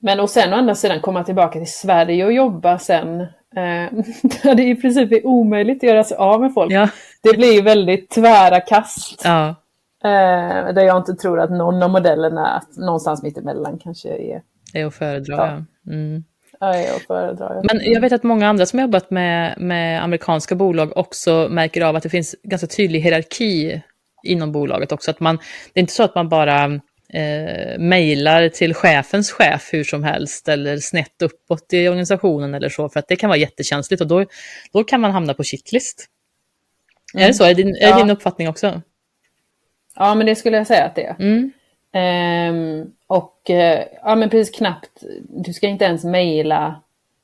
men 0.01 0.19
och 0.19 0.29
sen 0.29 0.53
å 0.53 0.56
andra 0.56 0.75
sidan 0.75 1.01
komma 1.01 1.23
tillbaka 1.23 1.60
till 1.60 1.71
Sverige 1.73 2.25
och 2.25 2.34
jobba 2.34 2.79
sen, 2.79 3.25
där 3.54 4.56
det 4.56 4.63
i 4.63 4.76
princip 4.76 5.12
är 5.12 5.28
omöjligt 5.28 5.78
att 5.84 5.89
göra 5.89 6.04
sig 6.04 6.18
av 6.18 6.42
med 6.42 6.54
folk. 6.54 6.72
Ja, 6.72 6.89
Det 7.24 7.38
blir 7.38 7.54
ju 7.54 7.62
väldigt 7.62 8.10
tvära 8.10 8.60
kast. 8.60 9.22
ja, 9.24 9.56
Eh, 10.04 10.74
där 10.74 10.82
jag 10.82 10.98
inte 10.98 11.13
tror 11.13 11.39
att 11.39 11.52
någon 11.52 11.84
av 11.84 11.89
modellerna, 11.89 12.48
att 12.48 12.78
någonstans 12.78 13.24
mittemellan 13.24 13.80
kanske 13.84 14.10
är, 14.10 14.42
är 14.74 14.86
att 14.86 14.96
föredra. 14.96 15.36
Ja. 15.36 15.63
Ja. 15.84 15.92
Mm. 15.94 16.24
är 16.60 16.96
att 16.96 17.02
föredra. 17.02 17.62
Men 17.63 17.92
jag 17.94 18.02
vet 18.02 18.13
att 18.13 18.24
många 18.24 18.48
andra 18.48 18.66
som 18.66 18.80
har 18.80 18.86
jobbat 18.86 19.12
med, 19.12 19.56
med 19.58 20.04
amerikanska 20.04 20.56
bolag 20.56 20.98
också 20.98 21.48
märker 21.50 21.82
av 21.82 21.96
att 21.96 22.04
det 22.04 22.10
finns 22.10 22.36
ganska 22.44 22.68
tydlig 22.68 23.00
hierarki 23.00 23.82
inom 24.24 24.52
bolaget 24.52 24.92
också. 24.92 25.12
Att 25.12 25.20
man, 25.20 25.36
det 25.74 25.80
är 25.80 25.82
inte 25.82 25.94
så 25.94 26.04
att 26.04 26.16
man 26.16 26.30
bara 26.30 26.80
eh, 27.13 27.80
mejlar 27.80 28.49
till 28.49 28.73
chefens 28.73 29.32
chef 29.32 29.69
hur 29.73 29.84
som 29.84 30.04
helst 30.04 30.47
eller 30.49 30.78
snett 30.78 31.21
uppåt 31.21 31.73
i 31.73 31.88
organisationen 31.89 32.54
eller 32.54 32.69
så, 32.69 32.89
för 32.89 32.99
att 32.99 33.08
det 33.08 33.15
kan 33.15 33.28
vara 33.30 33.38
jättekänsligt 33.39 34.02
och 34.02 34.08
då, 34.08 34.26
då 34.73 34.84
kan 34.84 35.02
man 35.02 35.12
hamna 35.12 35.34
på 35.34 35.43
shitlist. 35.43 36.06
Är 37.13 37.28
det 37.28 37.34
så? 37.34 37.43
Är, 37.43 37.54
din, 37.56 37.67
är 37.76 37.89
Ja. 37.89 37.97
din 37.97 38.10
uppfattning 38.10 38.49
också? 38.49 38.82
Ja, 39.95 40.15
men 40.15 40.26
det 40.26 40.36
skulle 40.36 40.58
jag 40.58 40.67
säga 40.67 40.86
att 40.86 40.95
det 40.95 41.04
är. 41.06 41.15
Mm. 41.19 41.52
Ehm, 41.93 42.91
och 43.08 43.49
eh, 43.49 43.86
ja, 44.04 44.15
men 44.15 44.30
precis 44.30 44.56
knappt, 44.58 45.04
du 45.30 45.54
ska 45.54 45.67
inte 45.67 45.86
ens 45.86 46.04
mejla 46.04 46.82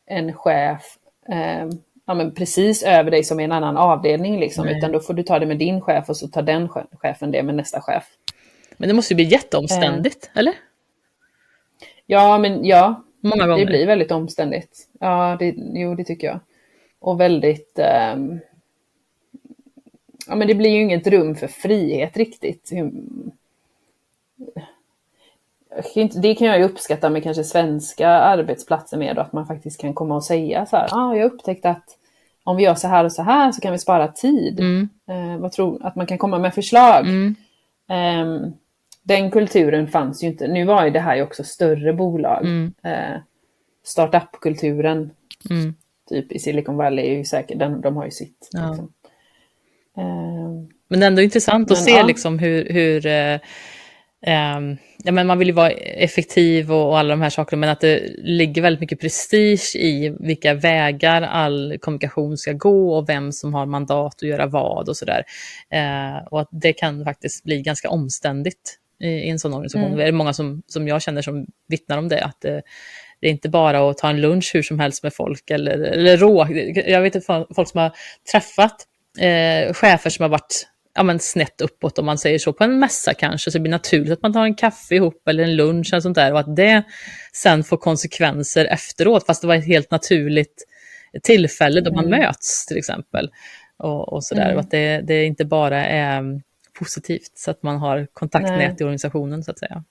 en 0.08 0.34
chef 0.34 0.84
ehm, 1.32 1.70
ja, 2.08 2.14
men 2.14 2.34
precis 2.34 2.84
över 2.84 3.12
dig 3.12 3.24
som 3.24 3.40
i 3.40 3.44
en 3.44 3.52
annan 3.52 3.78
avdelning, 3.78 4.40
liksom, 4.40 4.66
Nej. 4.66 4.78
utan 4.78 4.92
då 4.92 5.00
får 5.00 5.14
du 5.14 5.24
ta 5.24 5.40
det 5.40 5.46
med 5.46 5.58
din 5.58 5.82
chef 5.82 6.10
och 6.10 6.18
så 6.18 6.28
tar 6.28 6.42
den 6.42 6.68
che- 6.70 6.86
chefen 6.98 7.32
det 7.32 7.44
med 7.44 7.56
nästa 7.56 7.82
chef. 7.82 8.04
Men 8.80 8.88
det 8.88 8.94
måste 8.94 9.14
ju 9.14 9.16
bli 9.16 9.26
jätteomständigt, 9.26 10.32
eller? 10.34 10.54
Ja, 12.06 12.38
men 12.38 12.66
ja, 12.66 13.04
Många 13.22 13.44
det 13.44 13.52
gånger. 13.52 13.66
blir 13.66 13.88
väldigt 13.88 14.12
omständigt. 14.12 14.88
Ja, 15.00 15.36
det, 15.40 15.56
jo, 15.58 15.96
det 15.96 16.04
tycker 16.04 16.28
jag. 16.28 16.40
Och 17.00 17.20
väldigt... 17.20 17.80
ehm, 17.80 18.40
ja, 20.28 20.36
men 20.36 20.48
det 20.48 20.56
blir 20.56 20.70
ju 20.70 20.82
inget 20.82 21.08
rum 21.08 21.36
för 21.36 21.48
frihet 21.48 22.18
riktigt. 22.18 22.72
Det 26.22 26.36
kan 26.36 26.48
jag 26.48 26.58
ju 26.58 26.64
uppskatta 26.64 27.10
med 27.10 27.24
kanske 27.24 27.44
svenska 27.44 28.10
arbetsplatser 28.10 28.98
med 28.98 29.16
då, 29.16 29.22
att 29.22 29.34
man 29.34 29.48
faktiskt 29.48 29.82
kan 29.82 29.94
komma 29.94 30.16
och 30.16 30.24
säga 30.24 30.66
så 30.66 30.78
här, 30.78 30.90
ah, 30.92 31.16
jag 31.16 31.24
har 31.24 31.34
upptäckt 31.34 31.66
att 31.66 31.98
om 32.44 32.58
vi 32.58 32.64
gör 32.64 32.76
så 32.76 32.88
här 32.88 33.06
och 33.06 33.12
så 33.12 33.22
här 33.22 33.52
så 33.52 33.62
kan 33.62 33.72
vi 33.72 33.80
spara 33.80 34.08
tid. 34.08 34.60
Mm. 34.60 34.90
Eh, 35.08 35.38
vad 35.42 35.52
tror, 35.52 35.86
att 35.86 35.96
man 35.96 36.06
kan 36.06 36.18
komma 36.18 36.40
med 36.40 36.54
förslag. 36.54 37.08
Mm. 37.08 37.36
Ehm, 37.88 38.54
den 39.10 39.32
kulturen 39.32 39.88
fanns 39.88 40.24
ju 40.24 40.28
inte. 40.28 40.48
Nu 40.48 40.66
var 40.66 40.86
ju 40.86 40.92
det 40.92 41.00
här 41.00 41.16
ju 41.16 41.22
också 41.24 41.44
större 41.44 41.94
bolag. 41.94 42.46
Mm. 42.46 42.74
Eh, 42.84 43.22
Startup-kulturen, 43.84 45.12
Mm. 45.50 45.76
typ 46.10 46.32
i 46.32 46.40
Silicon 46.40 46.78
Valley, 46.78 47.06
är 47.06 47.18
ju 47.18 47.26
säkert, 47.26 47.60
den, 47.60 47.82
de 47.82 47.96
har 47.98 48.06
ju 48.06 48.12
sitt. 48.12 48.50
Ja. 48.52 48.68
Liksom. 48.70 48.94
Ehm, 49.98 50.70
Men 50.88 51.04
ändå 51.04 51.22
intressant 51.22 51.72
att 51.72 51.78
Men, 51.78 51.86
se 51.86 51.92
ja. 51.92 52.04
liksom 52.04 52.40
hur, 52.40 52.70
hur 52.70 53.06
eh, 53.06 53.40
ehm, 54.22 54.78
ja, 55.04 55.12
men 55.12 55.28
man 55.28 55.40
vill 55.40 55.48
ju 55.48 55.54
vara 55.54 55.70
effektiv 55.72 56.72
och, 56.72 56.88
och 56.90 57.00
alla 57.00 57.10
de 57.10 57.22
här 57.22 57.30
sakerna, 57.30 57.60
men 57.60 57.70
att 57.70 57.82
det 57.82 58.10
ligger 58.18 58.62
väldigt 58.62 58.82
mycket 58.82 59.00
prestige 59.02 59.76
i 59.76 60.16
vilka 60.20 60.54
vägar 60.54 61.22
all 61.22 61.78
kommunikation 61.82 62.38
ska 62.38 62.54
gå 62.54 62.94
och 62.98 63.10
vem 63.10 63.32
som 63.32 63.54
har 63.54 63.66
mandat 63.66 64.16
att 64.16 64.22
göra 64.22 64.48
vad 64.48 64.90
och 64.90 64.98
sådär. 64.98 65.24
Eh, 65.70 66.28
och 66.32 66.42
att 66.42 66.50
det 66.52 66.74
kan 66.74 67.04
faktiskt 67.04 67.44
bli 67.44 67.62
ganska 67.62 67.90
omständigt 67.90 68.80
i, 69.00 69.30
en 69.30 69.40
sån 69.40 69.54
organisation. 69.54 69.86
Mm. 69.86 69.98
Det 69.98 70.04
är 70.04 70.12
många 70.12 70.34
som, 70.34 70.64
som 70.68 70.88
jag 70.88 71.02
känner 71.02 71.22
som 71.22 71.46
vittnar 71.68 71.98
om 71.98 72.10
det, 72.10 72.24
att 72.24 72.42
det, 72.42 72.62
det 73.22 73.28
är 73.28 73.32
inte 73.32 73.50
bara 73.50 73.90
att 73.90 73.98
ta 73.98 74.10
en 74.10 74.22
lunch 74.22 74.52
hur 74.54 74.62
som 74.62 74.80
helst 74.80 75.04
med 75.04 75.14
folk 75.14 75.50
eller, 75.50 75.72
eller 75.72 76.18
rå. 76.18 76.48
Jag 76.88 77.02
vet 77.02 77.26
folk 77.26 77.70
som 77.70 77.80
har 77.80 77.92
träffat 78.32 78.86
eh, 79.20 79.74
chefer 79.74 80.10
som 80.10 80.24
har 80.24 80.30
varit 80.30 80.68
ja, 80.96 81.04
men 81.04 81.20
snett 81.20 81.62
uppåt 81.62 82.00
om 82.00 82.06
man 82.06 82.18
säger 82.18 82.40
så, 82.40 82.54
på 82.54 82.64
en 82.64 82.80
mässa 82.80 83.14
kanske, 83.14 83.52
så 83.52 83.58
det 83.58 83.62
blir 83.62 83.72
naturligt 83.72 84.12
att 84.14 84.22
man 84.22 84.34
tar 84.34 84.44
en 84.44 84.56
kaffe 84.56 84.96
ihop 84.96 85.28
eller 85.28 85.44
en 85.44 85.56
lunch 85.56 85.90
eller 85.94 86.02
sånt 86.02 86.16
där 86.16 86.34
och 86.34 86.40
att 86.40 86.56
det 86.56 86.84
sen 87.34 87.64
får 87.64 87.78
konsekvenser 87.78 88.66
efteråt, 88.66 89.26
fast 89.26 89.42
det 89.42 89.48
var 89.48 89.56
ett 89.56 89.66
helt 89.66 89.92
naturligt 89.92 90.66
tillfälle 91.24 91.82
då 91.82 91.92
man 91.94 92.06
Mm. 92.06 92.20
möts 92.20 92.66
till 92.66 92.78
exempel. 92.78 93.30
Och, 93.78 94.14
och 94.14 94.24
sådär, 94.24 94.46
Mm. 94.46 94.56
och 94.56 94.62
att 94.62 94.72
det, 94.72 95.02
det 95.08 95.26
inte 95.26 95.46
bara 95.46 95.86
är 95.86 96.42
positivt 96.80 97.32
så 97.38 97.52
att 97.52 97.64
man 97.64 97.78
har 97.78 98.08
kontaktnät 98.14 98.58
Nej. 98.58 98.76
i 98.80 98.84
organisationen 98.84 99.44
så 99.44 99.52
att 99.52 99.60
säga. 99.60 99.84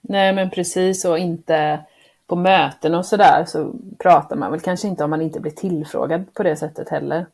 nej 0.00 0.32
men 0.32 0.50
precis, 0.50 1.04
och 1.04 1.18
inte 1.18 1.84
på 2.26 2.36
möten 2.36 2.94
och 2.94 3.06
sådär 3.06 3.44
så 3.46 3.74
pratar 3.98 4.36
man 4.36 4.50
väl 4.50 4.60
kanske 4.60 4.88
inte 4.88 5.04
om 5.04 5.10
man 5.10 5.22
inte 5.22 5.40
blir 5.40 5.52
tillfrågad 5.52 6.34
på 6.34 6.42
det 6.42 6.56
sättet 6.56 6.88
heller. 6.88 7.26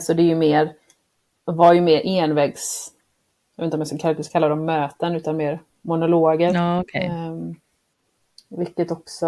Så 0.00 0.14
det 0.14 0.22
är 0.22 0.26
ju 0.26 0.34
mer, 0.34 0.72
var 1.44 1.72
ju 1.72 1.80
mer 1.80 2.00
envägs, 2.04 2.92
jag 3.56 3.62
vet 3.62 3.66
inte 3.66 3.74
om 3.76 3.80
jag 3.80 4.24
ska 4.24 4.32
kalla- 4.32 4.48
dem 4.48 4.64
möten, 4.64 5.16
utan 5.16 5.36
mer 5.36 5.60
monologer. 5.82 6.54
Ja, 6.54 6.80
okej. 6.80 7.06
Ehm, 7.06 7.54
vilket 8.50 8.90
också 8.90 9.26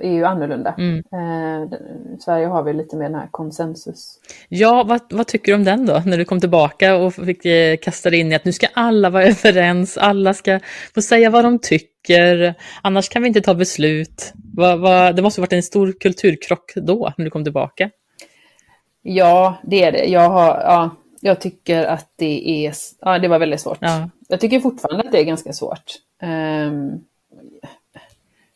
är 0.00 0.12
ju 0.12 0.24
annorlunda. 0.24 0.74
Mm. 0.78 0.98
Eh, 0.98 1.78
Sverige 2.18 2.46
har 2.46 2.62
vi 2.62 2.72
lite 2.72 2.96
mer 2.96 3.04
den 3.04 3.14
här 3.14 3.28
konsensus. 3.30 4.20
Ja, 4.48 4.84
vad, 4.84 5.00
vad 5.10 5.26
tycker 5.26 5.52
du 5.52 5.56
om 5.56 5.64
den 5.64 5.86
då? 5.86 6.02
När 6.06 6.18
du 6.18 6.24
kom 6.24 6.40
tillbaka 6.40 6.96
och 6.96 7.14
fick 7.14 7.44
eh, 7.44 7.76
kasta 7.76 8.10
dig 8.10 8.20
in 8.20 8.32
i 8.32 8.34
att 8.34 8.44
nu 8.44 8.52
ska 8.52 8.66
alla 8.72 9.10
vara 9.10 9.24
överens, 9.44 9.98
alla 9.98 10.34
ska 10.34 10.60
få 10.94 11.02
säga 11.02 11.30
vad 11.30 11.44
de 11.44 11.58
tycker, 11.58 12.54
annars 12.82 13.08
kan 13.08 13.22
vi 13.22 13.28
inte 13.28 13.40
ta 13.40 13.54
beslut. 13.54 14.32
Vad, 14.54 14.80
vad, 14.80 15.16
det 15.16 15.22
måste 15.22 15.40
ha 15.40 15.42
varit 15.42 15.52
en 15.52 15.62
stor 15.62 15.92
kulturkrock 16.00 16.72
då, 16.76 17.12
när 17.16 17.24
du 17.24 17.30
kom 17.30 17.44
tillbaka. 17.44 17.90
Ja, 19.02 19.58
det 19.62 19.82
är 19.82 19.92
det. 19.92 20.04
Jag, 20.04 20.30
har, 20.30 20.46
ja, 20.46 20.90
jag 21.20 21.40
tycker 21.40 21.84
att 21.84 22.12
det 22.16 22.66
är... 22.66 22.74
Ja, 23.00 23.18
det 23.18 23.28
var 23.28 23.38
väldigt 23.38 23.60
svårt. 23.60 23.78
Ja. 23.80 24.10
Jag 24.28 24.40
tycker 24.40 24.60
fortfarande 24.60 25.04
att 25.06 25.12
det 25.12 25.20
är 25.20 25.24
ganska 25.24 25.52
svårt. 25.52 25.84
Ehm, 26.22 27.00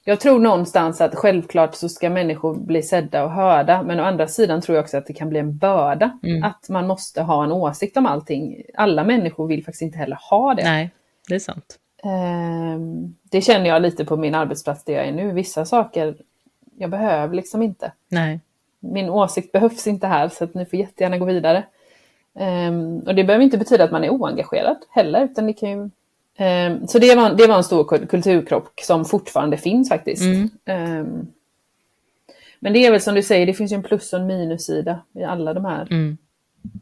jag 0.04 0.20
tror 0.20 0.38
någonstans 0.38 1.00
att 1.00 1.14
självklart 1.14 1.74
så 1.74 1.88
ska 1.88 2.10
människor 2.10 2.54
bli 2.54 2.82
sedda 2.82 3.24
och 3.24 3.30
hörda, 3.30 3.82
men 3.82 4.00
å 4.00 4.02
andra 4.02 4.26
sidan 4.26 4.60
tror 4.60 4.76
jag 4.76 4.82
också 4.82 4.96
att 4.96 5.06
det 5.06 5.12
kan 5.12 5.28
bli 5.28 5.38
en 5.38 5.56
börda. 5.56 6.18
Mm. 6.22 6.44
Att 6.44 6.68
man 6.68 6.86
måste 6.86 7.22
ha 7.22 7.44
en 7.44 7.52
åsikt 7.52 7.96
om 7.96 8.06
allting. 8.06 8.62
Alla 8.74 9.04
människor 9.04 9.46
vill 9.46 9.64
faktiskt 9.64 9.82
inte 9.82 9.98
heller 9.98 10.18
ha 10.30 10.54
det. 10.54 10.62
Nej, 10.62 10.90
det 11.28 11.34
är 11.34 11.38
sant. 11.38 11.78
Ehm, 12.02 13.14
det 13.22 13.40
känner 13.40 13.68
jag 13.68 13.82
lite 13.82 14.04
på 14.04 14.16
min 14.16 14.34
arbetsplats 14.34 14.84
där 14.84 14.94
jag 14.94 15.06
är 15.06 15.12
nu. 15.12 15.32
Vissa 15.32 15.64
saker, 15.64 16.16
jag 16.78 16.90
behöver 16.90 17.34
liksom 17.34 17.62
inte. 17.62 17.92
Nej. 18.08 18.40
Min 18.80 19.10
åsikt 19.10 19.52
behövs 19.52 19.86
inte 19.86 20.06
här, 20.06 20.28
så 20.28 20.44
att 20.44 20.54
ni 20.54 20.64
får 20.64 20.78
jättegärna 20.78 21.18
gå 21.18 21.24
vidare. 21.24 21.64
Ehm, 22.38 22.98
och 22.98 23.14
det 23.14 23.24
behöver 23.24 23.44
inte 23.44 23.58
betyda 23.58 23.84
att 23.84 23.92
man 23.92 24.04
är 24.04 24.10
oengagerad 24.10 24.76
heller, 24.90 25.24
utan 25.24 25.46
det 25.46 25.52
kan 25.52 25.70
ju 25.70 25.90
så 26.88 26.98
det 26.98 27.14
var, 27.14 27.34
det 27.34 27.46
var 27.46 27.56
en 27.56 27.64
stor 27.64 27.84
kul- 27.84 28.06
kulturkrock 28.06 28.80
som 28.82 29.04
fortfarande 29.04 29.56
finns 29.56 29.88
faktiskt. 29.88 30.22
Mm. 30.22 30.50
Ehm, 30.66 31.26
men 32.60 32.72
det 32.72 32.86
är 32.86 32.90
väl 32.90 33.00
som 33.00 33.14
du 33.14 33.22
säger, 33.22 33.46
det 33.46 33.54
finns 33.54 33.72
ju 33.72 33.76
en 33.76 33.82
plus 33.82 34.12
och 34.12 34.20
en 34.20 34.26
minussida 34.26 35.00
i 35.18 35.24
alla 35.24 35.54
de 35.54 35.64
här. 35.64 35.88
Mm. 35.90 36.16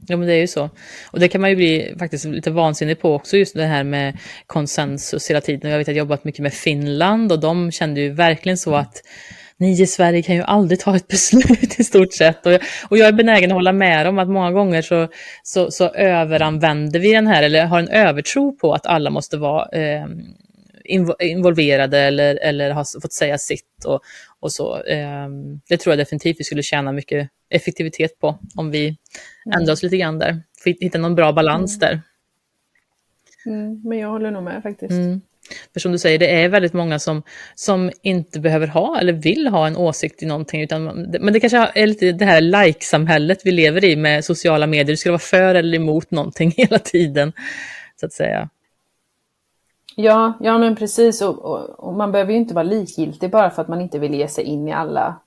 Ja, 0.07 0.17
men 0.17 0.29
det 0.29 0.35
är 0.35 0.41
ju 0.41 0.47
så. 0.47 0.71
Och 1.11 1.21
det 1.21 1.29
kan 1.29 1.41
man 1.41 1.51
ju 1.51 1.57
bli 1.57 1.95
faktiskt 1.99 2.25
lite 2.25 2.51
vansinnig 2.51 3.01
på 3.01 3.15
också, 3.15 3.37
just 3.37 3.55
det 3.55 3.65
här 3.65 3.85
med 3.85 4.19
konsensus 4.47 5.31
hela 5.31 5.41
tiden. 5.41 5.71
Jag 5.71 5.79
vet 5.79 5.89
att 5.89 5.95
jag 5.95 6.05
har 6.05 6.07
jobbat 6.07 6.25
mycket 6.25 6.41
med 6.41 6.53
Finland 6.53 7.33
och 7.33 7.41
de 7.41 7.71
kände 7.71 8.01
ju 8.01 8.13
verkligen 8.13 8.59
så 8.59 8.75
att 8.75 9.03
ni 9.57 9.83
i 9.83 9.87
Sverige 9.87 10.23
kan 10.23 10.35
ju 10.35 10.43
aldrig 10.43 10.81
ta 10.81 10.97
ett 10.97 11.09
beslut 11.09 11.81
i 11.81 11.85
stort 11.85 12.13
sett. 12.13 12.47
Och 12.47 12.53
jag, 12.53 12.61
och 12.89 12.99
jag 12.99 13.09
är 13.09 13.13
benägen 13.13 13.51
att 13.51 13.55
hålla 13.55 13.73
med 13.73 14.07
om 14.07 14.19
att 14.19 14.29
många 14.29 14.51
gånger 14.51 14.83
så, 14.83 15.09
så, 15.43 15.71
så 15.71 15.89
överanvänder 15.89 17.01
vi 17.01 17.13
den 17.13 17.27
här, 17.27 17.43
eller 17.43 17.67
har 17.67 17.79
en 17.79 17.89
övertro 17.89 18.57
på 18.57 18.73
att 18.75 18.87
alla 18.87 19.11
måste 19.11 19.37
vara 19.37 19.69
eh, 19.73 20.07
invo- 20.85 21.23
involverade 21.23 21.99
eller, 21.99 22.39
eller 22.43 22.71
har 22.71 23.01
fått 23.01 23.13
säga 23.13 23.39
sitt. 23.39 23.85
Och, 23.87 24.01
och 24.41 24.53
så. 24.53 24.83
Eh, 24.83 25.29
det 25.69 25.77
tror 25.77 25.93
jag 25.93 25.99
definitivt 25.99 26.41
vi 26.41 26.45
skulle 26.45 26.63
tjäna 26.63 26.93
mycket 26.93 27.29
effektivitet 27.51 28.19
på 28.19 28.39
om 28.55 28.71
vi 28.71 28.97
ändrar 29.55 29.73
oss 29.73 29.83
lite 29.83 29.97
grann 29.97 30.19
där. 30.19 30.43
Hitta 30.65 30.99
någon 30.99 31.15
bra 31.15 31.33
balans 31.33 31.79
där. 31.79 32.03
Mm, 33.47 33.81
men 33.85 33.99
jag 33.99 34.09
håller 34.09 34.31
nog 34.31 34.43
med 34.43 34.63
faktiskt. 34.63 34.93
Mm. 34.93 35.21
För 35.73 35.81
som 35.81 35.93
du 35.93 35.99
säger, 35.99 36.19
det 36.19 36.43
är 36.43 36.49
väldigt 36.49 36.73
många 36.73 36.99
som, 36.99 37.23
som 37.55 37.91
inte 38.03 38.41
behöver 38.41 38.67
ha 38.67 39.01
eller 39.01 39.13
vill 39.13 39.47
ha 39.47 39.67
en 39.67 39.77
åsikt 39.77 40.23
i 40.23 40.27
någonting. 40.27 40.63
Utan, 40.63 40.85
men 41.21 41.33
det 41.33 41.41
kanske 41.41 41.71
är 41.75 41.87
lite 41.87 42.13
det 42.13 42.25
här 42.25 42.41
like-samhället 42.41 43.39
vi 43.45 43.51
lever 43.51 43.85
i 43.85 43.97
med 43.97 44.25
sociala 44.25 44.67
medier. 44.67 44.93
Du 44.93 44.97
ska 44.97 45.11
vara 45.11 45.19
för 45.19 45.55
eller 45.55 45.77
emot 45.77 46.11
någonting 46.11 46.51
hela 46.57 46.79
tiden, 46.79 47.33
så 48.01 48.07
att 48.07 48.13
säga. 48.13 48.49
Ja, 49.97 50.33
ja 50.41 50.59
men 50.59 50.77
precis. 50.77 51.23
Och, 51.23 51.39
och, 51.39 51.71
och 51.71 51.95
man 51.95 52.13
behöver 52.13 52.33
ju 52.33 52.39
inte 52.39 52.55
vara 52.55 52.63
likgiltig 52.63 53.31
bara 53.31 53.51
för 53.51 53.63
att 53.63 53.69
man 53.69 53.81
inte 53.81 53.99
vill 53.99 54.15
ge 54.15 54.29
sig 54.29 54.45
in 54.45 54.69
i 54.69 54.73
alla, 54.73 55.21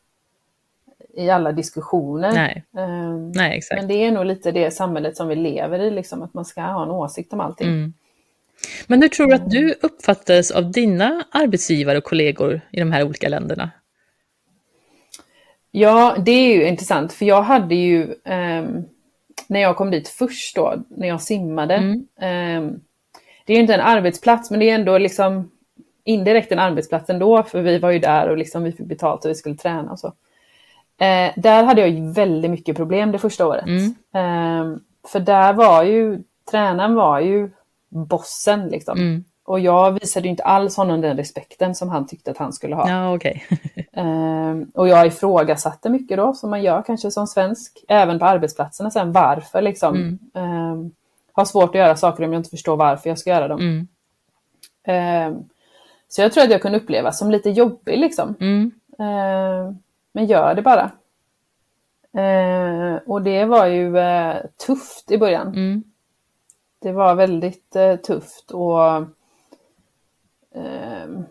i 1.13 1.29
alla 1.29 1.51
diskussioner. 1.51 2.31
Nej, 2.33 2.63
Ehm, 2.77 3.31
nej 3.31 3.57
exakt. 3.57 3.81
men 3.81 3.87
det 3.87 4.03
är 4.05 4.11
nog 4.11 4.25
lite 4.25 4.51
det 4.51 4.71
samhället 4.71 5.17
som 5.17 5.27
vi 5.27 5.35
lever 5.35 5.79
i, 5.79 5.91
liksom, 5.91 6.21
att 6.21 6.33
man 6.33 6.45
ska 6.45 6.61
ha 6.61 6.83
en 6.83 6.91
åsikt 6.91 7.33
om 7.33 7.39
allting. 7.39 7.67
Mm. 7.67 7.93
Men 8.87 9.01
hur 9.01 9.09
tror 9.09 9.27
du 9.27 9.33
att 9.33 9.51
du 9.51 9.75
uppfattades 9.81 10.51
av 10.51 10.71
dina 10.71 11.23
arbetsgivare 11.31 11.97
och 11.97 12.03
kollegor 12.03 12.61
i 12.71 12.79
de 12.79 12.91
här 12.91 13.03
olika 13.03 13.29
länderna? 13.29 13.71
Ja, 15.71 16.15
det 16.25 16.31
är 16.31 16.55
ju 16.55 16.67
intressant, 16.67 17.13
för 17.13 17.25
jag 17.25 17.41
hade 17.41 17.75
ju, 17.75 18.15
ehm, 18.25 18.83
när 19.47 19.59
jag 19.59 19.75
kom 19.75 19.91
dit 19.91 20.07
först 20.07 20.55
då, 20.55 20.75
när 20.89 21.07
jag 21.07 21.21
simmade, 21.21 21.73
Mm. 21.75 22.07
ehm, 22.21 22.79
det 23.45 23.53
är 23.53 23.55
ju 23.55 23.61
inte 23.61 23.73
en 23.73 23.81
arbetsplats, 23.81 24.51
men 24.51 24.59
det 24.59 24.69
är 24.69 24.75
ändå 24.75 24.97
liksom 24.97 25.51
indirekt 26.03 26.51
en 26.51 26.59
arbetsplats 26.59 27.09
ändå, 27.09 27.43
för 27.43 27.61
vi 27.61 27.77
var 27.79 27.91
ju 27.91 27.99
där 27.99 28.29
och 28.29 28.37
liksom 28.37 28.63
vi 28.63 28.71
fick 28.71 28.85
betalt 28.85 29.25
och 29.25 29.31
vi 29.31 29.35
skulle 29.35 29.55
träna 29.55 29.91
och 29.91 29.99
så. 29.99 30.07
Eh, 30.97 31.31
där 31.35 31.63
hade 31.63 31.81
jag 31.81 31.89
ju 31.89 32.11
väldigt 32.11 32.51
mycket 32.51 32.75
problem 32.75 33.11
det 33.11 33.19
första 33.19 33.47
året. 33.47 33.65
Mm. 33.67 33.95
Ehm, 34.13 34.79
för 35.07 35.19
där 35.19 35.53
var 35.53 35.83
ju, 35.83 36.23
tränaren 36.51 36.95
var 36.95 37.19
ju 37.19 37.49
bossen 37.95 38.67
liksom. 38.67 38.97
Mm. 38.97 39.23
Och 39.45 39.59
jag 39.59 39.91
visade 39.91 40.27
ju 40.27 40.29
inte 40.29 40.43
alls 40.43 40.77
honom 40.77 41.01
den 41.01 41.17
respekten 41.17 41.75
som 41.75 41.89
han 41.89 42.07
tyckte 42.07 42.31
att 42.31 42.37
han 42.37 42.53
skulle 42.53 42.75
ha. 42.75 42.89
Ja, 42.89 43.15
okej. 43.15 43.45
Ehm, 43.93 44.71
och 44.73 44.87
jag 44.87 45.07
ifrågasatte 45.07 45.89
mycket 45.89 46.17
då, 46.17 46.33
som 46.33 46.49
man 46.49 46.63
gör 46.63 46.81
kanske 46.81 47.11
som 47.11 47.27
svensk, 47.27 47.85
även 47.87 48.19
på 48.19 48.25
arbetsplatserna 48.25 48.91
sen, 48.91 49.11
varför 49.11 49.61
liksom. 49.61 49.95
Mm. 49.95 50.19
Ehm, 50.33 50.91
har 51.31 51.45
svårt 51.45 51.69
att 51.69 51.75
göra 51.75 51.95
saker 51.95 52.23
om 52.23 52.33
jag 52.33 52.39
inte 52.39 52.49
förstår 52.49 52.77
varför 52.77 53.09
jag 53.09 53.19
ska 53.19 53.29
göra 53.29 53.47
dem. 53.47 53.59
Mm. 53.59 53.87
Ehm, 54.83 55.43
så 56.07 56.21
jag 56.21 56.33
tror 56.33 56.43
att 56.43 56.51
jag 56.51 56.61
kunde 56.61 56.77
uppleva 56.77 57.11
som 57.11 57.31
lite 57.31 57.49
jobbig 57.49 57.99
liksom. 57.99 58.35
Mm. 58.39 58.71
Ehm, 58.99 59.77
men 60.11 60.25
gör 60.25 60.55
det 60.55 60.61
bara. 60.61 60.91
Ehm, 62.17 62.99
och 63.05 63.21
det 63.21 63.45
var 63.45 63.65
ju 63.65 63.97
eh, 63.97 64.35
tufft 64.65 65.11
i 65.11 65.17
början. 65.17 65.53
Det 66.85 66.91
var 66.91 67.15
väldigt 67.15 67.75
eh, 67.75 67.95
tufft 67.95 68.51
och 68.51 68.95
ehm, 70.55 71.23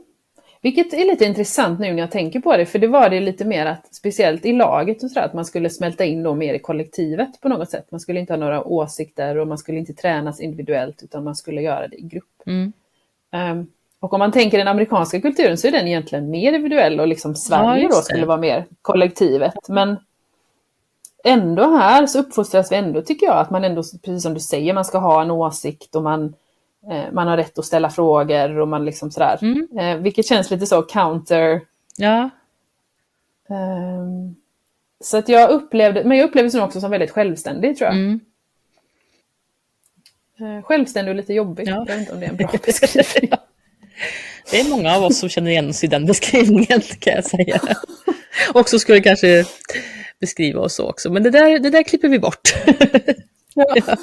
vilket 0.63 0.95
är 0.95 1.05
lite 1.05 1.25
intressant 1.25 1.81
nu 1.81 1.93
när 1.93 2.03
jag 2.03 2.11
tänker 2.11 2.41
på 2.41 2.57
det, 2.57 2.67
för 2.67 2.79
det 2.79 2.87
var 2.87 3.11
det 3.11 3.21
lite 3.21 3.45
mer 3.45 3.67
att, 3.67 3.95
speciellt 3.95 4.47
i 4.47 4.53
laget 4.53 5.03
och 5.03 5.11
sådär, 5.11 5.27
att 5.27 5.35
man 5.35 5.45
skulle 5.45 5.71
smälta 5.71 6.05
in 6.05 6.23
då 6.23 6.35
mer 6.35 6.55
i 6.55 6.59
kollektivet 6.59 7.41
på 7.41 7.49
något 7.49 7.71
sätt. 7.71 7.91
Man 7.91 8.01
skulle 8.01 8.21
inte 8.21 8.33
ha 8.33 8.39
några 8.39 8.65
åsikter 8.65 9.37
och 9.37 9.49
man 9.49 9.59
skulle 9.59 9.79
inte 9.79 9.95
tränas 9.95 10.41
individuellt, 10.41 11.03
utan 11.03 11.25
man 11.25 11.37
skulle 11.37 11.63
göra 11.63 11.89
det 11.89 11.97
i 11.97 12.03
grupp. 12.03 12.43
Mm. 12.47 12.73
Ehm, 13.33 13.67
och 14.01 14.13
om 14.13 14.19
man 14.19 14.33
tänker 14.33 14.59
den 14.59 14.69
amerikanska 14.69 15.21
kulturen 15.21 15.59
så 15.59 15.67
är 15.67 15.73
den 15.73 15.89
egentligen 15.89 16.31
mer 16.31 16.53
individuell 16.53 17.01
och 17.01 17.09
liksom 17.09 17.35
Sverige 17.35 17.83
just 17.83 17.97
då 17.97 18.03
skulle 18.03 18.27
vara 18.27 18.41
mer 18.41 18.67
kollektivet. 18.83 19.55
Men 19.69 19.97
ändå 21.25 21.77
här 21.77 22.07
så 22.07 22.19
uppfostras 22.19 22.73
vi 22.73 22.77
ändå, 22.77 23.03
tycker 23.03 23.27
jag, 23.27 23.39
att 23.39 23.51
man 23.51 23.65
ändå, 23.65 23.83
precis 23.83 24.23
som 24.23 24.35
du 24.35 24.41
säger, 24.41 24.75
man 24.75 24.85
ska 24.85 24.99
ha 24.99 25.23
en 25.23 25.31
åsikt 25.31 25.95
och 25.95 26.03
man, 26.03 26.35
eh, 26.91 27.13
man 27.13 27.27
har 27.29 27.37
rätt 27.37 27.59
att 27.59 27.65
ställa 27.65 27.91
frågor 27.91 28.59
och 28.59 28.69
man 28.69 28.85
liksom 28.85 29.11
sådär. 29.11 29.39
Mm. 29.43 29.69
Eh, 29.79 29.97
vilket 29.97 30.27
känns 30.27 30.51
lite 30.51 30.67
så 30.67 30.83
counter. 30.83 31.61
Ja, 31.97 32.31
ehm, 33.49 34.35
så 35.05 35.17
att 35.17 35.29
jag 35.29 35.51
upplevde, 35.51 36.05
men 36.05 36.19
jag 36.19 36.29
upplevde 36.29 36.59
det 36.59 36.65
också 36.65 36.81
som 36.81 36.91
väldigt 36.91 37.11
självständig 37.11 37.79
tror 37.79 37.87
jag. 37.87 37.97
mm. 37.97 38.21
Eh, 40.41 40.63
självständig 40.63 41.11
och 41.11 41.17
lite 41.17 41.35
jobbig. 41.35 41.69
Ja. 41.69 41.73
Jag 41.73 41.87
vet 41.87 41.99
inte 41.99 42.13
om 42.13 42.21
det 42.21 42.27
är 42.27 42.31
en 42.31 42.37
bra 42.37 42.51
beskrivning. 42.67 43.31
Det 44.51 44.61
är 44.61 44.71
många 44.71 44.97
av 44.97 45.05
oss 45.05 45.19
som 45.19 45.29
känner 45.29 45.51
igen 45.51 45.69
oss 45.69 45.85
i 45.85 45.87
den 45.87 46.07
beskrivningen 46.07 46.81
kan 46.81 47.15
jag 47.15 47.25
säga. 47.25 47.61
Och 48.55 48.69
så 48.69 48.79
skulle 48.79 49.01
kanske 49.01 49.45
beskriva 50.21 50.61
oss 50.61 50.75
så 50.75 50.89
också, 50.89 51.13
men 51.13 51.23
det 51.23 51.31
där, 51.31 51.59
det 51.59 51.71
där 51.71 51.83
klipper 51.83 52.09
vi 52.09 52.19
bort. 52.19 52.55
Ja. 53.55 53.97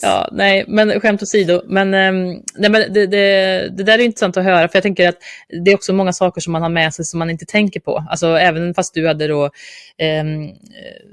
Ja, 0.00 0.28
nej, 0.32 0.64
men 0.68 1.00
skämt 1.00 1.22
åsido. 1.22 1.62
Men, 1.66 1.94
ehm, 1.94 2.42
nej, 2.54 2.70
men 2.70 2.92
det, 2.92 3.06
det, 3.06 3.68
det 3.76 3.82
där 3.82 3.98
är 3.98 4.02
intressant 4.02 4.36
att 4.36 4.44
höra, 4.44 4.68
för 4.68 4.76
jag 4.76 4.82
tänker 4.82 5.08
att 5.08 5.18
det 5.64 5.70
är 5.70 5.74
också 5.74 5.92
många 5.92 6.12
saker 6.12 6.40
som 6.40 6.52
man 6.52 6.62
har 6.62 6.68
med 6.68 6.94
sig 6.94 7.04
som 7.04 7.18
man 7.18 7.30
inte 7.30 7.46
tänker 7.46 7.80
på. 7.80 8.04
Alltså 8.10 8.26
även 8.26 8.74
fast 8.74 8.94
du 8.94 9.06
hade 9.06 9.26
då 9.26 9.50
ehm, 9.98 10.48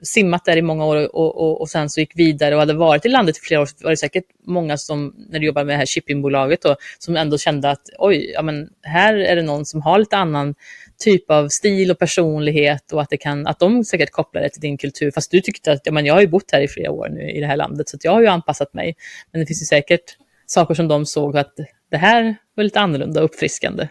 simmat 0.03 0.45
där 0.45 0.57
i 0.57 0.61
många 0.61 0.85
år 0.85 1.15
och, 1.15 1.41
och, 1.41 1.61
och 1.61 1.69
sen 1.69 1.89
så 1.89 1.99
gick 1.99 2.11
vidare 2.15 2.55
och 2.55 2.59
hade 2.59 2.73
varit 2.73 3.05
i 3.05 3.09
landet 3.09 3.37
i 3.37 3.39
flera 3.39 3.61
år, 3.61 3.65
så 3.65 3.73
var 3.83 3.89
det 3.89 3.97
säkert 3.97 4.25
många 4.45 4.77
som, 4.77 5.13
när 5.29 5.39
du 5.39 5.45
jobbade 5.45 5.65
med 5.65 5.73
det 5.73 5.77
här 5.77 5.85
shippingbolaget, 5.85 6.61
då, 6.61 6.75
som 6.99 7.15
ändå 7.15 7.37
kände 7.37 7.69
att 7.69 7.89
oj, 7.97 8.31
ja, 8.33 8.41
men 8.41 8.69
här 8.81 9.13
är 9.15 9.35
det 9.35 9.41
någon 9.41 9.65
som 9.65 9.81
har 9.81 9.99
lite 9.99 10.17
annan 10.17 10.55
typ 10.97 11.31
av 11.31 11.47
stil 11.47 11.91
och 11.91 11.99
personlighet 11.99 12.91
och 12.91 13.01
att, 13.01 13.09
det 13.09 13.17
kan, 13.17 13.47
att 13.47 13.59
de 13.59 13.83
säkert 13.83 14.11
kopplar 14.11 14.41
det 14.41 14.49
till 14.49 14.61
din 14.61 14.77
kultur. 14.77 15.11
Fast 15.11 15.31
du 15.31 15.41
tyckte 15.41 15.71
att 15.71 15.81
ja, 15.83 15.91
men 15.91 16.05
jag 16.05 16.13
har 16.13 16.21
ju 16.21 16.27
bott 16.27 16.51
här 16.51 16.61
i 16.61 16.67
flera 16.67 16.91
år 16.91 17.09
nu 17.09 17.31
i 17.31 17.39
det 17.39 17.47
här 17.47 17.57
landet 17.57 17.89
så 17.89 17.97
jag 18.01 18.11
har 18.11 18.21
ju 18.21 18.27
anpassat 18.27 18.73
mig. 18.73 18.95
Men 19.31 19.39
det 19.41 19.45
finns 19.45 19.61
ju 19.61 19.65
säkert 19.65 20.17
saker 20.45 20.73
som 20.73 20.87
de 20.87 21.05
såg 21.05 21.37
att 21.37 21.53
det 21.89 21.97
här 21.97 22.35
var 22.55 22.63
lite 22.63 22.79
annorlunda 22.79 23.19
och 23.19 23.25
uppfriskande. 23.25 23.87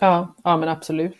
Ja, 0.00 0.36
ja, 0.44 0.56
men 0.56 0.68
absolut. 0.68 1.16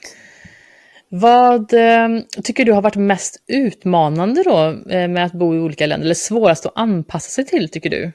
Vad 1.08 1.74
eh, 1.74 2.08
tycker 2.44 2.64
du 2.64 2.72
har 2.72 2.82
varit 2.82 2.96
mest 2.96 3.44
utmanande 3.46 4.42
då 4.42 4.80
eh, 4.90 5.08
med 5.08 5.24
att 5.24 5.32
bo 5.32 5.54
i 5.54 5.58
olika 5.58 5.86
länder? 5.86 6.04
Eller 6.04 6.14
svårast 6.14 6.66
att 6.66 6.72
anpassa 6.74 7.30
sig 7.30 7.46
till 7.46 7.68
tycker 7.68 7.90
du? 7.90 8.12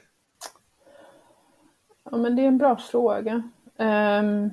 Ja, 2.10 2.16
men 2.16 2.36
det 2.36 2.42
är 2.42 2.46
en 2.46 2.58
bra 2.58 2.76
fråga. 2.76 3.42
Ehm, 3.78 4.50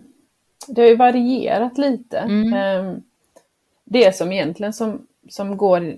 det 0.68 0.82
har 0.82 0.88
ju 0.88 0.96
varierat 0.96 1.78
lite. 1.78 2.18
Mm. 2.18 2.54
Ehm, 2.54 3.04
det 3.84 4.16
som 4.16 4.32
egentligen 4.32 4.74
som, 4.74 5.08
som 5.30 5.58
går, 5.58 5.96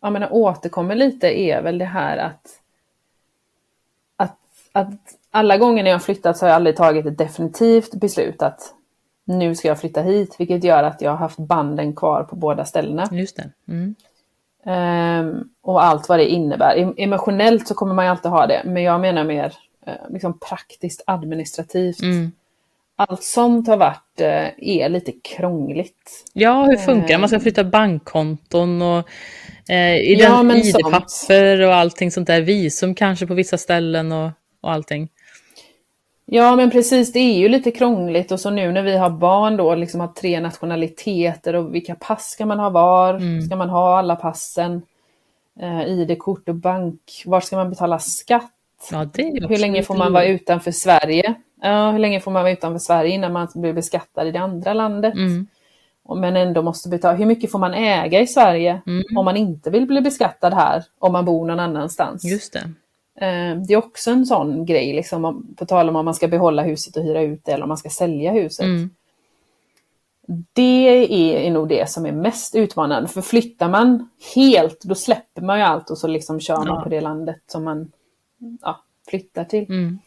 jag 0.00 0.12
menar, 0.12 0.28
återkommer 0.32 0.94
lite 0.94 1.40
är 1.40 1.62
väl 1.62 1.78
det 1.78 1.84
här 1.84 2.16
att, 2.16 2.60
att, 4.16 4.38
att 4.72 4.94
alla 5.30 5.56
gånger 5.56 5.82
när 5.82 5.90
jag 5.90 5.98
har 5.98 6.02
flyttat 6.02 6.38
så 6.38 6.44
har 6.44 6.48
jag 6.48 6.56
aldrig 6.56 6.76
tagit 6.76 7.06
ett 7.06 7.18
definitivt 7.18 7.94
beslut 7.94 8.42
att 8.42 8.74
nu 9.24 9.54
ska 9.54 9.68
jag 9.68 9.80
flytta 9.80 10.02
hit, 10.02 10.36
vilket 10.38 10.64
gör 10.64 10.82
att 10.82 11.02
jag 11.02 11.10
har 11.10 11.18
haft 11.18 11.38
banden 11.38 11.96
kvar 11.96 12.22
på 12.22 12.36
båda 12.36 12.64
ställena. 12.64 13.08
Just 13.12 13.36
det. 13.36 13.50
Mm. 13.68 13.94
Ehm, 14.64 15.48
och 15.62 15.84
allt 15.84 16.08
vad 16.08 16.18
det 16.18 16.28
innebär. 16.28 16.76
Em- 16.76 16.94
Emotionellt 16.96 17.68
så 17.68 17.74
kommer 17.74 17.94
man 17.94 18.04
ju 18.04 18.10
alltid 18.10 18.30
ha 18.30 18.46
det, 18.46 18.62
men 18.64 18.82
jag 18.82 19.00
menar 19.00 19.24
mer 19.24 19.54
eh, 19.86 19.94
liksom 20.08 20.38
praktiskt 20.38 21.02
administrativt. 21.06 22.02
Mm. 22.02 22.32
Allt 22.96 23.22
sånt 23.22 23.68
har 23.68 23.76
varit, 23.76 24.20
eh, 24.20 24.48
är 24.58 24.88
lite 24.88 25.12
krångligt. 25.12 26.24
Ja, 26.32 26.64
hur 26.64 26.76
funkar 26.76 27.08
det? 27.08 27.18
Man 27.18 27.28
ska 27.28 27.40
flytta 27.40 27.64
bankkonton 27.64 28.82
och 28.82 29.08
eh, 29.68 29.96
Ja, 29.96 30.54
ID-papper 30.54 31.60
och 31.60 31.74
allting 31.74 32.10
sånt 32.10 32.26
där. 32.26 32.40
Visum 32.40 32.94
kanske 32.94 33.26
på 33.26 33.34
vissa 33.34 33.58
ställen 33.58 34.12
och, 34.12 34.30
och 34.60 34.72
allting. 34.72 35.08
Ja, 36.26 36.56
men 36.56 36.70
precis, 36.70 37.12
det 37.12 37.18
är 37.18 37.38
ju 37.38 37.48
lite 37.48 37.70
krångligt 37.70 38.32
och 38.32 38.40
så 38.40 38.50
nu 38.50 38.72
när 38.72 38.82
vi 38.82 38.96
har 38.96 39.10
barn 39.10 39.56
då, 39.56 39.74
liksom 39.74 40.00
har 40.00 40.08
tre 40.08 40.40
nationaliteter 40.40 41.54
och 41.54 41.74
vilka 41.74 41.94
pass 41.94 42.30
ska 42.30 42.46
man 42.46 42.58
ha 42.58 42.70
var? 42.70 43.14
Mm. 43.14 43.42
Ska 43.42 43.56
man 43.56 43.70
ha 43.70 43.98
alla 43.98 44.16
passen? 44.16 44.82
Eh, 45.60 45.82
ID-kort 45.88 46.48
och 46.48 46.54
bank, 46.54 47.22
var 47.26 47.40
ska 47.40 47.56
man 47.56 47.70
betala 47.70 47.98
skatt? 47.98 48.53
Ja, 48.90 49.06
Hur 49.48 49.58
länge 49.58 49.82
får 49.82 49.94
man 49.94 50.12
vara 50.12 50.24
utanför 50.26 50.70
Sverige? 50.70 51.34
Ja, 51.62 51.90
hur 51.90 51.98
länge 51.98 52.20
får 52.20 52.30
man 52.30 52.42
vara 52.42 52.52
utanför 52.52 52.78
Sverige 52.78 53.10
innan 53.14 53.32
man 53.32 53.48
blir 53.54 53.72
beskattad 53.72 54.26
i 54.28 54.30
det 54.30 54.38
andra 54.40 54.74
landet? 54.74 55.14
Mm. 55.14 55.46
Men 56.16 56.36
ändå 56.36 56.62
måste 56.62 56.88
betala. 56.88 57.16
Hur 57.16 57.26
mycket 57.26 57.50
får 57.50 57.58
man 57.58 57.74
äga 57.74 58.20
i 58.20 58.26
Sverige 58.26 58.82
Mm. 58.86 59.02
om 59.18 59.24
man 59.24 59.36
inte 59.36 59.70
vill 59.70 59.86
bli 59.86 60.00
beskattad 60.00 60.54
här, 60.54 60.84
om 60.98 61.12
man 61.12 61.24
bor 61.24 61.46
någon 61.46 61.60
annanstans? 61.60 62.24
Just 62.24 62.52
det. 62.52 62.58
Eh, 63.26 63.56
Det 63.56 63.74
är 63.74 63.76
också 63.76 64.10
en 64.10 64.26
sån 64.26 64.66
grej, 64.66 64.92
liksom, 64.92 65.24
om- 65.24 65.54
på 65.56 65.66
tal 65.66 65.88
om 65.88 65.96
om 65.96 66.04
man 66.04 66.14
ska 66.14 66.28
behålla 66.28 66.62
huset 66.62 66.96
och 66.96 67.02
hyra 67.02 67.20
ut 67.22 67.44
det 67.44 67.52
eller 67.52 67.62
om 67.62 67.68
man 67.68 67.78
ska 67.78 67.88
sälja 67.90 68.32
huset. 68.32 68.64
Mm. 68.64 68.90
Det 70.52 71.46
är 71.46 71.50
nog 71.50 71.68
det 71.68 71.90
som 71.90 72.06
är 72.06 72.12
mest 72.12 72.54
utmanande. 72.54 73.08
För 73.08 73.20
flyttar 73.20 73.68
man 73.68 74.08
helt, 74.34 74.80
då 74.82 74.94
släpper 74.94 75.42
man 75.42 75.58
ju 75.58 75.64
allt 75.64 75.90
och 75.90 75.98
så 75.98 76.06
liksom 76.08 76.40
kör 76.40 76.56
man 76.56 76.66
Ja. 76.66 76.80
på 76.82 76.88
det 76.88 77.00
landet 77.00 77.40
som 77.46 77.64
man 77.64 77.92
ja, 78.62 78.84
flyttar 79.08 79.44
till. 79.44 79.64
Mm. 79.68 79.98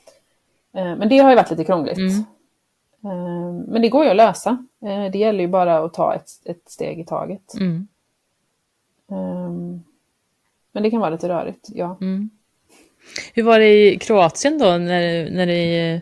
Eh, 0.74 0.96
Men 0.96 1.10
det 1.10 1.18
har 1.18 1.30
ju 1.30 1.36
varit 1.36 1.50
lite 1.52 1.64
krångligt. 1.64 1.98
Mm. 1.98 2.10
Eh, 3.04 3.68
Men 3.68 3.82
det 3.82 3.90
går 3.90 4.04
ju 4.04 4.10
att 4.10 4.16
lösa. 4.18 4.66
Eh, 4.86 5.12
Det 5.12 5.18
gäller 5.18 5.40
ju 5.40 5.48
bara 5.48 5.78
att 5.78 5.94
ta 5.94 6.16
ett, 6.16 6.30
ett 6.46 6.70
steg 6.70 7.00
i 7.00 7.06
taget. 7.06 7.54
Mm. 7.60 7.88
Men 10.72 10.84
det 10.84 10.92
kan 10.92 11.00
vara 11.00 11.10
lite 11.10 11.30
rörigt, 11.30 11.68
ja. 11.74 11.98
Mm. 12.02 12.30
Hur 13.34 13.44
var 13.44 13.60
det 13.60 13.94
i 13.94 13.98
Kroatien 14.00 14.58
då? 14.58 14.66
När, 14.66 15.30
när 15.32 15.46
det, 15.48 16.02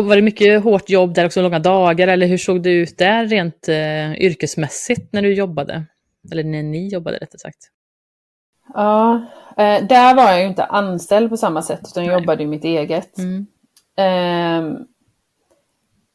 var 0.00 0.16
det 0.16 0.22
mycket 0.22 0.62
hårt 0.64 0.90
jobb 0.90 1.14
där 1.14 1.26
också, 1.26 1.42
långa 1.42 1.58
dagar? 1.58 2.08
Eller 2.08 2.26
hur 2.26 2.38
såg 2.38 2.62
det 2.62 2.70
ut 2.70 2.98
där 2.98 3.26
rent 3.26 3.68
eh, 3.68 4.12
yrkesmässigt 4.22 5.12
när 5.12 5.22
du 5.22 5.34
jobbade? 5.34 5.84
Eller 6.32 6.44
när 6.44 6.62
ni 6.62 6.88
jobbade 6.88 7.16
rättare 7.16 7.38
sagt. 7.38 7.70
Ja, 8.74 9.14
eh, 9.56 9.86
där 9.86 10.14
var 10.14 10.22
jag 10.22 10.40
ju 10.40 10.46
inte 10.46 10.64
anställd 10.64 11.30
på 11.30 11.36
samma 11.36 11.62
sätt 11.62 11.80
utan 11.84 12.04
jag 12.04 12.12
Nej. 12.12 12.22
jobbade 12.22 12.42
ju 12.42 12.48
mitt 12.48 12.64
eget. 12.64 13.18
Mm. 13.18 13.46
Ehm, 13.96 14.86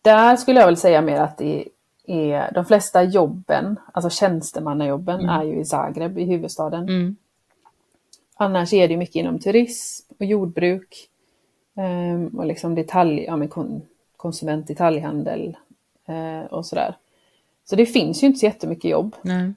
där 0.02 0.36
skulle 0.36 0.60
jag 0.60 0.68
väl 0.68 0.78
säga 0.78 1.02
mer 1.02 1.20
att 1.22 1.38
det 1.38 1.68
är 2.08 2.52
de 2.54 2.66
flesta 2.66 3.04
jobben, 3.04 3.80
alltså 3.94 4.10
tjänstemannajobben, 4.10 5.20
Mm. 5.20 5.30
är 5.30 5.44
ju 5.44 5.60
i 5.60 5.66
Zagreb, 5.66 6.18
i 6.20 6.24
huvudstaden. 6.26 6.84
Mm. 6.84 7.16
Annars 8.36 8.74
är 8.74 8.88
det 8.88 8.98
mycket 8.98 9.16
inom 9.16 9.40
turism 9.40 10.14
och 10.20 10.26
jordbruk 10.26 11.08
ehm, 11.78 12.28
och 12.28 12.46
liksom 12.46 12.76
detalj, 12.76 13.24
ja, 13.24 13.36
men 13.36 13.48
kon, 13.48 13.82
konsument, 14.18 14.68
detaljhandel 14.68 15.58
eh, 16.08 16.46
och 16.52 16.66
sådär. 16.66 16.96
Så 17.66 17.76
det 17.76 17.86
finns 17.86 18.24
ju 18.24 18.28
inte 18.28 18.40
så 18.40 18.46
jättemycket 18.46 18.92
jobb. 18.92 19.16
Nej. 19.22 19.54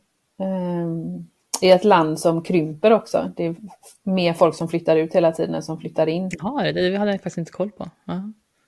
Ehm, 1.64 1.68
I 1.68 1.70
ett 1.70 1.84
land 1.84 2.20
som 2.20 2.42
krymper 2.42 2.90
också. 2.90 3.32
Det 3.36 3.46
är 3.46 3.56
mer 4.02 4.32
folk 4.32 4.54
som 4.54 4.68
flyttar 4.68 4.96
ut 4.96 5.14
hela 5.14 5.32
tiden 5.32 5.54
än 5.54 5.62
som 5.62 5.78
flyttar 5.78 6.06
in. 6.06 6.30
Ja, 6.42 6.72
det 6.74 6.96
hade 6.96 7.10
jag 7.10 7.20
faktiskt 7.20 7.38
inte 7.38 7.52
koll 7.52 7.70
på. 7.70 7.90
Ja. 8.04 8.22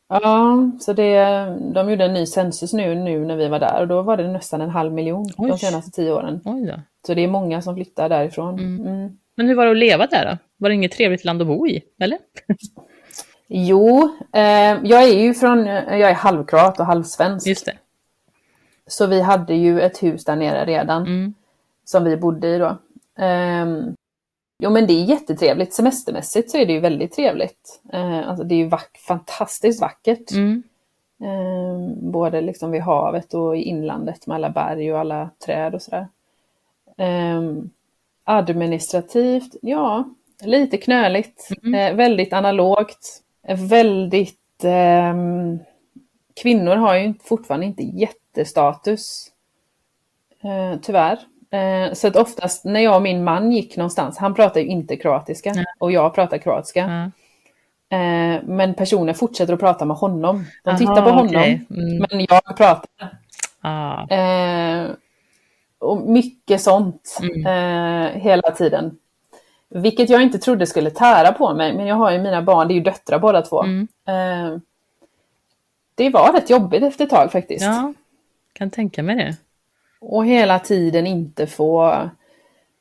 Ja, 0.09 0.71
så 0.81 0.93
det, 0.93 1.21
de 1.75 1.91
gjorde 1.91 2.05
en 2.05 2.15
ny 2.15 2.27
census 2.27 2.73
nu, 2.73 2.95
nu 2.95 3.25
när 3.25 3.37
vi 3.37 3.49
var 3.49 3.59
där 3.59 3.81
och 3.81 3.89
då 3.89 4.03
var 4.03 4.17
det 4.17 4.29
nästan 4.29 4.61
en 4.61 4.71
halv 4.71 4.93
miljon 4.93 5.27
Oj. 5.37 5.51
de 5.51 5.59
senaste 5.59 5.91
tio 5.91 6.13
åren. 6.13 6.41
Så 7.07 7.15
det 7.15 7.21
är 7.25 7.29
många 7.29 7.63
som 7.63 7.75
flyttar 7.75 8.09
därifrån. 8.09 8.59
Mm. 8.59 8.87
Mm. 8.87 9.17
Men 9.35 9.47
hur 9.49 9.55
var 9.55 9.65
det 9.65 9.71
att 9.71 9.77
leva 9.77 10.07
där 10.07 10.25
då? 10.31 10.39
Var 10.57 10.69
det 10.69 10.75
inget 10.75 10.93
trevligt 10.93 11.25
land 11.25 11.43
att 11.43 11.49
bo 11.49 11.67
i? 11.67 11.83
Eller? 12.01 12.19
Jo, 13.49 14.11
eh, 14.33 14.43
jag 14.85 15.03
är 15.03 15.19
ju 15.21 15.35
från, 15.35 15.67
jag 15.67 16.01
är 16.01 16.15
halvkroat 16.15 16.81
och 16.81 16.87
halvsvensk. 16.87 17.47
Just 17.47 17.67
det. 17.67 17.73
Så 18.87 19.07
vi 19.07 19.21
hade 19.21 19.55
ju 19.55 19.81
ett 19.81 20.03
hus 20.03 20.25
där 20.25 20.37
nere 20.37 20.65
redan 20.65 21.03
Mm. 21.03 21.35
som 21.85 22.05
vi 22.05 22.17
bodde 22.17 22.49
i 22.49 22.59
då. 22.59 22.77
Ehm, 23.19 23.95
jo 24.63 24.71
men 24.71 24.87
det 24.87 24.93
är 24.93 25.05
jättetrevligt. 25.05 25.75
Semestermässigt 25.75 26.51
så 26.51 26.59
är 26.59 26.67
det 26.67 26.73
ju 26.73 26.81
väldigt 26.81 27.13
trevligt. 27.13 27.81
Eh, 27.93 28.29
alltså 28.29 28.45
det 28.45 28.55
är 28.55 28.59
ju 28.59 28.69
vack- 28.69 28.99
fantastiskt 29.07 29.81
vackert. 29.81 30.31
Mm. 30.33 30.63
Ehm, 31.25 32.11
både 32.11 32.41
liksom 32.41 32.71
vid 32.71 32.81
havet 32.83 33.35
och 33.35 33.57
i 33.57 33.63
inlandet 33.63 34.27
med 34.27 34.35
alla 34.35 34.51
berg 34.51 34.93
och 34.93 34.99
alla 35.01 35.31
träd 35.47 35.75
och 35.75 35.83
sådär. 35.83 36.09
Ehm, 36.97 37.71
administrativt, 38.25 39.57
ja, 39.63 40.05
lite 40.43 40.77
knöligt. 40.77 41.49
Mm. 41.63 41.75
Eh, 41.75 41.97
väldigt 41.97 42.33
analogt. 42.33 43.23
Eh, 43.43 43.61
väldigt... 43.69 44.41
kvinnor 46.35 46.77
har 46.77 46.97
ju 46.97 47.15
fortfarande 47.23 47.67
inte 47.67 47.83
jättestatus. 47.83 49.33
Eh, 50.43 50.81
tyvärr. 50.83 51.19
Eh, 51.51 51.93
så 51.93 52.09
att 52.09 52.17
oftast 52.17 52.65
när 52.65 52.81
jag 52.81 52.97
och 52.97 53.03
min 53.03 53.25
man 53.25 53.53
gick 53.53 53.77
någonstans, 53.77 54.19
han 54.19 54.35
pratar 54.35 54.61
ju 54.61 54.67
inte 54.67 54.97
kroatiska 54.97 55.53
Nej. 55.53 55.65
och 55.79 55.93
jag 55.93 56.15
pratar 56.15 56.39
kroatiska. 56.39 56.81
Ja. 57.91 57.97
Eh, 57.97 58.43
men 58.45 58.75
personer 58.75 59.13
fortsätter 59.13 59.53
att 59.53 59.61
prata 59.61 59.85
med 59.85 59.97
honom. 59.97 60.45
De 60.65 60.71
Aha, 60.71 60.79
tittar 60.79 61.03
på 61.03 61.11
honom, 61.11 61.27
okej. 61.27 61.67
Mm. 61.71 62.07
men 62.11 62.27
jag 62.29 62.57
pratar. 62.57 63.19
Ah. 63.61 64.09
Eh, 64.09 64.87
och 65.79 65.97
mycket 65.97 66.61
sånt 66.61 67.19
Mm. 67.23 68.21
hela 68.21 68.51
tiden. 68.51 68.99
Vilket 69.69 70.11
jag 70.11 70.23
inte 70.23 70.39
trodde 70.39 70.67
skulle 70.67 70.91
tära 70.91 71.33
på 71.33 71.55
mig, 71.55 71.77
men 71.77 71.87
jag 71.87 71.97
har 71.97 72.11
ju 72.11 72.19
mina 72.19 72.43
barn, 72.43 72.69
det 72.69 72.75
är 72.75 72.77
ju 72.77 72.81
döttrar 72.83 73.19
båda 73.19 73.43
två. 73.43 73.63
Mm. 73.63 73.89
Det 75.95 76.11
var 76.11 76.33
rätt 76.33 76.51
jobbigt 76.51 76.83
efter 76.83 77.05
ett 77.05 77.11
tag 77.11 77.33
faktiskt. 77.33 77.65
Ja, 77.65 77.93
kan 78.53 78.71
tänka 78.71 79.03
mig 79.03 79.17
det. 79.17 79.37
Och 80.09 80.27
hela 80.27 80.59
tiden 80.59 81.07
inte 81.07 81.47
få... 81.47 82.01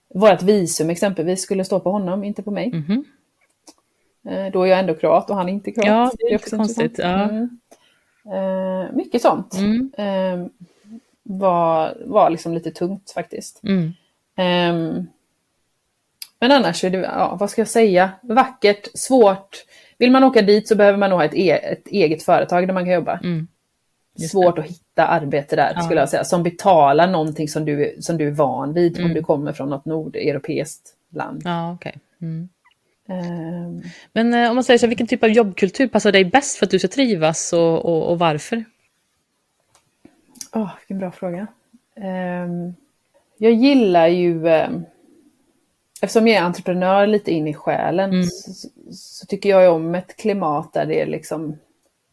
Vårt 0.09 0.41
visum 0.41 0.89
exempelvis 0.89 1.41
skulle 1.41 1.65
stå 1.65 1.80
på 1.80 1.91
honom, 1.91 2.23
inte 2.23 2.43
på 2.43 2.51
mig. 2.51 2.69
Mhm. 2.73 3.05
Eh, 4.30 4.51
Då 4.51 4.63
är 4.63 4.67
jag 4.67 4.80
ändå 4.80 4.93
kroat 4.93 5.30
och 5.30 5.36
han 5.36 5.49
är 5.49 5.53
inte 5.53 5.71
kroat. 5.71 5.88
Ja, 5.88 6.11
det 6.17 6.26
är 6.26 6.36
också 6.36 6.45
lite 6.45 6.57
konstigt, 6.57 6.84
intressant. 6.84 7.32
ja. 8.23 8.32
Mm. 8.34 8.86
Eh, 8.86 8.91
mycket 8.95 9.21
sånt 9.21 9.53
Mm. 9.57 9.91
eh, 9.97 10.47
var, 11.23 11.97
var 12.05 12.30
liksom 12.30 12.53
lite 12.53 12.71
tungt 12.71 13.11
faktiskt. 13.11 13.63
Mm. 13.63 13.93
Ehm, 14.36 15.07
men 16.39 16.51
annars 16.51 16.84
är 16.84 16.89
det, 16.89 16.97
ja, 16.97 17.38
vad 17.39 17.49
ska 17.49 17.61
jag 17.61 17.67
säga, 17.67 18.11
vackert, 18.21 18.88
svårt. 18.93 19.65
Vill 19.97 20.11
man 20.11 20.23
åka 20.23 20.41
dit 20.41 20.67
så 20.67 20.76
behöver 20.76 20.97
man 20.97 21.09
nog 21.09 21.19
ha 21.19 21.26
ett, 21.26 21.34
e 21.36 21.49
ett 21.51 21.88
eget 21.88 22.23
företag 22.23 22.67
där 22.67 22.73
man 22.73 22.86
kan 22.86 22.93
jobba. 22.93 23.19
Mm. 23.23 23.47
Just 24.18 24.32
Svårt 24.32 24.57
att 24.59 24.66
hitta 24.66 25.07
arbete 25.07 25.55
där 25.55 25.72
Ja. 25.76 25.82
skulle 25.82 25.99
jag 25.99 26.09
säga, 26.09 26.24
som 26.24 26.43
betalar 26.43 27.07
någonting 27.07 27.47
som 27.47 27.66
du, 27.66 27.95
som 27.99 28.18
du 28.18 28.28
är 28.28 28.32
van 28.32 28.74
vid 28.74 28.97
Mm. 28.97 29.09
om 29.09 29.13
du 29.16 29.24
kommer 29.24 29.53
från 29.53 29.70
något 29.70 29.86
nordeuropeiskt 29.86 30.93
land. 31.09 31.41
Ja, 31.45 31.74
okej. 31.74 31.95
Mm. 32.22 32.49
Ehm, 33.07 33.82
Men 34.13 34.34
eh, 34.34 34.49
om 34.49 34.55
man 34.55 34.63
säger 34.63 34.78
så, 34.78 34.88
vilken 34.88 35.07
typ 35.07 35.24
av 35.24 35.30
jobbkultur 35.30 35.88
passar 35.88 36.11
dig 36.11 36.26
bäst 36.26 36.57
för 36.57 36.66
att 36.66 36.72
du 36.72 36.80
ska 36.80 36.88
trivas 36.88 37.53
och, 37.53 37.86
och, 37.86 38.11
och 38.11 38.20
varför? 38.20 38.63
Åh, 40.53 40.70
vilken 40.80 40.99
bra 40.99 41.11
fråga. 41.11 41.47
Ehm, 41.95 42.74
jag 43.38 43.51
gillar 43.51 44.07
ju, 44.07 44.47
ehm, 44.47 44.86
eftersom 46.01 46.28
jag 46.28 46.38
är 46.38 46.41
entreprenör 46.41 47.07
lite 47.07 47.32
in 47.32 47.47
i 47.47 47.53
själen, 47.53 48.09
Mm. 48.09 48.26
så, 48.26 48.70
så 48.91 49.26
tycker 49.26 49.49
jag 49.49 49.74
om 49.74 49.95
ett 49.95 50.16
klimat 50.18 50.74
där 50.74 50.86
det 50.86 51.01
är 51.01 51.05
liksom, 51.05 51.57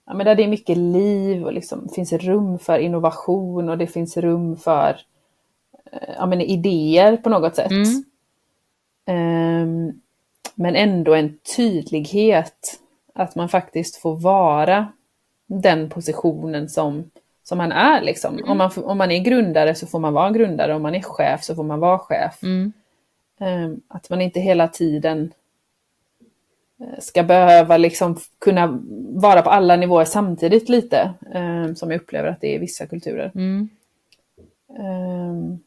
ja, 0.07 0.15
men 0.15 0.27
där 0.27 0.35
det 0.35 0.43
är 0.43 0.49
mycket 0.49 0.77
liv 0.77 1.45
och 1.45 1.53
liksom 1.53 1.89
finns 1.89 2.13
rum 2.13 2.59
för 2.59 2.79
innovation 2.79 3.69
och 3.69 3.79
det 3.79 3.87
finns 3.87 4.17
rum 4.17 4.57
för 4.57 5.01
eh, 5.93 6.15
ja, 6.17 6.27
men 6.27 6.41
idéer 6.41 7.17
på 7.17 7.29
något 7.29 7.57
sätt. 7.57 7.71
Mm. 7.71 8.05
Ehm, 9.07 10.01
men 10.55 10.77
ändå 10.77 11.15
en 11.15 11.39
tydlighet 11.57 12.81
att 13.15 13.35
man 13.35 13.49
faktiskt 13.49 13.97
får 13.97 14.17
vara 14.17 14.93
den 15.47 15.91
positionen 15.91 16.69
som, 16.69 17.11
som 17.43 17.59
man 17.59 17.73
är. 17.73 18.03
Liksom. 18.03 18.41
Om, 18.47 18.59
man, 18.59 18.71
om 18.77 18.99
man 18.99 19.11
är 19.11 19.19
grundare 19.19 19.75
så 19.75 19.87
får 19.87 19.99
man 19.99 20.13
vara 20.13 20.31
grundare, 20.31 20.75
om 20.75 20.83
man 20.83 20.95
är 20.95 21.03
chef 21.03 21.43
så 21.45 21.55
får 21.55 21.65
man 21.65 21.81
vara 21.81 21.99
chef. 21.99 22.43
Mm. 22.43 22.73
Ehm, 23.41 23.81
att 23.89 24.11
man 24.11 24.21
inte 24.21 24.41
hela 24.41 24.69
tiden 24.69 25.33
ska 26.99 27.23
behöva 27.23 27.77
liksom 27.77 28.19
kunna 28.41 28.79
vara 29.09 29.43
på 29.43 29.51
alla 29.51 29.77
nivåer 29.77 30.05
samtidigt 30.05 30.69
lite, 30.69 31.15
ehm, 31.35 31.77
som 31.77 31.91
jag 31.91 32.01
upplever 32.01 32.29
att 32.29 32.41
det 32.41 32.47
är 32.47 32.55
i 32.55 32.59
vissa 32.59 32.87
kulturer. 32.87 33.33
Mm. 33.35 33.69
Ehm, 34.79 35.59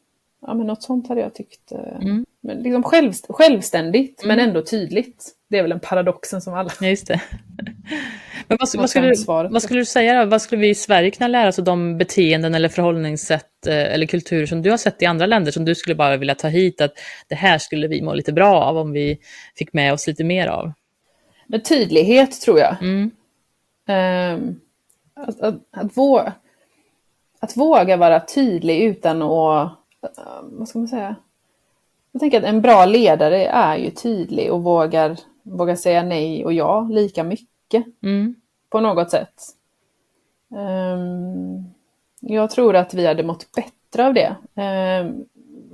ja, 0.46 0.54
men 0.54 0.66
något 0.66 0.82
sånt 0.82 1.08
hade 1.08 1.20
jag 1.20 1.34
tyckt. 1.34 1.72
eh, 1.72 1.78
Mm. 2.00 2.24
men 2.40 2.56
liksom 2.62 2.82
själv, 2.82 3.12
självständigt 3.28 4.22
men 4.26 4.38
ändå 4.38 4.62
tydligt. 4.62 5.32
Det 5.50 5.58
är 5.58 5.62
väl 5.62 5.72
en 5.72 5.80
paradoxen 5.80 6.40
som 6.40 6.54
alla... 6.54 6.70
Just 6.80 7.06
det. 7.06 7.20
Men 8.48 8.58
vad, 8.60 8.68
vad, 8.76 8.90
skulle, 8.90 9.14
vad 9.26 9.62
skulle 9.62 9.80
du 9.80 9.84
säga 9.84 10.24
då? 10.24 10.30
Vad 10.30 10.42
skulle 10.42 10.60
vi 10.60 10.68
i 10.68 10.74
Sverige 10.74 11.10
kunna 11.10 11.28
lära 11.28 11.48
oss 11.48 11.58
av 11.58 11.64
de 11.64 11.98
beteenden 11.98 12.54
eller 12.54 12.68
förhållningssätt 12.68 13.66
eh, 13.66 13.94
eller 13.94 14.06
kulturer 14.06 14.46
som 14.46 14.62
du 14.62 14.70
har 14.70 14.76
sett 14.76 15.02
i 15.02 15.06
andra 15.06 15.26
länder 15.26 15.52
som 15.52 15.64
du 15.64 15.74
skulle 15.74 15.94
bara 15.94 16.16
vilja 16.16 16.34
ta 16.34 16.48
hit? 16.48 16.80
Att 16.80 16.92
det 17.28 17.34
här 17.34 17.58
skulle 17.58 17.88
vi 17.88 18.02
må 18.02 18.14
lite 18.14 18.32
bra 18.32 18.62
av 18.62 18.76
om 18.76 18.92
vi 18.92 19.18
fick 19.56 19.72
med 19.72 19.92
oss 19.92 20.06
lite 20.06 20.24
mer 20.24 20.46
av. 20.46 20.72
Men 21.46 21.62
tydlighet 21.62 22.40
tror 22.40 22.58
jag. 22.58 22.76
Mm. 22.82 23.10
Um, 23.88 24.60
att, 25.14 25.40
att, 25.40 25.54
att, 25.70 25.96
våga, 25.96 26.32
att 27.40 27.56
våga 27.56 27.96
vara 27.96 28.20
tydlig 28.20 28.82
utan 28.82 29.22
att, 29.22 29.72
uh, 30.18 30.42
vad 30.42 30.68
ska 30.68 30.78
man 30.78 30.88
säga? 30.88 31.16
Jag 32.12 32.20
tänker 32.20 32.38
att 32.38 32.44
en 32.44 32.62
bra 32.62 32.84
ledare 32.84 33.46
är 33.46 33.76
ju 33.76 33.90
tydlig 33.90 34.52
och 34.52 34.62
vågar, 34.62 35.18
vågar 35.42 35.76
säga 35.76 36.02
nej 36.02 36.44
och 36.44 36.52
ja 36.52 36.88
lika 36.90 37.24
mycket. 37.24 37.84
Mm. 38.02 38.34
På 38.70 38.80
något 38.80 39.10
sätt. 39.10 39.42
Um, 40.48 41.64
jag 42.20 42.50
tror 42.50 42.76
att 42.76 42.94
vi 42.94 43.06
hade 43.06 43.22
mått 43.22 43.46
bättre 43.52 44.06
av 44.06 44.14
det. 44.14 44.36
Um, 44.54 45.24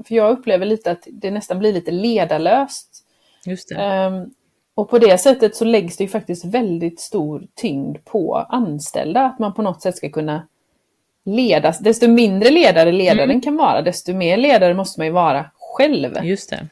för 0.05 0.15
jag 0.15 0.31
upplever 0.31 0.67
lite 0.67 0.91
att 0.91 1.09
det 1.11 1.31
nästan 1.31 1.59
blir 1.59 1.73
lite 1.73 1.91
ledarlöst. 1.91 3.05
Just 3.47 3.69
det. 3.69 4.07
Um, 4.07 4.35
och 4.75 4.91
på 4.91 4.99
det 4.99 5.19
sättet 5.19 5.57
så 5.57 5.65
läggs 5.65 5.97
det 5.97 6.05
ju 6.05 6.11
faktiskt 6.11 6.45
väldigt 6.45 7.01
stor 7.01 7.47
tyngd 7.55 8.05
på 8.05 8.37
anställda, 8.37 9.21
att 9.21 9.39
man 9.39 9.55
på 9.55 9.63
något 9.63 9.83
sätt 9.83 9.97
ska 9.97 10.11
kunna 10.11 10.47
ledas. 11.25 11.79
Desto 11.79 12.09
mindre 12.09 12.51
ledare 12.51 12.93
ledaren 12.93 13.31
mm. 13.31 13.41
kan 13.41 13.57
vara, 13.57 13.83
desto 13.83 14.15
mer 14.15 14.37
ledare 14.37 14.75
måste 14.75 15.01
man 15.01 15.07
ju 15.07 15.13
vara 15.13 15.51
själv. 15.57 16.25
Just 16.25 16.51
det. 16.51 16.67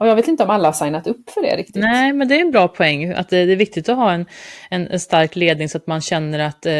Och 0.00 0.08
jag 0.08 0.16
vet 0.16 0.28
inte 0.28 0.42
om 0.42 0.50
alla 0.50 0.68
har 0.68 0.72
signat 0.72 1.06
upp 1.06 1.30
för 1.30 1.42
det 1.42 1.56
riktigt. 1.56 1.82
Nej, 1.82 2.12
men 2.12 2.28
det 2.28 2.36
är 2.36 2.40
en 2.40 2.50
bra 2.50 2.68
poäng. 2.68 3.12
Att 3.12 3.28
det, 3.28 3.38
är 3.38 3.56
viktigt 3.56 3.88
att 3.88 3.96
ha 3.96 4.12
en, 4.12 4.26
en, 4.70 4.88
en 4.88 5.00
stark 5.00 5.36
ledning 5.36 5.68
så 5.68 5.78
att 5.78 5.86
man 5.86 6.00
känner 6.00 6.38
att 6.38 6.66
eh, 6.66 6.74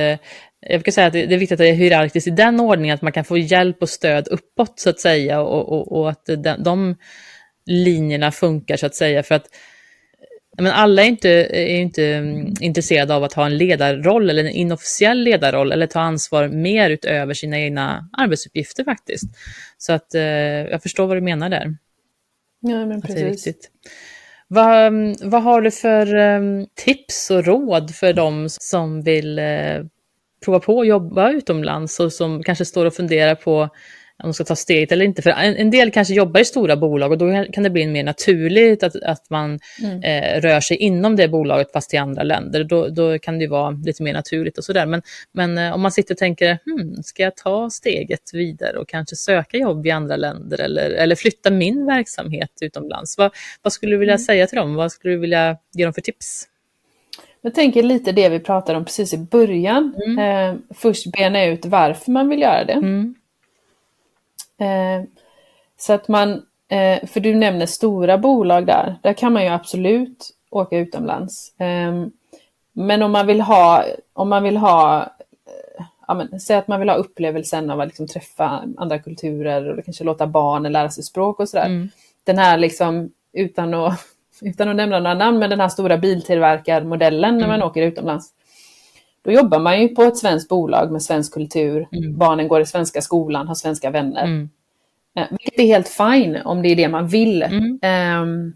jag 0.61 0.81
brukar 0.81 0.93
säga 0.93 1.07
att 1.07 1.13
det 1.13 1.23
är 1.23 1.39
viktigt 1.39 1.53
att 1.53 1.59
det 1.59 1.69
är 1.69 1.75
hierarkiskt 1.75 2.27
i 2.27 2.31
den 2.31 2.61
ordningen, 2.61 2.95
att 2.95 3.03
man 3.03 3.13
kan 3.13 3.25
få 3.25 3.39
hjälp 3.39 3.83
och 3.83 3.89
stöd 3.89 4.29
uppåt 4.29 4.81
så 4.81 4.91
att 4.91 5.01
säga 5.01 5.41
och, 5.41 5.73
och, 5.73 5.93
och 5.93 6.11
att 6.11 6.27
de, 6.27 6.57
de 6.59 6.97
linjerna 7.67 8.33
funkar 8.33 8.77
så 8.77 8.87
att 8.87 8.95
säga. 8.95 9.23
För 9.23 9.35
att 9.35 9.47
men 10.59 10.73
alla 10.73 11.03
är 11.03 11.07
inte, 11.07 11.31
är 11.31 11.77
inte 11.77 12.05
mm, 12.05 12.55
intresserade 12.61 13.15
av 13.15 13.25
att 13.25 13.33
ha 13.33 13.47
en 13.47 13.57
ledarroll 13.57 14.31
eller 14.31 14.45
en 14.45 14.51
inofficiell 14.51 15.19
ledarroll 15.23 15.73
eller 15.73 15.87
ta 15.87 16.01
ansvar 16.01 16.49
mer 16.49 16.91
utöver 16.91 17.35
sina 17.35 17.61
egna 17.61 18.09
arbetsuppgifter 18.13 18.85
faktiskt. 18.85 19.25
Så 19.79 19.93
att 19.93 20.15
eh, 20.15 20.23
jag 20.23 20.83
förstår 20.83 21.07
vad 21.07 21.17
du 21.17 21.21
menar 21.21 21.51
där. 21.51 21.77
Ja, 22.61 22.87
men 22.87 23.03
precis. 23.03 23.55
Vad, 24.49 24.87
mm, 24.87 25.15
vad 25.23 25.43
har 25.43 25.63
du 25.63 25.71
för 25.71 26.15
um, 26.15 26.67
tips 26.75 27.31
och 27.31 27.45
råd 27.45 27.95
för 27.95 28.13
de 28.13 28.49
som 28.49 29.03
vill 29.03 29.39
uh, 29.39 29.87
prova 30.45 30.61
på 30.61 30.81
att 30.81 30.87
jobba 30.87 31.31
utomlands 31.31 32.01
och 32.01 32.13
som 32.13 32.43
kanske 32.43 32.65
står 32.65 32.87
och 32.87 32.95
funderar 32.95 33.35
på 33.35 33.69
om 34.23 34.29
de 34.29 34.35
ska 34.35 34.45
ta 34.45 34.57
steget 34.57 34.93
eller 34.93 35.05
inte. 35.05 35.23
För 35.23 35.31
en, 35.31 35.57
en, 35.57 35.71
del 35.71 35.91
kanske 35.91 36.15
jobbar 36.15 36.41
i 36.41 36.45
stora 36.45 36.77
bolag 36.77 37.13
och 37.13 37.19
då 37.19 37.45
kan 37.53 37.65
det 37.65 37.71
bli 37.71 37.87
mer 37.87 38.05
naturligt 38.05 38.83
att, 38.83 38.97
att 39.03 39.31
man 39.31 39.59
mm. 39.83 40.03
eh, 40.03 40.41
rör 40.41 40.61
sig 40.61 40.77
inom 40.77 41.17
det 41.17 41.29
bolaget 41.29 41.73
fast 41.73 41.95
i 41.95 41.97
andra 41.97 42.23
länder. 42.23 42.65
Då, 42.65 42.89
då 42.89 43.19
kan 43.19 43.39
det 43.39 43.47
vara 43.47 43.71
lite 43.71 44.03
mer 44.03 44.13
naturligt 44.13 44.59
och 44.59 44.65
sådär. 44.65 44.87
Men, 44.87 45.03
men 45.33 45.59
eh, 45.59 45.75
om 45.75 45.81
man 45.81 45.93
sitter 45.93 46.15
och 46.15 46.19
tänker, 46.19 46.59
hmm, 46.65 47.03
ska 47.03 47.23
jag 47.23 47.37
ta 47.37 47.71
steget 47.71 48.31
vidare 48.33 48.79
och 48.79 48.89
kanske 48.89 49.17
söka 49.17 49.57
jobb 49.57 49.87
i 49.87 49.91
andra 49.91 50.17
länder 50.17 50.61
eller, 50.61 50.91
eller 50.91 51.17
flytta 51.17 51.51
min 51.51 51.87
verksamhet 51.87 52.51
utomlands? 52.61 53.19
Vad, 53.19 53.31
vad 53.63 53.73
skulle 53.73 53.93
du 53.93 53.99
vilja 53.99 54.15
mm. 54.15 54.25
säga 54.25 54.47
till 54.47 54.57
dem? 54.57 54.75
Vad 54.75 54.93
skulle 54.93 55.15
du 55.15 55.21
vilja 55.21 55.57
ge 55.75 55.85
dem 55.85 55.93
för 55.93 56.01
tips? 56.01 56.47
Jag 57.43 57.55
tänker 57.55 57.83
lite 57.83 58.13
det 58.13 58.29
vi 58.29 58.41
pratade 58.41 58.79
om 58.79 58.85
precis 58.85 59.15
i 59.15 59.19
början. 59.19 59.95
Mm. 60.07 60.19
Eh, 60.19 60.61
först 60.75 61.13
bena 61.13 61.45
ut 61.45 61.67
varför 61.67 62.13
man 62.13 62.29
vill 62.29 62.41
göra 62.41 62.65
det. 62.65 62.73
Mm. 64.61 65.01
Eh, 65.01 65.07
så 65.79 65.93
att 65.93 66.09
man, 66.09 66.33
eh, 66.69 67.07
för 67.07 67.21
du 67.21 67.35
nämner 67.35 67.67
stora 67.67 68.19
bolag 68.19 68.67
där, 68.67 68.97
där 69.03 69.13
kan 69.13 69.33
man 69.33 69.43
ju 69.43 69.49
absolut 69.49 70.31
åka 70.51 70.79
utomlands. 70.79 71.61
Eh, 71.61 72.07
men 72.73 73.03
om 73.03 73.13
man 73.13 73.27
vill 73.27 73.41
ha, 73.41 73.85
om 74.13 74.29
man 74.29 74.43
vill 74.43 74.57
ha 74.57 75.03
eh, 75.03 75.85
ja, 76.09 76.15
men, 76.15 76.41
säg 76.41 76.57
att 76.57 76.69
man 76.69 76.81
vill 76.81 76.89
ha 76.89 76.97
upplevelsen 76.97 77.71
av 77.71 77.81
att 77.81 77.89
liksom 77.89 78.07
träffa 78.07 78.63
andra 78.77 78.99
kulturer 78.99 79.79
och 79.79 79.85
kanske 79.85 80.05
låta 80.05 80.27
barnen 80.27 80.73
lära 80.73 80.91
sig 80.91 81.05
språk 81.05 81.41
och 81.41 81.49
sådär. 81.49 81.67
Mm. 81.67 81.89
Den 82.25 82.39
här 82.39 82.59
liksom, 82.59 83.11
utan 83.33 83.75
att, 83.75 84.01
utan 84.41 84.69
att 84.69 84.77
nämna 84.77 84.99
några 84.99 85.15
namn, 85.15 85.39
men 85.39 85.51
den 85.51 85.61
här 85.61 85.69
stora 85.69 85.99
biltillverkarmodellen 85.99 87.39
när 87.39 87.47
man 87.47 87.57
mm. 87.57 87.69
åker 87.69 87.83
utomlands. 87.83 88.33
Då 89.25 89.33
jobbar 89.33 89.59
man 89.59 89.83
ju 89.83 89.89
på 89.89 90.03
ett 90.03 90.17
svenskt 90.17 90.49
bolag 90.49 90.93
med 90.93 91.03
svensk 91.03 91.35
kultur. 91.35 91.89
Mm. 91.93 92.19
Barnen 92.19 92.49
går 92.49 92.61
i 92.61 92.67
svenska 92.67 93.01
skolan, 93.01 93.49
har 93.49 93.55
svenska 93.55 93.91
vänner. 93.91 94.25
Mm. 94.25 94.49
Eh, 95.17 95.27
vilket 95.31 95.59
är 95.59 95.67
helt 95.67 95.89
fine 95.89 96.37
om 96.45 96.63
det 96.63 96.69
är 96.69 96.77
det 96.77 96.89
man 96.89 97.07
vill. 97.07 97.43
Mm. 97.43 97.79
Eh, 97.83 98.53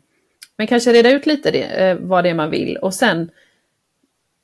men 0.56 0.66
kanske 0.66 0.92
reda 0.92 1.10
ut 1.10 1.26
lite 1.26 1.50
det, 1.50 1.62
eh, 1.62 1.96
vad 2.00 2.24
det 2.24 2.30
är 2.30 2.34
man 2.34 2.50
vill 2.50 2.76
och 2.76 2.94
sen 2.94 3.30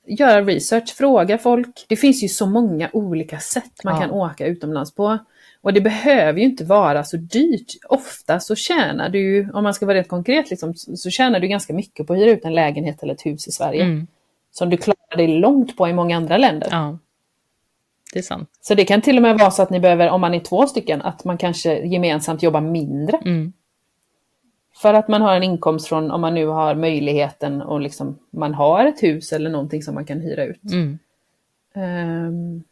göra 0.07 0.43
research, 0.43 0.95
fråga 0.97 1.39
folk. 1.39 1.87
Det 1.89 1.97
finns 1.97 2.25
ju 2.25 2.29
så 2.29 2.47
många 2.47 2.91
olika 2.93 3.39
sätt 3.39 3.85
man 3.85 3.95
ja. 3.95 4.01
kan 4.01 4.11
åka 4.11 4.47
utomlands 4.47 4.95
på. 4.95 5.19
Och 5.63 5.73
det 5.73 5.81
behöver 5.81 6.39
ju 6.39 6.45
inte 6.45 6.65
vara 6.65 7.05
så 7.05 7.17
dyrt. 7.17 7.67
Ofta 7.89 8.41
så 8.41 8.55
tjänar 8.55 9.09
du, 9.09 9.51
om 9.55 9.63
man 9.63 9.75
ska 9.75 9.87
vara 9.87 9.99
rätt 9.99 10.09
konkret, 10.09 10.51
liksom, 10.51 10.75
så 10.75 11.11
tjänar 11.11 11.41
du 11.41 11.49
ganska 11.49 11.73
mycket 11.73 12.07
på 12.07 12.13
att 12.13 12.19
hyra 12.19 12.31
ut 12.31 12.45
en 12.45 12.55
lägenhet 12.55 13.03
eller 13.03 13.15
ett 13.15 13.27
hus 13.27 13.49
i 13.49 13.51
Sverige. 13.51 13.83
Mm. 13.83 14.07
Som 14.51 14.71
du 14.71 14.77
klarar 14.77 15.17
dig 15.17 15.29
långt 15.29 15.77
på 15.77 15.89
i 15.89 15.93
många 15.93 16.17
andra 16.17 16.37
länder. 16.37 16.69
Ja. 16.71 16.99
Det 18.13 18.19
är 18.19 18.23
sant. 18.23 18.51
Så 18.61 18.75
det 18.75 18.85
kan 18.85 19.03
till 19.03 19.17
och 19.17 19.23
med 19.23 19.39
vara 19.39 19.51
så 19.51 19.63
att 19.63 19.71
ni 19.71 19.81
behöver, 19.81 20.11
om 20.11 20.21
man 20.21 20.35
är 20.35 20.41
två 20.41 20.67
stycken, 20.67 21.03
att 21.03 21.25
man 21.25 21.39
kanske 21.39 21.79
gemensamt 21.79 22.43
jobbar 22.43 22.61
mindre. 22.61 23.17
Mm. 23.17 23.53
För 24.77 24.95
att 24.95 25.09
man 25.09 25.23
har 25.23 25.37
en 25.37 25.43
inkomst 25.43 25.89
från, 25.89 26.11
om 26.11 26.21
man 26.21 26.35
nu 26.35 26.47
har 26.47 26.75
möjligheten 26.75 27.63
och 27.63 27.81
liksom 27.81 28.19
man 28.31 28.55
har 28.55 28.87
ett 28.87 29.03
hus 29.03 29.33
eller 29.33 29.51
någonting 29.51 29.83
som 29.83 29.95
man 29.95 30.05
kan 30.05 30.21
hyra 30.21 30.45
ut. 30.45 30.65
Mm. 30.73 30.99
Um, 31.75 32.65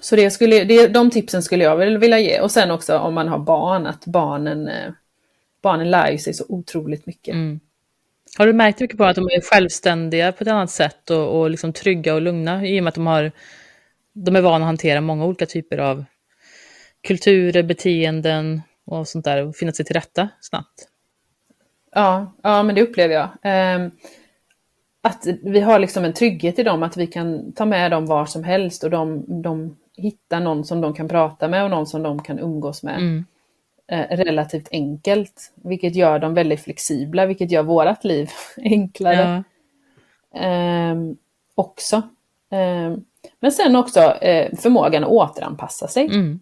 så 0.00 0.16
det 0.16 0.30
skulle, 0.30 0.64
det, 0.64 0.86
de 0.88 1.10
tipsen 1.10 1.42
skulle 1.42 1.64
jag 1.64 1.76
vilja 1.76 2.18
ge. 2.18 2.40
Och 2.40 2.50
sen 2.50 2.70
också 2.70 2.98
om 2.98 3.14
man 3.14 3.28
har 3.28 3.38
barn, 3.38 3.86
att 3.86 4.06
barnen, 4.06 4.68
eh, 4.68 4.92
barnen 5.62 5.90
lär 5.90 6.16
sig 6.16 6.34
så 6.34 6.44
otroligt 6.48 7.06
mycket. 7.06 7.34
Mm. 7.34 7.60
Har 8.38 8.46
du 8.46 8.52
märkt 8.52 8.80
mycket 8.80 8.98
på 8.98 9.04
att 9.04 9.16
de 9.16 9.24
är 9.24 9.40
självständiga 9.40 10.32
på 10.32 10.44
ett 10.44 10.48
annat 10.48 10.70
sätt 10.70 11.10
och, 11.10 11.40
och 11.40 11.50
liksom 11.50 11.72
trygga 11.72 12.14
och 12.14 12.22
lugna 12.22 12.66
i 12.66 12.80
och 12.80 12.84
med 12.84 12.88
att 12.88 12.94
de 12.94 13.06
har 13.06 13.32
de 14.12 14.36
är 14.36 14.40
vana 14.40 14.56
att 14.56 14.68
hantera 14.68 15.00
många 15.00 15.24
olika 15.24 15.46
typer 15.46 15.78
av 15.78 16.04
kulturer, 17.06 17.62
beteenden 17.62 18.62
och 18.86 19.08
sånt 19.08 19.24
där 19.24 19.46
och 19.46 19.56
finna 19.56 19.72
sig 19.72 19.84
till 19.84 19.94
rätta 19.94 20.28
snabbt. 20.40 20.88
Ja, 21.94 22.34
ja 22.42 22.62
men 22.62 22.74
det 22.74 22.82
upplever 22.82 23.14
jag. 23.14 23.28
Um, 23.76 23.90
att 25.02 25.26
vi 25.42 25.60
har 25.60 25.78
liksom 25.78 26.04
en 26.04 26.12
trygghet 26.12 26.58
i 26.58 26.62
dem, 26.62 26.82
att 26.82 26.96
vi 26.96 27.06
kan 27.06 27.52
ta 27.52 27.66
med 27.66 27.90
dem 27.90 28.06
var 28.06 28.26
som 28.26 28.44
helst 28.44 28.84
och 28.84 28.90
de, 28.90 29.24
de 29.42 29.76
hittar 29.96 30.40
någon 30.40 30.64
som 30.64 30.80
de 30.80 30.94
kan 30.94 31.08
prata 31.08 31.48
med 31.48 31.64
och 31.64 31.70
någon 31.70 31.86
som 31.86 32.02
de 32.02 32.22
kan 32.22 32.38
umgås 32.38 32.82
med. 32.82 32.98
Mm. 32.98 33.24
Uh, 33.92 34.16
relativt 34.16 34.68
enkelt, 34.72 35.52
vilket 35.54 35.96
gör 35.96 36.18
dem 36.18 36.34
väldigt 36.34 36.60
flexibla, 36.60 37.26
vilket 37.26 37.50
gör 37.50 37.62
vårat 37.62 38.04
liv 38.04 38.30
enklare. 38.56 39.44
Ja. 40.32 40.90
Um, 40.92 41.16
också. 41.54 42.02
Um, 42.50 43.04
men 43.40 43.52
sen 43.52 43.76
också 43.76 44.00
eh, 44.00 44.56
förmågan 44.56 45.04
att 45.04 45.10
återanpassa 45.10 45.88
sig. 45.88 46.06
Mm. 46.06 46.40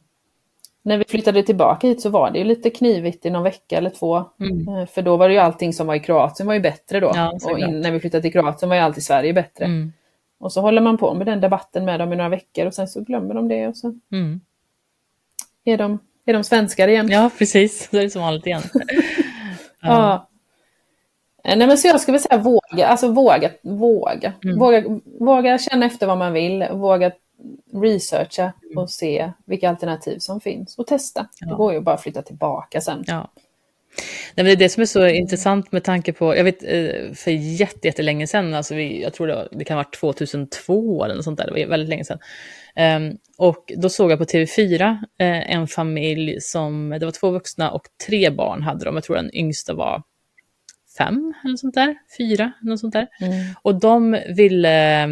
När 0.82 0.98
vi 0.98 1.04
flyttade 1.04 1.42
tillbaka 1.42 1.86
hit 1.86 2.00
så 2.00 2.10
var 2.10 2.30
det 2.30 2.38
ju 2.38 2.44
lite 2.44 2.70
knivigt 2.70 3.26
i 3.26 3.30
någon 3.30 3.42
vecka 3.42 3.76
eller 3.76 3.90
två. 3.90 4.24
Mm. 4.40 4.68
Eh, 4.68 4.86
för 4.86 5.02
då 5.02 5.16
var 5.16 5.28
det 5.28 5.34
ju 5.34 5.40
allting 5.40 5.72
som 5.72 5.86
var 5.86 5.94
i 5.94 6.00
Kroatien 6.00 6.46
var 6.46 6.54
ju 6.54 6.60
bättre 6.60 7.00
då. 7.00 7.12
Ja, 7.14 7.38
och 7.44 7.58
in, 7.58 7.80
när 7.80 7.92
vi 7.92 8.00
flyttade 8.00 8.22
till 8.22 8.32
Kroatien 8.32 8.68
var 8.68 8.76
ju 8.76 8.82
allt 8.82 8.98
i 8.98 9.00
Sverige 9.00 9.32
bättre. 9.32 9.64
Mm. 9.64 9.92
Och 10.38 10.52
så 10.52 10.60
håller 10.60 10.80
man 10.80 10.98
på 10.98 11.14
med 11.14 11.26
den 11.26 11.40
debatten 11.40 11.84
med 11.84 12.00
dem 12.00 12.12
i 12.12 12.16
några 12.16 12.28
veckor 12.28 12.66
och 12.66 12.74
sen 12.74 12.88
så 12.88 13.00
glömmer 13.00 13.34
de 13.34 13.48
det 13.48 13.68
och 13.68 13.76
så 13.76 13.94
mm. 14.12 14.40
är, 15.64 15.78
de, 15.78 15.98
är 16.28 16.32
de 16.34 16.44
svenskar 16.44 16.88
igen. 16.88 17.08
Ja, 17.10 17.30
precis. 17.38 17.88
Det 17.90 17.98
är 17.98 18.08
som 18.08 18.22
vanligt 18.22 18.46
igen. 18.46 18.62
ja. 19.82 20.28
Eh, 21.44 21.56
nej, 21.56 21.66
men 21.66 21.78
så 21.78 21.88
jag 21.88 22.00
skulle 22.00 22.18
säga 22.18 22.38
våga, 22.38 22.86
alltså 22.86 23.08
våga, 23.08 23.50
våga. 23.62 24.32
Mm. 24.44 24.58
våga. 24.58 24.84
Våga 25.20 25.58
känna 25.58 25.86
efter 25.86 26.06
vad 26.06 26.18
man 26.18 26.32
vill, 26.32 26.66
våga 26.72 27.12
researcha 27.72 28.52
och 28.76 28.90
se 28.90 29.32
vilka 29.44 29.68
alternativ 29.68 30.18
som 30.18 30.40
finns 30.40 30.78
och 30.78 30.86
testa. 30.86 31.28
Ja. 31.40 31.46
Det 31.46 31.54
går 31.54 31.72
ju 31.72 31.80
bara 31.80 31.94
att 31.94 32.02
flytta 32.02 32.22
tillbaka 32.22 32.80
sen. 32.80 33.04
Ja. 33.06 33.28
Nej, 34.34 34.44
men 34.44 34.44
det 34.44 34.52
är 34.52 34.56
det 34.56 34.68
som 34.68 34.80
är 34.80 34.86
så 34.86 35.08
intressant 35.08 35.72
med 35.72 35.84
tanke 35.84 36.12
på, 36.12 36.36
jag 36.36 36.44
vet 36.44 36.64
eh, 36.64 37.12
för 37.14 37.30
jättelänge 37.30 38.26
sedan, 38.26 38.54
alltså 38.54 38.74
vi, 38.74 39.02
jag 39.02 39.14
tror 39.14 39.26
det, 39.26 39.48
det 39.52 39.64
kan 39.64 39.76
ha 39.76 39.84
varit 39.84 39.96
2002 39.96 41.04
eller 41.04 41.14
något 41.14 41.24
sånt 41.24 41.38
där, 41.38 41.46
det 41.46 41.52
var 41.52 41.70
väldigt 41.70 41.88
länge 41.88 42.04
sedan. 42.04 42.18
Um, 42.76 43.18
och 43.38 43.72
då 43.76 43.88
såg 43.88 44.10
jag 44.10 44.18
på 44.18 44.24
TV4 44.24 44.98
eh, 45.18 45.52
en 45.52 45.66
familj 45.66 46.40
som, 46.40 46.96
det 47.00 47.04
var 47.04 47.12
två 47.12 47.30
vuxna 47.30 47.70
och 47.70 47.82
tre 48.06 48.30
barn 48.30 48.62
hade 48.62 48.84
de, 48.84 48.94
jag 48.94 49.04
tror 49.04 49.16
den 49.16 49.34
yngsta 49.34 49.74
var 49.74 50.02
fem 50.98 51.34
eller 51.44 51.56
sånt 51.56 51.74
där, 51.74 51.96
fyra, 52.18 52.52
något 52.62 52.80
sånt 52.80 52.92
där. 52.92 53.08
Mm. 53.20 53.32
Och 53.62 53.80
de 53.80 54.18
ville, 54.36 55.02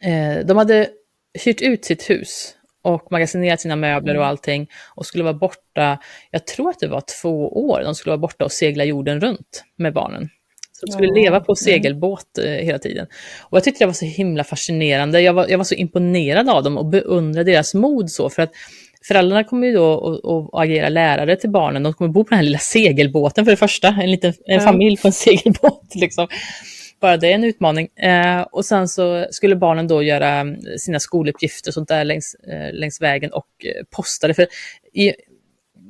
eh, 0.00 0.38
de 0.44 0.56
hade 0.56 0.88
hyrt 1.44 1.62
ut 1.62 1.84
sitt 1.84 2.10
hus 2.10 2.55
och 2.86 3.12
magasinerat 3.12 3.60
sina 3.60 3.76
möbler 3.76 4.14
och 4.14 4.22
mm. 4.22 4.28
allting 4.28 4.66
och 4.94 5.06
skulle 5.06 5.24
vara 5.24 5.34
borta, 5.34 5.98
jag 6.30 6.46
tror 6.46 6.70
att 6.70 6.80
det 6.80 6.88
var 6.88 7.02
två 7.22 7.48
år, 7.68 7.82
de 7.84 7.94
skulle 7.94 8.10
vara 8.10 8.18
borta 8.18 8.44
och 8.44 8.52
segla 8.52 8.84
jorden 8.84 9.20
runt 9.20 9.64
med 9.76 9.92
barnen. 9.92 10.28
Så 10.72 10.86
de 10.86 10.92
skulle 10.92 11.12
leva 11.12 11.40
på 11.40 11.54
segelbåt 11.54 12.38
eh, 12.38 12.50
hela 12.50 12.78
tiden. 12.78 13.06
Och 13.42 13.56
jag 13.56 13.64
tyckte 13.64 13.84
det 13.84 13.86
var 13.86 13.92
så 13.92 14.04
himla 14.04 14.44
fascinerande. 14.44 15.20
Jag 15.20 15.32
var, 15.32 15.46
jag 15.48 15.58
var 15.58 15.64
så 15.64 15.74
imponerad 15.74 16.50
av 16.50 16.62
dem 16.62 16.78
och 16.78 16.86
beundrade 16.86 17.52
deras 17.52 17.74
mod 17.74 18.10
så, 18.10 18.30
för 18.30 18.42
att 18.42 18.50
föräldrarna 19.08 19.44
kommer 19.44 19.66
ju 19.66 19.72
då 19.72 20.50
att 20.52 20.62
agera 20.62 20.88
lärare 20.88 21.36
till 21.36 21.50
barnen. 21.50 21.82
De 21.82 21.92
kommer 21.92 22.10
bo 22.10 22.24
på 22.24 22.30
den 22.30 22.36
här 22.36 22.44
lilla 22.44 22.58
segelbåten 22.58 23.44
för 23.44 23.52
det 23.52 23.56
första, 23.56 23.88
en 23.88 24.10
liten 24.10 24.34
en 24.46 24.60
familj 24.60 24.96
på 24.96 25.08
en 25.08 25.12
segelbåt. 25.12 25.94
Liksom. 25.94 26.28
Bara 27.00 27.16
det 27.16 27.30
är 27.30 27.34
en 27.34 27.44
utmaning. 27.44 27.88
Eh, 27.96 28.40
och 28.40 28.64
sen 28.64 28.88
så 28.88 29.26
skulle 29.30 29.56
barnen 29.56 29.88
då 29.88 30.02
göra 30.02 30.28
mm, 30.28 30.60
sina 30.78 31.00
skoluppgifter 31.00 31.70
och 31.70 31.74
sånt 31.74 31.88
där 31.88 32.04
längs, 32.04 32.34
eh, 32.34 32.72
längs 32.72 33.00
vägen 33.00 33.32
och 33.32 33.46
eh, 33.64 33.84
posta 33.90 34.28
det. 34.28 34.34
För 34.34 34.46
i, 34.92 35.12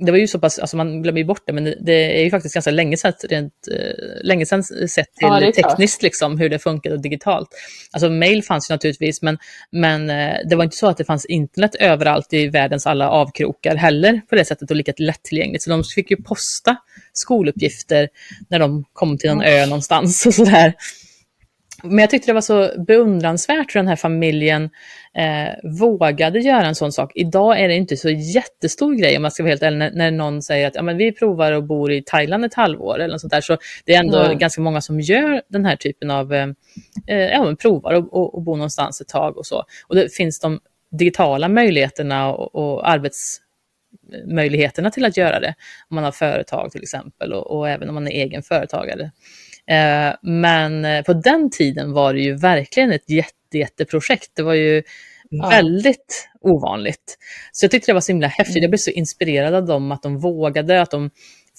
det 0.01 0.11
var 0.11 0.19
ju 0.19 0.29
så 0.29 0.39
pass, 0.39 0.59
alltså 0.59 0.77
man 0.77 1.03
glömmer 1.03 1.19
ju 1.19 1.25
bort 1.25 1.43
det, 1.47 1.53
men 1.53 1.65
det 1.65 2.21
är 2.21 2.25
ju 2.25 2.31
faktiskt 2.31 2.55
ganska 2.55 2.71
länge 2.71 2.97
sedan, 2.97 3.13
rent, 3.29 3.53
uh, 3.73 4.25
länge 4.25 4.47
sedan 4.47 4.63
sett 4.65 5.15
till 5.15 5.29
ja, 5.29 5.53
tekniskt 5.53 6.03
liksom, 6.03 6.39
hur 6.39 6.49
det 6.49 6.59
funkade 6.59 6.99
digitalt. 6.99 7.49
Alltså 7.93 8.11
mail 8.11 8.43
fanns 8.43 8.71
ju 8.71 8.75
naturligtvis, 8.75 9.23
men, 9.23 9.39
men 9.73 10.11
uh, 10.11 10.49
det 10.49 10.57
var 10.57 10.65
inte 10.65 10.77
så 10.77 10.87
att 10.87 10.97
det 10.97 11.05
fanns 11.05 11.27
internet 11.27 11.75
överallt 11.75 12.33
i 12.33 12.49
världens 12.49 12.87
alla 12.87 13.11
avkrokar 13.11 13.77
heller 13.77 14.21
på 14.29 14.35
det 14.35 14.45
sättet 14.45 14.71
och 14.71 14.77
lika 14.77 14.93
lättillgängligt. 14.99 15.65
Så 15.65 15.71
de 15.71 15.85
fick 15.85 16.11
ju 16.11 16.17
posta 16.17 16.77
skoluppgifter 17.13 18.09
när 18.49 18.59
de 18.59 18.85
kom 18.93 19.19
till 19.19 19.31
en 19.31 19.43
ö 19.43 19.67
någonstans 19.67 20.27
och 20.27 20.35
sådär. 20.35 20.75
Men 21.83 21.99
jag 21.99 22.11
tyckte 22.11 22.31
det 22.31 22.35
var 22.35 22.41
så 22.41 22.70
beundransvärt 22.87 23.74
hur 23.74 23.81
den 23.81 23.89
här 23.89 23.97
familjen 23.97 24.70
eh, 25.14 25.49
vågade 25.81 26.39
göra 26.39 26.66
en 26.66 26.74
sån 26.74 26.93
sak. 26.93 27.12
Idag 27.14 27.61
är 27.61 27.68
det 27.68 27.74
inte 27.74 27.97
så 27.97 28.11
jättestor 28.11 28.95
grej 28.95 29.16
om 29.16 29.22
man 29.22 29.31
ska 29.31 29.43
vara 29.43 29.51
helt 29.51 29.62
ärlig, 29.62 29.79
när, 29.79 29.91
när 29.91 30.11
någon 30.11 30.43
säger 30.43 30.66
att 30.66 30.74
ja, 30.74 30.83
men 30.83 30.97
vi 30.97 31.12
provar 31.12 31.53
och 31.53 31.64
bor 31.64 31.93
i 31.93 32.03
Thailand 32.03 32.45
ett 32.45 32.55
halvår 32.55 32.99
eller 32.99 33.14
något 33.14 33.20
sånt 33.20 33.33
där. 33.33 33.41
Så 33.41 33.57
det 33.85 33.95
är 33.95 34.01
ändå 34.01 34.18
mm. 34.18 34.39
ganska 34.39 34.61
många 34.61 34.81
som 34.81 35.01
gör 35.01 35.43
den 35.49 35.64
här 35.64 35.77
typen 35.77 36.11
av, 36.11 36.35
eh, 36.35 36.49
eh 37.07 37.18
ja 37.18 37.45
men 37.45 37.57
provar 37.57 37.93
och, 37.93 38.14
och, 38.14 38.35
och 38.35 38.43
bor 38.43 38.57
någonstans 38.57 39.01
ett 39.01 39.09
tag 39.09 39.37
och 39.37 39.47
så. 39.47 39.64
Och 39.89 39.95
det 39.95 40.14
finns 40.14 40.41
de 40.41 40.61
digitala 40.91 41.49
möjligheterna 41.49 42.35
och, 42.35 42.55
och 42.55 42.89
arbetsmöjligheterna 42.89 44.91
till 44.91 45.05
att 45.05 45.16
göra 45.16 45.41
det. 45.41 45.55
Om 45.91 45.95
man 45.95 46.05
har 46.05 46.12
företag 46.12 46.72
till 46.72 46.83
exempel 46.83 47.33
och, 47.33 47.57
och 47.57 47.68
även 47.68 47.89
om 47.89 47.95
man 47.95 48.09
är 48.09 48.11
egen 48.11 48.43
företagare. 48.43 49.11
Eh, 49.71 50.14
men 50.23 50.85
eh, 50.85 51.03
på 51.03 51.12
den 51.12 51.51
tiden 51.51 51.93
var 51.93 52.14
det 52.14 52.21
ju 52.21 52.37
verkligen 52.37 52.93
ett 52.93 53.11
jätte, 53.11 53.59
jätteprojekt. 53.59 54.31
Det 54.35 54.43
var 54.43 54.55
ju 54.55 54.83
ja. 55.31 55.49
väldigt 55.49 56.29
ovanligt. 56.41 57.19
Så 57.53 57.64
jag 57.64 57.71
tyckte 57.71 57.91
det 57.91 57.95
var 57.95 58.01
så 58.01 58.12
himla 58.12 58.27
häftigt. 58.27 58.62
Jag 58.62 58.71
blev 58.71 58.79
så 58.79 58.91
inspirerad 58.91 59.55
av 59.55 59.67
dem, 59.67 59.93
att 59.93 60.03
de 60.03 60.19
vågade, 60.19 60.83
att 60.83 60.91
de 60.91 61.11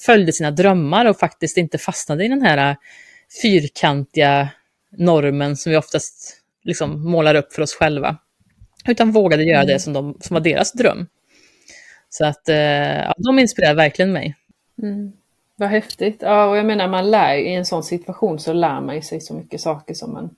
följde 0.05 0.33
sina 0.33 0.51
drömmar 0.51 1.05
och 1.05 1.19
faktiskt 1.19 1.57
inte 1.57 1.77
fastnade 1.77 2.25
i 2.25 2.27
den 2.27 2.41
här 2.41 2.75
fyrkantiga 3.41 4.49
normen 4.97 5.57
som 5.57 5.71
vi 5.71 5.77
oftast 5.77 6.41
liksom 6.63 7.11
målar 7.11 7.35
upp 7.35 7.53
för 7.53 7.61
oss 7.61 7.73
själva. 7.73 8.17
Utan 8.87 9.11
vågade 9.11 9.43
göra 9.43 9.61
mm. 9.61 9.67
det 9.67 9.79
som, 9.79 9.93
de, 9.93 10.17
som 10.21 10.33
var 10.33 10.41
deras 10.41 10.71
dröm. 10.73 11.07
Så 12.09 12.25
att 12.25 12.49
eh, 12.49 12.55
ja, 12.97 13.13
de 13.17 13.39
inspirerar 13.39 13.75
verkligen 13.75 14.11
mig. 14.13 14.35
Mm. 14.83 15.11
Vad 15.59 15.69
häftigt. 15.69 16.21
Ja, 16.21 16.45
och 16.45 16.57
jag 16.57 16.65
menar 16.65 16.87
man 16.87 17.11
lär 17.11 17.35
i 17.35 17.53
en 17.53 17.65
sån 17.65 17.83
situation 17.83 18.39
så 18.39 18.53
lär 18.53 18.81
man 18.81 19.01
sig 19.01 19.21
så 19.21 19.33
mycket 19.33 19.61
saker 19.61 19.93
som 19.93 20.13
man 20.13 20.29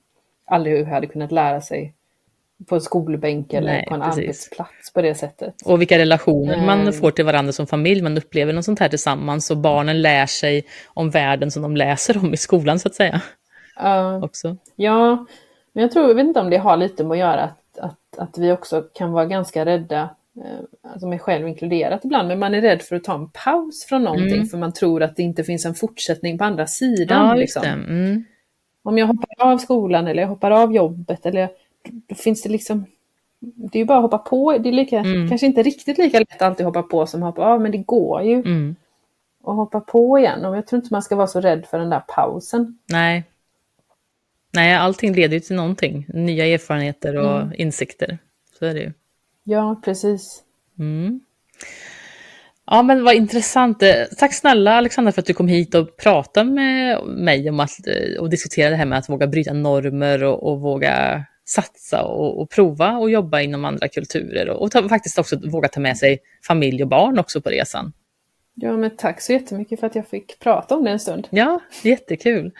aldrig 0.46 0.86
hade 0.86 1.06
kunnat 1.06 1.32
lära 1.32 1.60
sig 1.60 1.94
på 2.68 2.74
en 2.74 2.80
skolbänk 2.80 3.52
eller 3.52 3.72
Nej, 3.72 3.86
på 3.88 3.94
en 3.94 4.00
precis. 4.00 4.18
arbetsplats 4.18 4.92
på 4.94 5.02
det 5.02 5.14
sättet. 5.14 5.54
Och 5.64 5.80
vilka 5.80 5.98
relationer 5.98 6.54
mm. 6.54 6.66
man 6.66 6.92
får 6.92 7.10
till 7.10 7.24
varandra 7.24 7.52
som 7.52 7.66
familj. 7.66 8.02
Man 8.02 8.18
upplever 8.18 8.52
något 8.52 8.64
sånt 8.64 8.78
här 8.80 8.88
tillsammans 8.88 9.50
och 9.50 9.56
barnen 9.56 10.02
lär 10.02 10.26
sig 10.26 10.64
om 10.86 11.10
världen 11.10 11.50
som 11.50 11.62
de 11.62 11.76
läser 11.76 12.18
om 12.18 12.34
i 12.34 12.36
skolan 12.36 12.78
så 12.78 12.88
att 12.88 12.94
säga. 12.94 13.20
Uh, 13.82 14.24
också. 14.24 14.56
Ja, 14.76 15.26
men 15.72 15.82
jag 15.82 15.92
tror, 15.92 16.08
jag 16.08 16.14
vet 16.14 16.26
inte 16.26 16.40
om 16.40 16.50
det 16.50 16.56
har 16.56 16.76
lite 16.76 17.04
med 17.04 17.12
att 17.12 17.18
göra 17.18 17.42
att, 17.42 17.78
att, 17.78 18.18
att 18.18 18.38
vi 18.38 18.52
också 18.52 18.82
kan 18.94 19.12
vara 19.12 19.26
ganska 19.26 19.64
rädda 19.64 20.08
alltså 20.82 21.06
mig 21.06 21.18
själv 21.18 21.48
inkluderat 21.48 22.04
ibland, 22.04 22.28
men 22.28 22.38
man 22.38 22.54
är 22.54 22.60
rädd 22.60 22.82
för 22.82 22.96
att 22.96 23.04
ta 23.04 23.14
en 23.14 23.30
paus 23.30 23.84
från 23.84 24.02
någonting 24.02 24.34
mm. 24.34 24.46
för 24.46 24.58
man 24.58 24.72
tror 24.72 25.02
att 25.02 25.16
det 25.16 25.22
inte 25.22 25.44
finns 25.44 25.66
en 25.66 25.74
fortsättning 25.74 26.38
på 26.38 26.44
andra 26.44 26.66
sidan. 26.66 27.26
Ja, 27.26 27.34
liksom. 27.34 27.62
mm. 27.64 28.24
Om 28.82 28.98
jag 28.98 29.06
hoppar 29.06 29.52
av 29.52 29.58
skolan 29.58 30.06
eller 30.06 30.22
jag 30.22 30.28
hoppar 30.28 30.50
av 30.50 30.74
jobbet 30.74 31.26
eller 31.26 31.48
då 32.06 32.14
finns 32.14 32.42
det 32.42 32.48
liksom 32.48 32.86
det 33.40 33.78
är 33.78 33.80
ju 33.80 33.84
bara 33.84 33.98
att 33.98 34.02
hoppa 34.02 34.18
på, 34.18 34.58
det 34.58 34.68
är 34.68 34.72
lika, 34.72 34.98
mm. 34.98 35.28
kanske 35.28 35.46
inte 35.46 35.62
riktigt 35.62 35.98
lika 35.98 36.18
lätt 36.18 36.42
alltid 36.42 36.66
hoppa 36.66 36.82
på 36.82 37.06
som 37.06 37.22
hoppa 37.22 37.44
av, 37.44 37.60
men 37.60 37.72
det 37.72 37.78
går 37.78 38.22
ju. 38.22 38.34
Mm. 38.34 38.76
att 39.44 39.56
hoppa 39.56 39.80
på 39.80 40.18
igen 40.18 40.44
och 40.44 40.56
jag 40.56 40.66
tror 40.66 40.82
inte 40.82 40.94
man 40.94 41.02
ska 41.02 41.16
vara 41.16 41.26
så 41.26 41.40
rädd 41.40 41.66
för 41.66 41.78
den 41.78 41.90
där 41.90 42.02
pausen. 42.08 42.78
Nej. 42.86 43.24
Nej, 44.52 44.74
allting 44.74 45.14
leder 45.14 45.34
ju 45.34 45.40
till 45.40 45.56
någonting, 45.56 46.06
nya 46.08 46.46
erfarenheter 46.46 47.16
och 47.16 47.40
mm. 47.40 47.52
insikter. 47.56 48.18
Så 48.58 48.66
är 48.66 48.74
det 48.74 48.80
ju. 48.80 48.92
Ja, 49.44 49.80
precis. 49.84 50.42
Mm. 50.78 51.20
Ja, 52.66 52.82
men 52.82 53.04
vad 53.04 53.14
intressant. 53.14 53.82
Eh, 53.82 54.04
tack 54.18 54.34
snälla 54.34 54.74
Alexandra 54.74 55.12
för 55.12 55.20
att 55.22 55.26
du 55.26 55.34
kom 55.34 55.48
hit 55.48 55.74
och 55.74 55.96
pratade 55.96 56.50
med 56.50 57.06
mig 57.06 57.50
om 57.50 57.60
att 57.60 57.86
eh, 57.86 58.20
och 58.20 58.30
diskuterade 58.30 58.70
det 58.70 58.76
här 58.76 58.86
med 58.86 58.98
att 58.98 59.08
våga 59.08 59.26
bryta 59.26 59.52
normer 59.52 60.24
och, 60.24 60.42
och 60.52 60.60
våga 60.60 61.24
satsa 61.44 62.02
och, 62.02 62.42
och, 62.42 62.50
prova 62.50 62.98
och 62.98 63.10
jobba 63.10 63.40
inom 63.40 63.64
andra 63.64 63.88
kulturer 63.88 64.48
och, 64.48 64.62
och 64.62 64.70
ta, 64.70 64.88
faktiskt 64.88 65.18
också 65.18 65.36
våga 65.50 65.68
ta 65.68 65.80
med 65.80 65.96
sig 65.96 66.18
familj 66.46 66.82
och 66.82 66.88
barn 66.88 67.18
också 67.18 67.40
på 67.40 67.48
resan. 67.50 67.92
Ja, 68.54 68.76
men 68.76 68.96
tack 68.96 69.20
så 69.20 69.32
jättemycket 69.32 69.80
för 69.80 69.86
att 69.86 69.94
jag 69.94 70.08
fick 70.08 70.38
prata 70.38 70.76
om 70.76 70.84
det 70.84 70.90
en 70.90 70.98
stund. 70.98 71.28
Ja, 71.30 71.60
jättekul. 71.82 72.52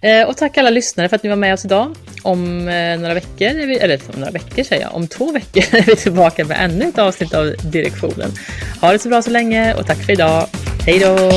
Eh, 0.00 0.28
och 0.28 0.36
tack 0.36 0.58
alla 0.58 0.70
lyssnare 0.70 1.08
för 1.08 1.16
att 1.16 1.22
ni 1.22 1.28
var 1.28 1.36
med 1.36 1.54
oss 1.54 1.64
idag. 1.64 1.94
Om 2.22 2.68
eh, 2.68 2.98
några 2.98 3.14
veckor, 3.14 3.48
eller 3.48 4.00
om 4.14 4.20
några 4.20 4.32
veckor 4.32 4.62
säger 4.62 4.82
jag, 4.82 4.94
om 4.94 5.06
två 5.06 5.32
veckor 5.32 5.62
är 5.78 5.82
vi 5.82 5.96
tillbaka 5.96 6.44
med 6.44 6.56
ännu 6.60 6.84
ett 6.84 6.98
avsnitt 6.98 7.34
av 7.34 7.54
Direktionen. 7.72 8.30
Ha 8.80 8.92
det 8.92 8.98
så 8.98 9.08
bra 9.08 9.22
så 9.22 9.30
länge 9.30 9.74
och 9.74 9.86
tack 9.86 9.98
för 9.98 10.12
idag. 10.12 10.46
Hej 10.86 10.98
då! 10.98 11.30